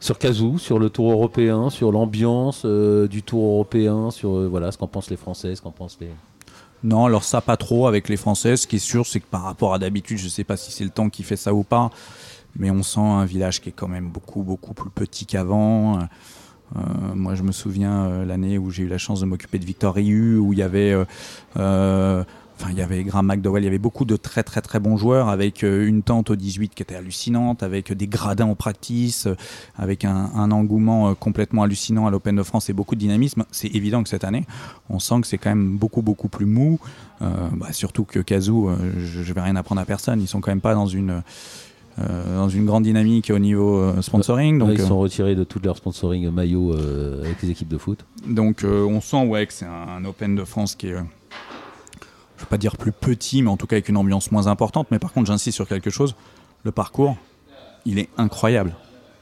sur 0.00 0.18
Kazoo, 0.18 0.58
sur 0.58 0.80
le 0.80 0.90
Tour 0.90 1.12
européen, 1.12 1.70
sur 1.70 1.92
l'ambiance 1.92 2.62
euh, 2.64 3.06
du 3.06 3.22
Tour 3.22 3.44
européen, 3.44 4.10
sur 4.10 4.48
voilà 4.50 4.72
ce 4.72 4.78
qu'en 4.78 4.88
pensent 4.88 5.10
les 5.10 5.16
Français, 5.16 5.54
ce 5.54 5.62
qu'en 5.62 5.70
pensent 5.70 5.98
les. 6.00 6.10
Non, 6.82 7.06
alors 7.06 7.22
ça 7.24 7.40
pas 7.40 7.56
trop 7.56 7.86
avec 7.86 8.08
les 8.08 8.16
Français. 8.16 8.56
Ce 8.56 8.66
qui 8.66 8.76
est 8.76 8.80
sûr, 8.80 9.06
c'est 9.06 9.20
que 9.20 9.26
par 9.30 9.42
rapport 9.42 9.72
à 9.72 9.78
d'habitude, 9.78 10.18
je 10.18 10.28
sais 10.28 10.44
pas 10.44 10.56
si 10.56 10.72
c'est 10.72 10.84
le 10.84 10.90
temps 10.90 11.08
qui 11.08 11.22
fait 11.22 11.36
ça 11.36 11.54
ou 11.54 11.62
pas, 11.62 11.90
mais 12.58 12.70
on 12.70 12.82
sent 12.82 13.00
un 13.00 13.24
village 13.24 13.60
qui 13.60 13.68
est 13.68 13.72
quand 13.72 13.88
même 13.88 14.08
beaucoup 14.08 14.42
beaucoup 14.42 14.74
plus 14.74 14.90
petit 14.90 15.26
qu'avant. 15.26 16.00
Euh, 16.74 16.80
moi, 17.14 17.34
je 17.34 17.42
me 17.42 17.52
souviens 17.52 18.06
euh, 18.06 18.24
l'année 18.24 18.58
où 18.58 18.70
j'ai 18.70 18.84
eu 18.84 18.88
la 18.88 18.98
chance 18.98 19.20
de 19.20 19.26
m'occuper 19.26 19.58
de 19.58 19.64
Victor 19.64 19.94
Riu, 19.94 20.38
où 20.38 20.52
il 20.52 20.58
y 20.58 20.62
avait, 20.62 20.92
euh, 21.56 22.24
enfin, 22.58 22.70
il 22.70 22.76
y 22.76 22.82
avait 22.82 23.04
Graham 23.04 23.26
McDowell, 23.26 23.62
il 23.62 23.66
y 23.66 23.68
avait 23.68 23.78
beaucoup 23.78 24.04
de 24.04 24.16
très 24.16 24.42
très 24.42 24.60
très 24.60 24.80
bons 24.80 24.96
joueurs, 24.96 25.28
avec 25.28 25.62
une 25.62 26.02
tente 26.02 26.30
au 26.30 26.36
18 26.36 26.74
qui 26.74 26.82
était 26.82 26.96
hallucinante, 26.96 27.62
avec 27.62 27.92
des 27.92 28.08
gradins 28.08 28.46
en 28.46 28.54
practice, 28.56 29.28
avec 29.76 30.04
un, 30.04 30.50
engouement 30.50 31.14
complètement 31.14 31.62
hallucinant 31.62 32.06
à 32.06 32.10
l'Open 32.10 32.36
de 32.36 32.42
France 32.42 32.68
et 32.68 32.72
beaucoup 32.72 32.94
de 32.94 33.00
dynamisme. 33.00 33.44
C'est 33.50 33.74
évident 33.74 34.02
que 34.02 34.08
cette 34.08 34.24
année, 34.24 34.44
on 34.90 34.98
sent 34.98 35.20
que 35.20 35.26
c'est 35.26 35.38
quand 35.38 35.50
même 35.50 35.76
beaucoup 35.76 36.02
beaucoup 36.02 36.28
plus 36.28 36.46
mou. 36.46 36.78
Bah, 37.20 37.72
surtout 37.72 38.04
que 38.04 38.20
Kazoo, 38.20 38.70
je, 38.98 39.22
je 39.22 39.32
vais 39.32 39.40
rien 39.40 39.56
apprendre 39.56 39.80
à 39.80 39.84
personne. 39.84 40.20
Ils 40.20 40.28
sont 40.28 40.40
quand 40.40 40.50
même 40.50 40.60
pas 40.60 40.74
dans 40.74 40.86
une 40.86 41.22
euh, 41.98 42.36
dans 42.36 42.48
une 42.48 42.66
grande 42.66 42.84
dynamique 42.84 43.30
au 43.34 43.38
niveau 43.38 43.78
euh, 43.78 44.02
sponsoring. 44.02 44.58
Donc, 44.58 44.70
ils 44.74 44.80
euh, 44.80 44.86
sont 44.86 44.98
retirés 44.98 45.34
de 45.34 45.44
tout 45.44 45.60
leur 45.62 45.76
sponsoring 45.76 46.30
maillot 46.30 46.74
euh, 46.74 47.24
avec 47.24 47.42
les 47.42 47.50
équipes 47.50 47.68
de 47.68 47.78
foot. 47.78 48.04
donc 48.26 48.64
on 48.64 49.00
sent 49.00 49.24
ouais, 49.26 49.46
que 49.46 49.52
c'est 49.52 49.66
un, 49.66 49.88
un 49.98 50.04
Open 50.04 50.34
de 50.34 50.44
France 50.44 50.74
qui 50.74 50.88
est, 50.88 50.94
je 50.94 50.96
veux 52.42 52.46
pas 52.48 52.58
dire 52.58 52.76
plus 52.76 52.92
petit, 52.92 53.42
mais 53.42 53.50
en 53.50 53.56
tout 53.56 53.66
cas 53.66 53.76
avec 53.76 53.88
une 53.88 53.96
ambiance 53.96 54.30
moins 54.30 54.46
importante. 54.46 54.88
Mais 54.90 54.98
par 54.98 55.12
contre, 55.12 55.28
j'insiste 55.28 55.54
sur 55.54 55.66
quelque 55.66 55.90
chose. 55.90 56.14
Le 56.64 56.72
parcours, 56.72 57.16
il 57.84 57.98
est 57.98 58.08
incroyable. 58.18 58.74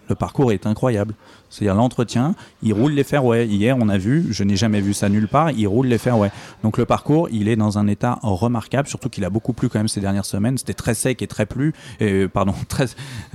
Le 0.08 0.14
parcours 0.14 0.52
est 0.52 0.66
incroyable. 0.66 1.14
C'est-à-dire 1.50 1.74
l'entretien, 1.76 2.34
il 2.62 2.72
roule 2.72 2.92
les 2.92 3.04
fairways. 3.04 3.46
Hier, 3.46 3.76
on 3.80 3.88
a 3.88 3.96
vu, 3.96 4.26
je 4.30 4.42
n'ai 4.42 4.56
jamais 4.56 4.80
vu 4.80 4.92
ça 4.92 5.08
nulle 5.08 5.28
part, 5.28 5.52
il 5.52 5.66
roule 5.68 5.86
les 5.86 5.98
fairways. 5.98 6.30
Donc 6.64 6.78
le 6.78 6.84
parcours, 6.84 7.28
il 7.30 7.46
est 7.48 7.54
dans 7.54 7.78
un 7.78 7.86
état 7.86 8.18
remarquable, 8.22 8.88
surtout 8.88 9.08
qu'il 9.08 9.24
a 9.24 9.30
beaucoup 9.30 9.52
plu 9.52 9.68
quand 9.68 9.78
même 9.78 9.86
ces 9.88 10.00
dernières 10.00 10.24
semaines. 10.24 10.58
C'était 10.58 10.74
très 10.74 10.94
sec 10.94 11.22
et 11.22 11.26
très 11.28 11.46
plu, 11.46 11.72
et, 12.00 12.26
pardon, 12.26 12.54
très, 12.68 12.86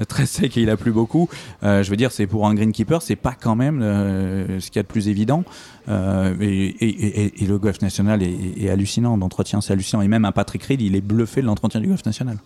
très 0.07 0.25
sec 0.25 0.57
et 0.57 0.61
il 0.61 0.69
a 0.69 0.75
plu 0.75 0.91
beaucoup. 0.91 1.29
Euh, 1.63 1.81
je 1.81 1.89
veux 1.89 1.95
dire, 1.97 2.11
c'est 2.11 2.27
pour 2.27 2.45
un 2.45 2.53
greenkeeper, 2.55 3.01
c'est 3.01 3.15
pas 3.15 3.35
quand 3.39 3.55
même 3.55 3.81
euh, 3.81 4.59
ce 4.59 4.67
qu'il 4.67 4.77
y 4.77 4.79
a 4.79 4.83
de 4.83 4.87
plus 4.87 5.07
évident. 5.07 5.43
Euh, 5.87 6.35
et, 6.41 7.45
le 7.47 7.57
golf 7.57 7.81
national 7.81 8.21
est, 8.21 8.27
est- 8.29 8.63
est 8.65 8.69
hallucinant. 8.69 9.15
L'entretien, 9.17 9.61
c'est 9.61 9.73
hallucinant. 9.73 10.01
Et 10.01 10.07
même 10.07 10.25
un 10.25 10.31
Patrick 10.31 10.63
Reed, 10.63 10.81
il 10.81 10.95
est 10.95 11.01
bluffé 11.01 11.41
de 11.41 11.45
l'entretien 11.47 11.79
du 11.79 11.87
golf 11.87 12.05
national. 12.05 12.37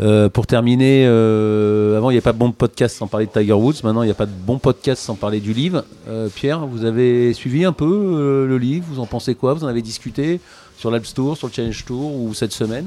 Euh, 0.00 0.28
pour 0.28 0.46
terminer, 0.48 1.04
euh, 1.06 1.96
avant 1.96 2.10
il 2.10 2.14
n'y 2.14 2.18
a 2.18 2.22
pas 2.22 2.32
de 2.32 2.38
bon 2.38 2.50
podcast 2.50 2.96
sans 2.96 3.06
parler 3.06 3.26
de 3.26 3.30
Tiger 3.30 3.52
Woods, 3.52 3.76
maintenant 3.84 4.02
il 4.02 4.06
n'y 4.06 4.12
a 4.12 4.16
pas 4.16 4.26
de 4.26 4.32
bon 4.32 4.58
podcast 4.58 5.00
sans 5.00 5.14
parler 5.14 5.38
du 5.40 5.52
livre. 5.52 5.84
Euh, 6.08 6.28
Pierre, 6.28 6.66
vous 6.66 6.84
avez 6.84 7.32
suivi 7.32 7.64
un 7.64 7.72
peu 7.72 8.46
le 8.48 8.58
livre, 8.58 8.86
vous 8.88 8.98
en 8.98 9.06
pensez 9.06 9.36
quoi? 9.36 9.54
Vous 9.54 9.62
en 9.64 9.68
avez 9.68 9.82
discuté 9.82 10.40
sur 10.76 10.90
l'Alps 10.90 11.14
Tour, 11.14 11.36
sur 11.36 11.46
le 11.46 11.52
Challenge 11.52 11.84
Tour 11.84 12.12
ou 12.16 12.34
cette 12.34 12.52
semaine? 12.52 12.86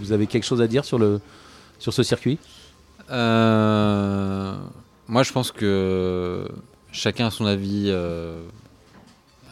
Vous, 0.00 0.12
avez 0.12 0.26
quelque 0.26 0.44
chose 0.44 0.60
à 0.60 0.66
dire 0.66 0.84
sur, 0.84 0.98
le, 0.98 1.20
sur 1.78 1.92
ce 1.92 2.02
circuit? 2.02 2.38
Moi, 3.08 3.16
je 5.22 5.32
pense 5.32 5.52
que 5.52 6.48
chacun 6.90 7.28
a 7.28 7.30
son 7.30 7.46
avis. 7.46 7.92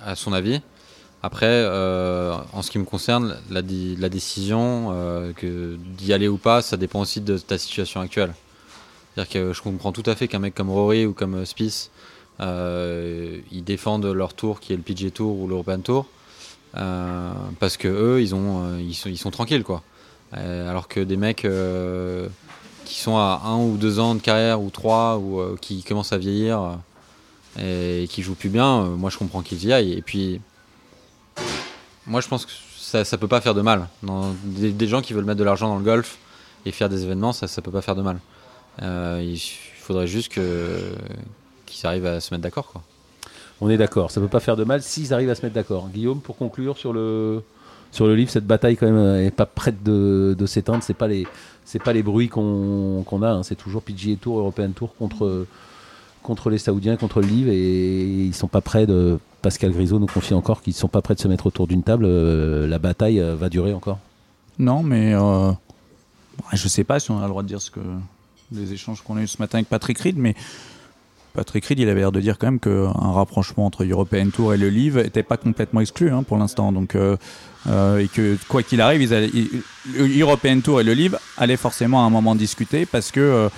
a 0.05 0.17
son 0.17 0.33
avis. 0.33 0.61
Après, 1.23 1.47
euh, 1.47 2.37
en 2.53 2.63
ce 2.63 2.71
qui 2.71 2.79
me 2.79 2.85
concerne, 2.85 3.37
la, 3.51 3.63
décision 3.63 4.91
euh, 4.93 5.33
d'y 5.97 6.13
aller 6.13 6.29
ou 6.29 6.37
pas, 6.37 6.63
ça 6.63 6.77
dépend 6.77 7.01
aussi 7.01 7.21
de 7.21 7.37
ta 7.39 7.59
situation 7.59 8.01
actuelle. 8.01 8.35
C'est-à-dire 9.15 9.33
que 9.33 9.53
je 9.53 9.61
comprends 9.63 9.91
tout 9.91 10.05
à 10.07 10.15
fait 10.15 10.29
qu'un 10.29 10.39
mec 10.39 10.55
comme 10.55 10.71
Rory 10.71 11.07
ou 11.07 11.13
comme 11.13 11.35
euh, 11.35 11.45
euh, 12.41 13.41
ils 13.51 13.65
défendent 13.65 14.07
leur 14.07 14.35
tour 14.35 14.61
qui 14.61 14.73
est 14.73 14.77
le 14.77 14.83
PG 14.83 15.11
Tour 15.11 15.41
ou 15.41 15.49
l'European 15.49 15.81
Tour, 15.81 16.07
parce 16.73 17.77
que 17.77 17.89
eux, 17.89 18.23
ils, 18.23 18.33
ont, 18.37 18.79
ils, 18.79 18.95
sont, 18.95 19.09
ils 19.09 19.19
sont 19.19 19.33
tranquilles, 19.33 19.65
quoi. 19.65 19.83
Alors 20.31 20.87
que 20.87 21.01
des 21.01 21.17
mecs 21.17 21.47
qui 22.85 23.01
sont 23.01 23.17
à 23.17 23.43
un 23.45 23.59
ou 23.59 23.77
deux 23.77 23.99
ans 23.99 24.15
de 24.15 24.21
carrière 24.21 24.61
ou 24.61 24.71
trois 24.71 25.19
ou 25.19 25.57
qui 25.61 25.83
commencent 25.83 26.13
à 26.13 26.19
vieillir 26.19 26.79
et 27.61 28.07
qui 28.09 28.23
jouent 28.23 28.37
plus 28.37 28.51
bien, 28.51 28.85
moi 28.85 29.11
je 29.11 29.19
comprends 29.19 29.43
qu'ils 29.43 29.65
y 29.65 29.73
aillent. 29.73 29.95
Et 29.95 30.03
puis, 30.03 30.41
moi 32.09 32.21
je 32.21 32.29
pense 32.29 32.47
que 32.47 32.53
ça, 32.77 33.05
ça 33.05 33.19
peut 33.19 33.29
pas 33.29 33.41
faire 33.41 33.55
de 33.55 33.61
mal. 33.61 33.87
Des, 34.03 34.89
gens 34.89 35.03
qui 35.03 35.13
veulent 35.13 35.25
mettre 35.25 35.39
de 35.39 35.45
l'argent 35.45 35.69
dans 35.69 35.79
le 35.79 35.85
golf 35.85 36.19
et 36.65 36.73
faire 36.73 36.89
des 36.89 37.05
événements, 37.05 37.33
ça, 37.33 37.47
ça 37.47 37.63
peut 37.63 37.71
pas 37.71 37.83
faire 37.83 37.95
de 37.95 38.03
mal. 38.03 38.19
Euh, 38.83 39.23
il 39.23 39.39
faudrait 39.81 40.07
juste 40.07 40.33
que 40.33 40.93
qu'ils 41.67 41.87
arrivent 41.87 42.07
à 42.07 42.21
se 42.21 42.33
mettre 42.33 42.43
d'accord, 42.43 42.69
quoi. 42.69 42.83
On 43.61 43.69
est 43.69 43.77
d'accord, 43.77 44.11
ça 44.11 44.21
peut 44.21 44.29
pas 44.29 44.41
faire 44.41 44.57
de 44.57 44.65
mal 44.65 44.83
s'ils 44.83 45.13
arrivent 45.13 45.31
à 45.31 45.35
se 45.35 45.43
mettre 45.43 45.55
d'accord. 45.55 45.89
Guillaume, 45.89 46.21
pour 46.21 46.37
conclure 46.37 46.79
sur 46.79 46.93
le, 46.93 47.43
sur 47.91 48.07
le 48.07 48.15
livre, 48.15 48.31
cette 48.31 48.47
bataille 48.47 48.77
quand 48.77 48.87
même 48.87 49.23
n'est 49.23 49.31
pas 49.33 49.47
prête 49.47 49.83
de, 49.83 50.35
de 50.39 50.47
s'éteindre. 50.47 50.83
C'est 50.83 50.95
pas 50.95 51.09
les 51.09 51.27
pas 51.85 51.93
les 51.93 52.03
bruits 52.03 52.29
qu'on 52.29 53.03
qu'on 53.05 53.23
a. 53.23 53.31
hein. 53.31 53.43
C'est 53.43 53.57
toujours 53.57 53.83
PGA 53.83 54.17
Tour, 54.17 54.39
European 54.39 54.71
Tour 54.71 54.95
contre 54.97 55.47
contre 56.23 56.51
les 56.51 56.59
Saoudiens, 56.59 56.97
contre 56.97 57.21
le 57.21 57.27
livre, 57.27 57.51
et 57.51 58.03
ils 58.03 58.35
sont 58.35 58.49
pas 58.49 58.61
prêts 58.61 58.87
de. 58.87 59.19
Pascal 59.43 59.71
Grisot 59.73 59.99
nous 59.99 60.07
confie 60.07 60.35
encore 60.35 60.63
qu'ils 60.63 60.75
sont 60.75 60.89
pas 60.89 61.03
prêts 61.03 61.15
de 61.15 61.21
se 61.21 61.29
mettre 61.29 61.47
autour 61.47 61.67
d'une 61.67 61.83
table. 61.83 62.05
Euh, 62.07 62.67
la 62.67 62.79
bataille 62.79 63.21
euh, 63.21 63.37
va 63.37 63.49
durer 63.49 63.73
encore? 63.73 63.99
Non, 64.59 64.83
mais 64.83 65.15
euh, 65.15 65.53
je 66.53 66.69
sais 66.69 66.85
pas 66.85 66.99
si 66.99 67.11
on 67.11 67.19
a 67.19 67.23
le 67.23 67.29
droit 67.29 67.43
de 67.43 67.49
dire 67.49 67.61
ce 67.61 67.71
que 67.71 67.81
les 68.51 68.73
échanges 68.73 69.03
qu'on 69.03 69.17
a 69.17 69.23
eu 69.23 69.29
ce 69.29 69.41
matin 69.41 69.59
avec 69.59 69.69
Patrick 69.69 69.99
Reed, 69.99 70.17
mais 70.19 70.35
Patrick 71.35 71.65
Reed, 71.67 71.79
il 71.79 71.89
avait 71.89 72.01
l'air 72.01 72.11
de 72.11 72.21
dire 72.21 72.39
quand 72.39 72.49
même 72.49 72.59
qu'un 72.59 72.91
rapprochement 72.91 73.67
entre 73.67 73.85
European 73.85 74.31
Tour 74.31 74.55
et 74.55 74.57
le 74.57 74.71
Live 74.71 74.97
n'était 74.97 75.23
pas 75.23 75.37
complètement 75.37 75.81
exclu 75.81 76.11
hein, 76.11 76.25
pour 76.25 76.39
l'instant. 76.39 76.73
Donc, 76.73 76.97
et 76.97 78.09
que 78.09 78.37
quoi 78.49 78.63
qu'il 78.65 78.81
arrive, 78.81 79.13
European 79.97 80.61
Tour 80.61 80.81
et 80.81 80.85
le 80.85 80.95
Live 80.95 81.19
allaient 81.37 81.59
forcément 81.59 82.03
à 82.03 82.07
un 82.07 82.11
moment 82.11 82.35
discuter 82.35 82.87
parce 82.87 83.13
que 83.13 83.51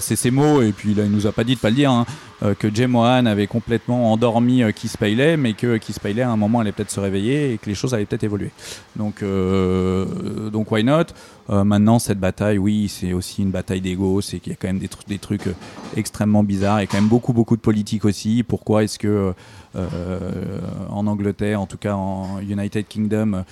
c'est 0.00 0.16
ces 0.16 0.30
mots, 0.30 0.62
et 0.62 0.72
puis 0.72 0.94
là, 0.94 1.04
il 1.04 1.10
nous 1.10 1.26
a 1.26 1.32
pas 1.32 1.44
dit 1.44 1.54
de 1.54 1.60
pas 1.60 1.70
le 1.70 1.76
dire, 1.76 1.90
hein, 1.90 2.06
euh, 2.44 2.54
que 2.54 2.72
Jay 2.72 2.86
Mohan 2.86 3.26
avait 3.26 3.48
complètement 3.48 4.12
endormi 4.12 4.62
euh, 4.62 4.70
Keith 4.70 4.96
Paley, 4.96 5.36
mais 5.36 5.54
que 5.54 5.76
Keith 5.76 5.98
Paley 5.98 6.22
à 6.22 6.30
un 6.30 6.36
moment 6.36 6.60
allait 6.60 6.70
peut-être 6.70 6.92
se 6.92 7.00
réveiller 7.00 7.52
et 7.52 7.58
que 7.58 7.68
les 7.68 7.74
choses 7.74 7.94
allaient 7.94 8.06
peut-être 8.06 8.22
évoluer. 8.22 8.50
Donc, 8.94 9.22
euh, 9.22 10.48
donc 10.50 10.70
why 10.70 10.84
not? 10.84 11.06
Maintenant, 11.48 11.98
cette 11.98 12.20
bataille, 12.20 12.58
oui, 12.58 12.88
c'est 12.88 13.14
aussi 13.14 13.40
une 13.40 13.50
bataille 13.50 13.80
d'ego, 13.80 14.20
c'est 14.20 14.38
qu'il 14.38 14.52
y 14.52 14.54
a 14.54 14.58
quand 14.60 14.68
même 14.68 14.78
des, 14.78 14.88
trucs, 14.88 15.08
des 15.08 15.18
trucs 15.18 15.48
extrêmement 15.96 16.44
bizarres, 16.44 16.80
et 16.80 16.86
quand 16.86 16.98
même 16.98 17.08
beaucoup, 17.08 17.32
beaucoup 17.32 17.56
de 17.56 17.62
politique 17.62 18.04
aussi. 18.04 18.44
Pourquoi 18.46 18.84
est-ce 18.84 18.98
que 18.98 19.32
en 20.90 21.06
Angleterre, 21.06 21.60
en 21.60 21.66
tout 21.66 21.76
cas 21.76 21.94
en 21.94 22.40
United 22.40 22.86
Kingdom, 22.88 23.44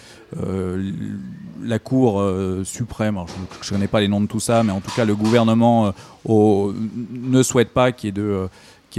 la 1.63 1.79
Cour 1.79 2.23
suprême, 2.65 3.19
je 3.63 3.73
ne 3.73 3.77
connais 3.77 3.89
pas 3.89 4.01
les 4.01 4.09
noms 4.09 4.21
de 4.21 4.27
tout 4.27 4.41
ça, 4.41 4.63
mais 4.63 4.73
en 4.73 4.81
tout 4.81 4.91
cas 4.95 5.05
le 5.05 5.15
gouvernement 5.15 5.93
ne 6.29 7.43
souhaite 7.43 7.71
pas 7.71 7.93
qu'il 7.93 8.09
y 8.09 8.11
ait 8.11 8.13
de 8.13 8.49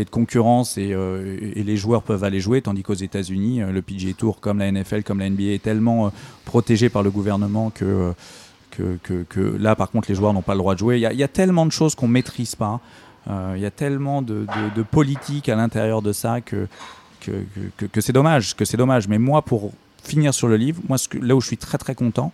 de 0.04 0.10
concurrence 0.10 0.76
euh, 0.78 1.38
et, 1.56 1.64
les 1.64 1.78
joueurs 1.78 2.04
peuvent 2.04 2.24
aller 2.24 2.40
jouer, 2.40 2.62
tandis 2.62 2.84
qu'aux 2.84 2.94
États-Unis, 2.94 3.62
euh, 3.62 3.72
le 3.72 3.82
PGA 3.82 4.14
Tour, 4.14 4.40
comme 4.40 4.60
la 4.60 4.72
NFL, 4.72 5.04
comme 5.04 5.20
la 5.20 5.30
NBA, 5.30 5.54
est 5.54 5.62
tellement 5.62 6.08
euh, 6.08 6.10
protégé 6.46 6.90
par 6.90 7.04
le 7.04 7.12
gouvernement 7.12 7.70
que, 7.70 8.14
là, 9.60 9.76
par 9.76 9.90
contre, 9.90 10.10
les 10.10 10.16
joueurs 10.16 10.34
n'ont 10.34 10.42
pas 10.42 10.54
le 10.54 10.60
droit 10.60 10.74
de 10.74 10.80
jouer. 10.80 10.98
Il 10.98 11.02
y 11.02 11.24
a, 11.24 11.28
tellement 11.28 11.66
de 11.66 11.72
choses 11.72 11.96
qu'on 11.96 12.08
maîtrise 12.08 12.56
pas. 12.56 12.80
Il 13.30 13.60
y 13.60 13.66
a 13.66 13.72
tellement 13.72 14.22
de, 14.22 14.46
politique 14.90 15.50
à 15.50 15.56
l'intérieur 15.56 16.02
de 16.02 16.14
ça 16.14 16.42
que, 16.42 16.68
que, 17.20 18.02
c'est 18.02 18.14
dommage. 18.14 18.56
Que 18.56 18.66
c'est 18.66 18.78
dommage. 18.78 19.08
Mais 19.08 19.18
moi, 19.18 19.42
pour 19.42 19.72
finir 20.04 20.34
sur 20.34 20.48
le 20.48 20.58
livre, 20.58 20.82
moi, 20.88 20.98
ce 20.98 21.08
là 21.22 21.36
où 21.36 21.42
je 21.42 21.48
suis 21.48 21.58
très 21.58 21.78
très 21.78 21.96
content, 21.96 22.32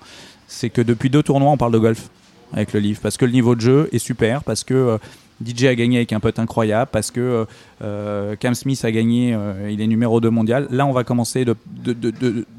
c'est 0.47 0.69
que 0.69 0.81
depuis 0.81 1.09
deux 1.09 1.23
tournois, 1.23 1.51
on 1.51 1.57
parle 1.57 1.73
de 1.73 1.79
golf 1.79 2.09
avec 2.53 2.73
le 2.73 2.79
livre, 2.79 2.99
parce 3.01 3.17
que 3.17 3.25
le 3.25 3.31
niveau 3.31 3.55
de 3.55 3.61
jeu 3.61 3.89
est 3.91 3.99
super, 3.99 4.43
parce 4.43 4.63
que 4.63 4.99
DJ 5.43 5.65
a 5.65 5.75
gagné 5.75 5.97
avec 5.97 6.13
un 6.13 6.19
pote 6.19 6.39
incroyable 6.39 6.89
parce 6.91 7.11
que 7.11 7.45
euh, 7.81 8.35
Cam 8.35 8.53
Smith 8.53 8.83
a 8.85 8.91
gagné, 8.91 9.33
euh, 9.33 9.69
il 9.71 9.81
est 9.81 9.87
numéro 9.87 10.21
2 10.21 10.29
mondial. 10.29 10.67
Là, 10.69 10.85
on 10.85 10.91
va 10.91 11.03
commencer 11.03 11.45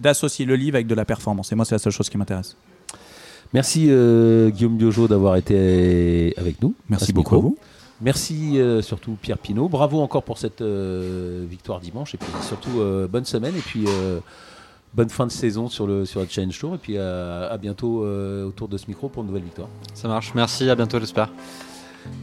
d'associer 0.01 0.45
le 0.45 0.57
livre 0.57 0.77
avec 0.77 0.87
de 0.87 0.95
la 0.95 1.05
performance. 1.05 1.53
Et 1.53 1.55
moi, 1.55 1.65
c'est 1.65 1.75
la 1.75 1.79
seule 1.79 1.93
chose 1.93 2.09
qui 2.09 2.19
m'intéresse. 2.19 2.57
Merci 3.53 3.87
euh, 3.89 4.51
Guillaume 4.51 4.77
Biojo 4.77 5.07
d'avoir 5.07 5.37
été 5.37 6.35
avec 6.37 6.61
nous. 6.61 6.75
Merci 6.89 7.13
beaucoup 7.13 7.37
à 7.37 7.39
vous. 7.39 7.57
Merci 8.01 8.59
surtout 8.83 9.17
Pierre 9.21 9.39
Pinault. 9.39 9.69
Bravo 9.69 10.01
encore 10.01 10.23
pour 10.23 10.39
cette 10.39 10.63
victoire 10.63 11.81
dimanche. 11.81 12.15
Et 12.15 12.19
puis 12.19 12.29
surtout, 12.43 12.83
bonne 13.11 13.25
semaine. 13.25 13.55
Et 13.57 13.61
puis 13.61 13.87
bonne 14.95 15.09
fin 15.09 15.27
de 15.27 15.33
saison 15.33 15.69
sur 15.69 15.87
le, 15.87 16.05
sur 16.05 16.21
le 16.21 16.27
Challenge 16.29 16.59
Tour. 16.59 16.75
Et 16.75 16.79
puis 16.79 16.99
à 16.99 17.57
bientôt 17.61 18.05
autour 18.47 18.69
de 18.69 18.77
ce 18.77 18.87
micro 18.89 19.09
pour 19.09 19.23
une 19.23 19.29
nouvelle 19.29 19.45
victoire. 19.45 19.69
Ça 19.95 20.09
marche. 20.09 20.33
Merci. 20.35 20.69
À 20.69 20.75
bientôt, 20.75 20.99
j'espère. 21.01 21.31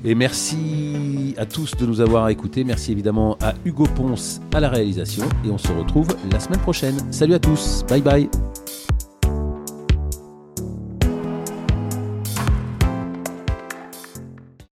Et 0.04 0.16
merci 0.16 1.34
à 1.38 1.46
tous 1.46 1.76
de 1.76 1.86
nous 1.86 2.02
avoir 2.02 2.30
écoutés. 2.30 2.64
Merci 2.64 2.92
évidemment 2.92 3.38
à 3.42 3.54
Hugo 3.66 3.86
Ponce 3.96 4.40
à 4.54 4.60
la 4.60 4.70
réalisation. 4.70 5.26
Et 5.46 5.50
on 5.50 5.58
se 5.58 5.72
retrouve 5.72 6.08
la 6.32 6.40
semaine 6.40 6.60
prochaine. 6.60 6.98
Salut 7.12 7.34
à 7.34 7.40
tous. 7.40 7.84
Bye 7.90 8.02
bye. 8.02 8.30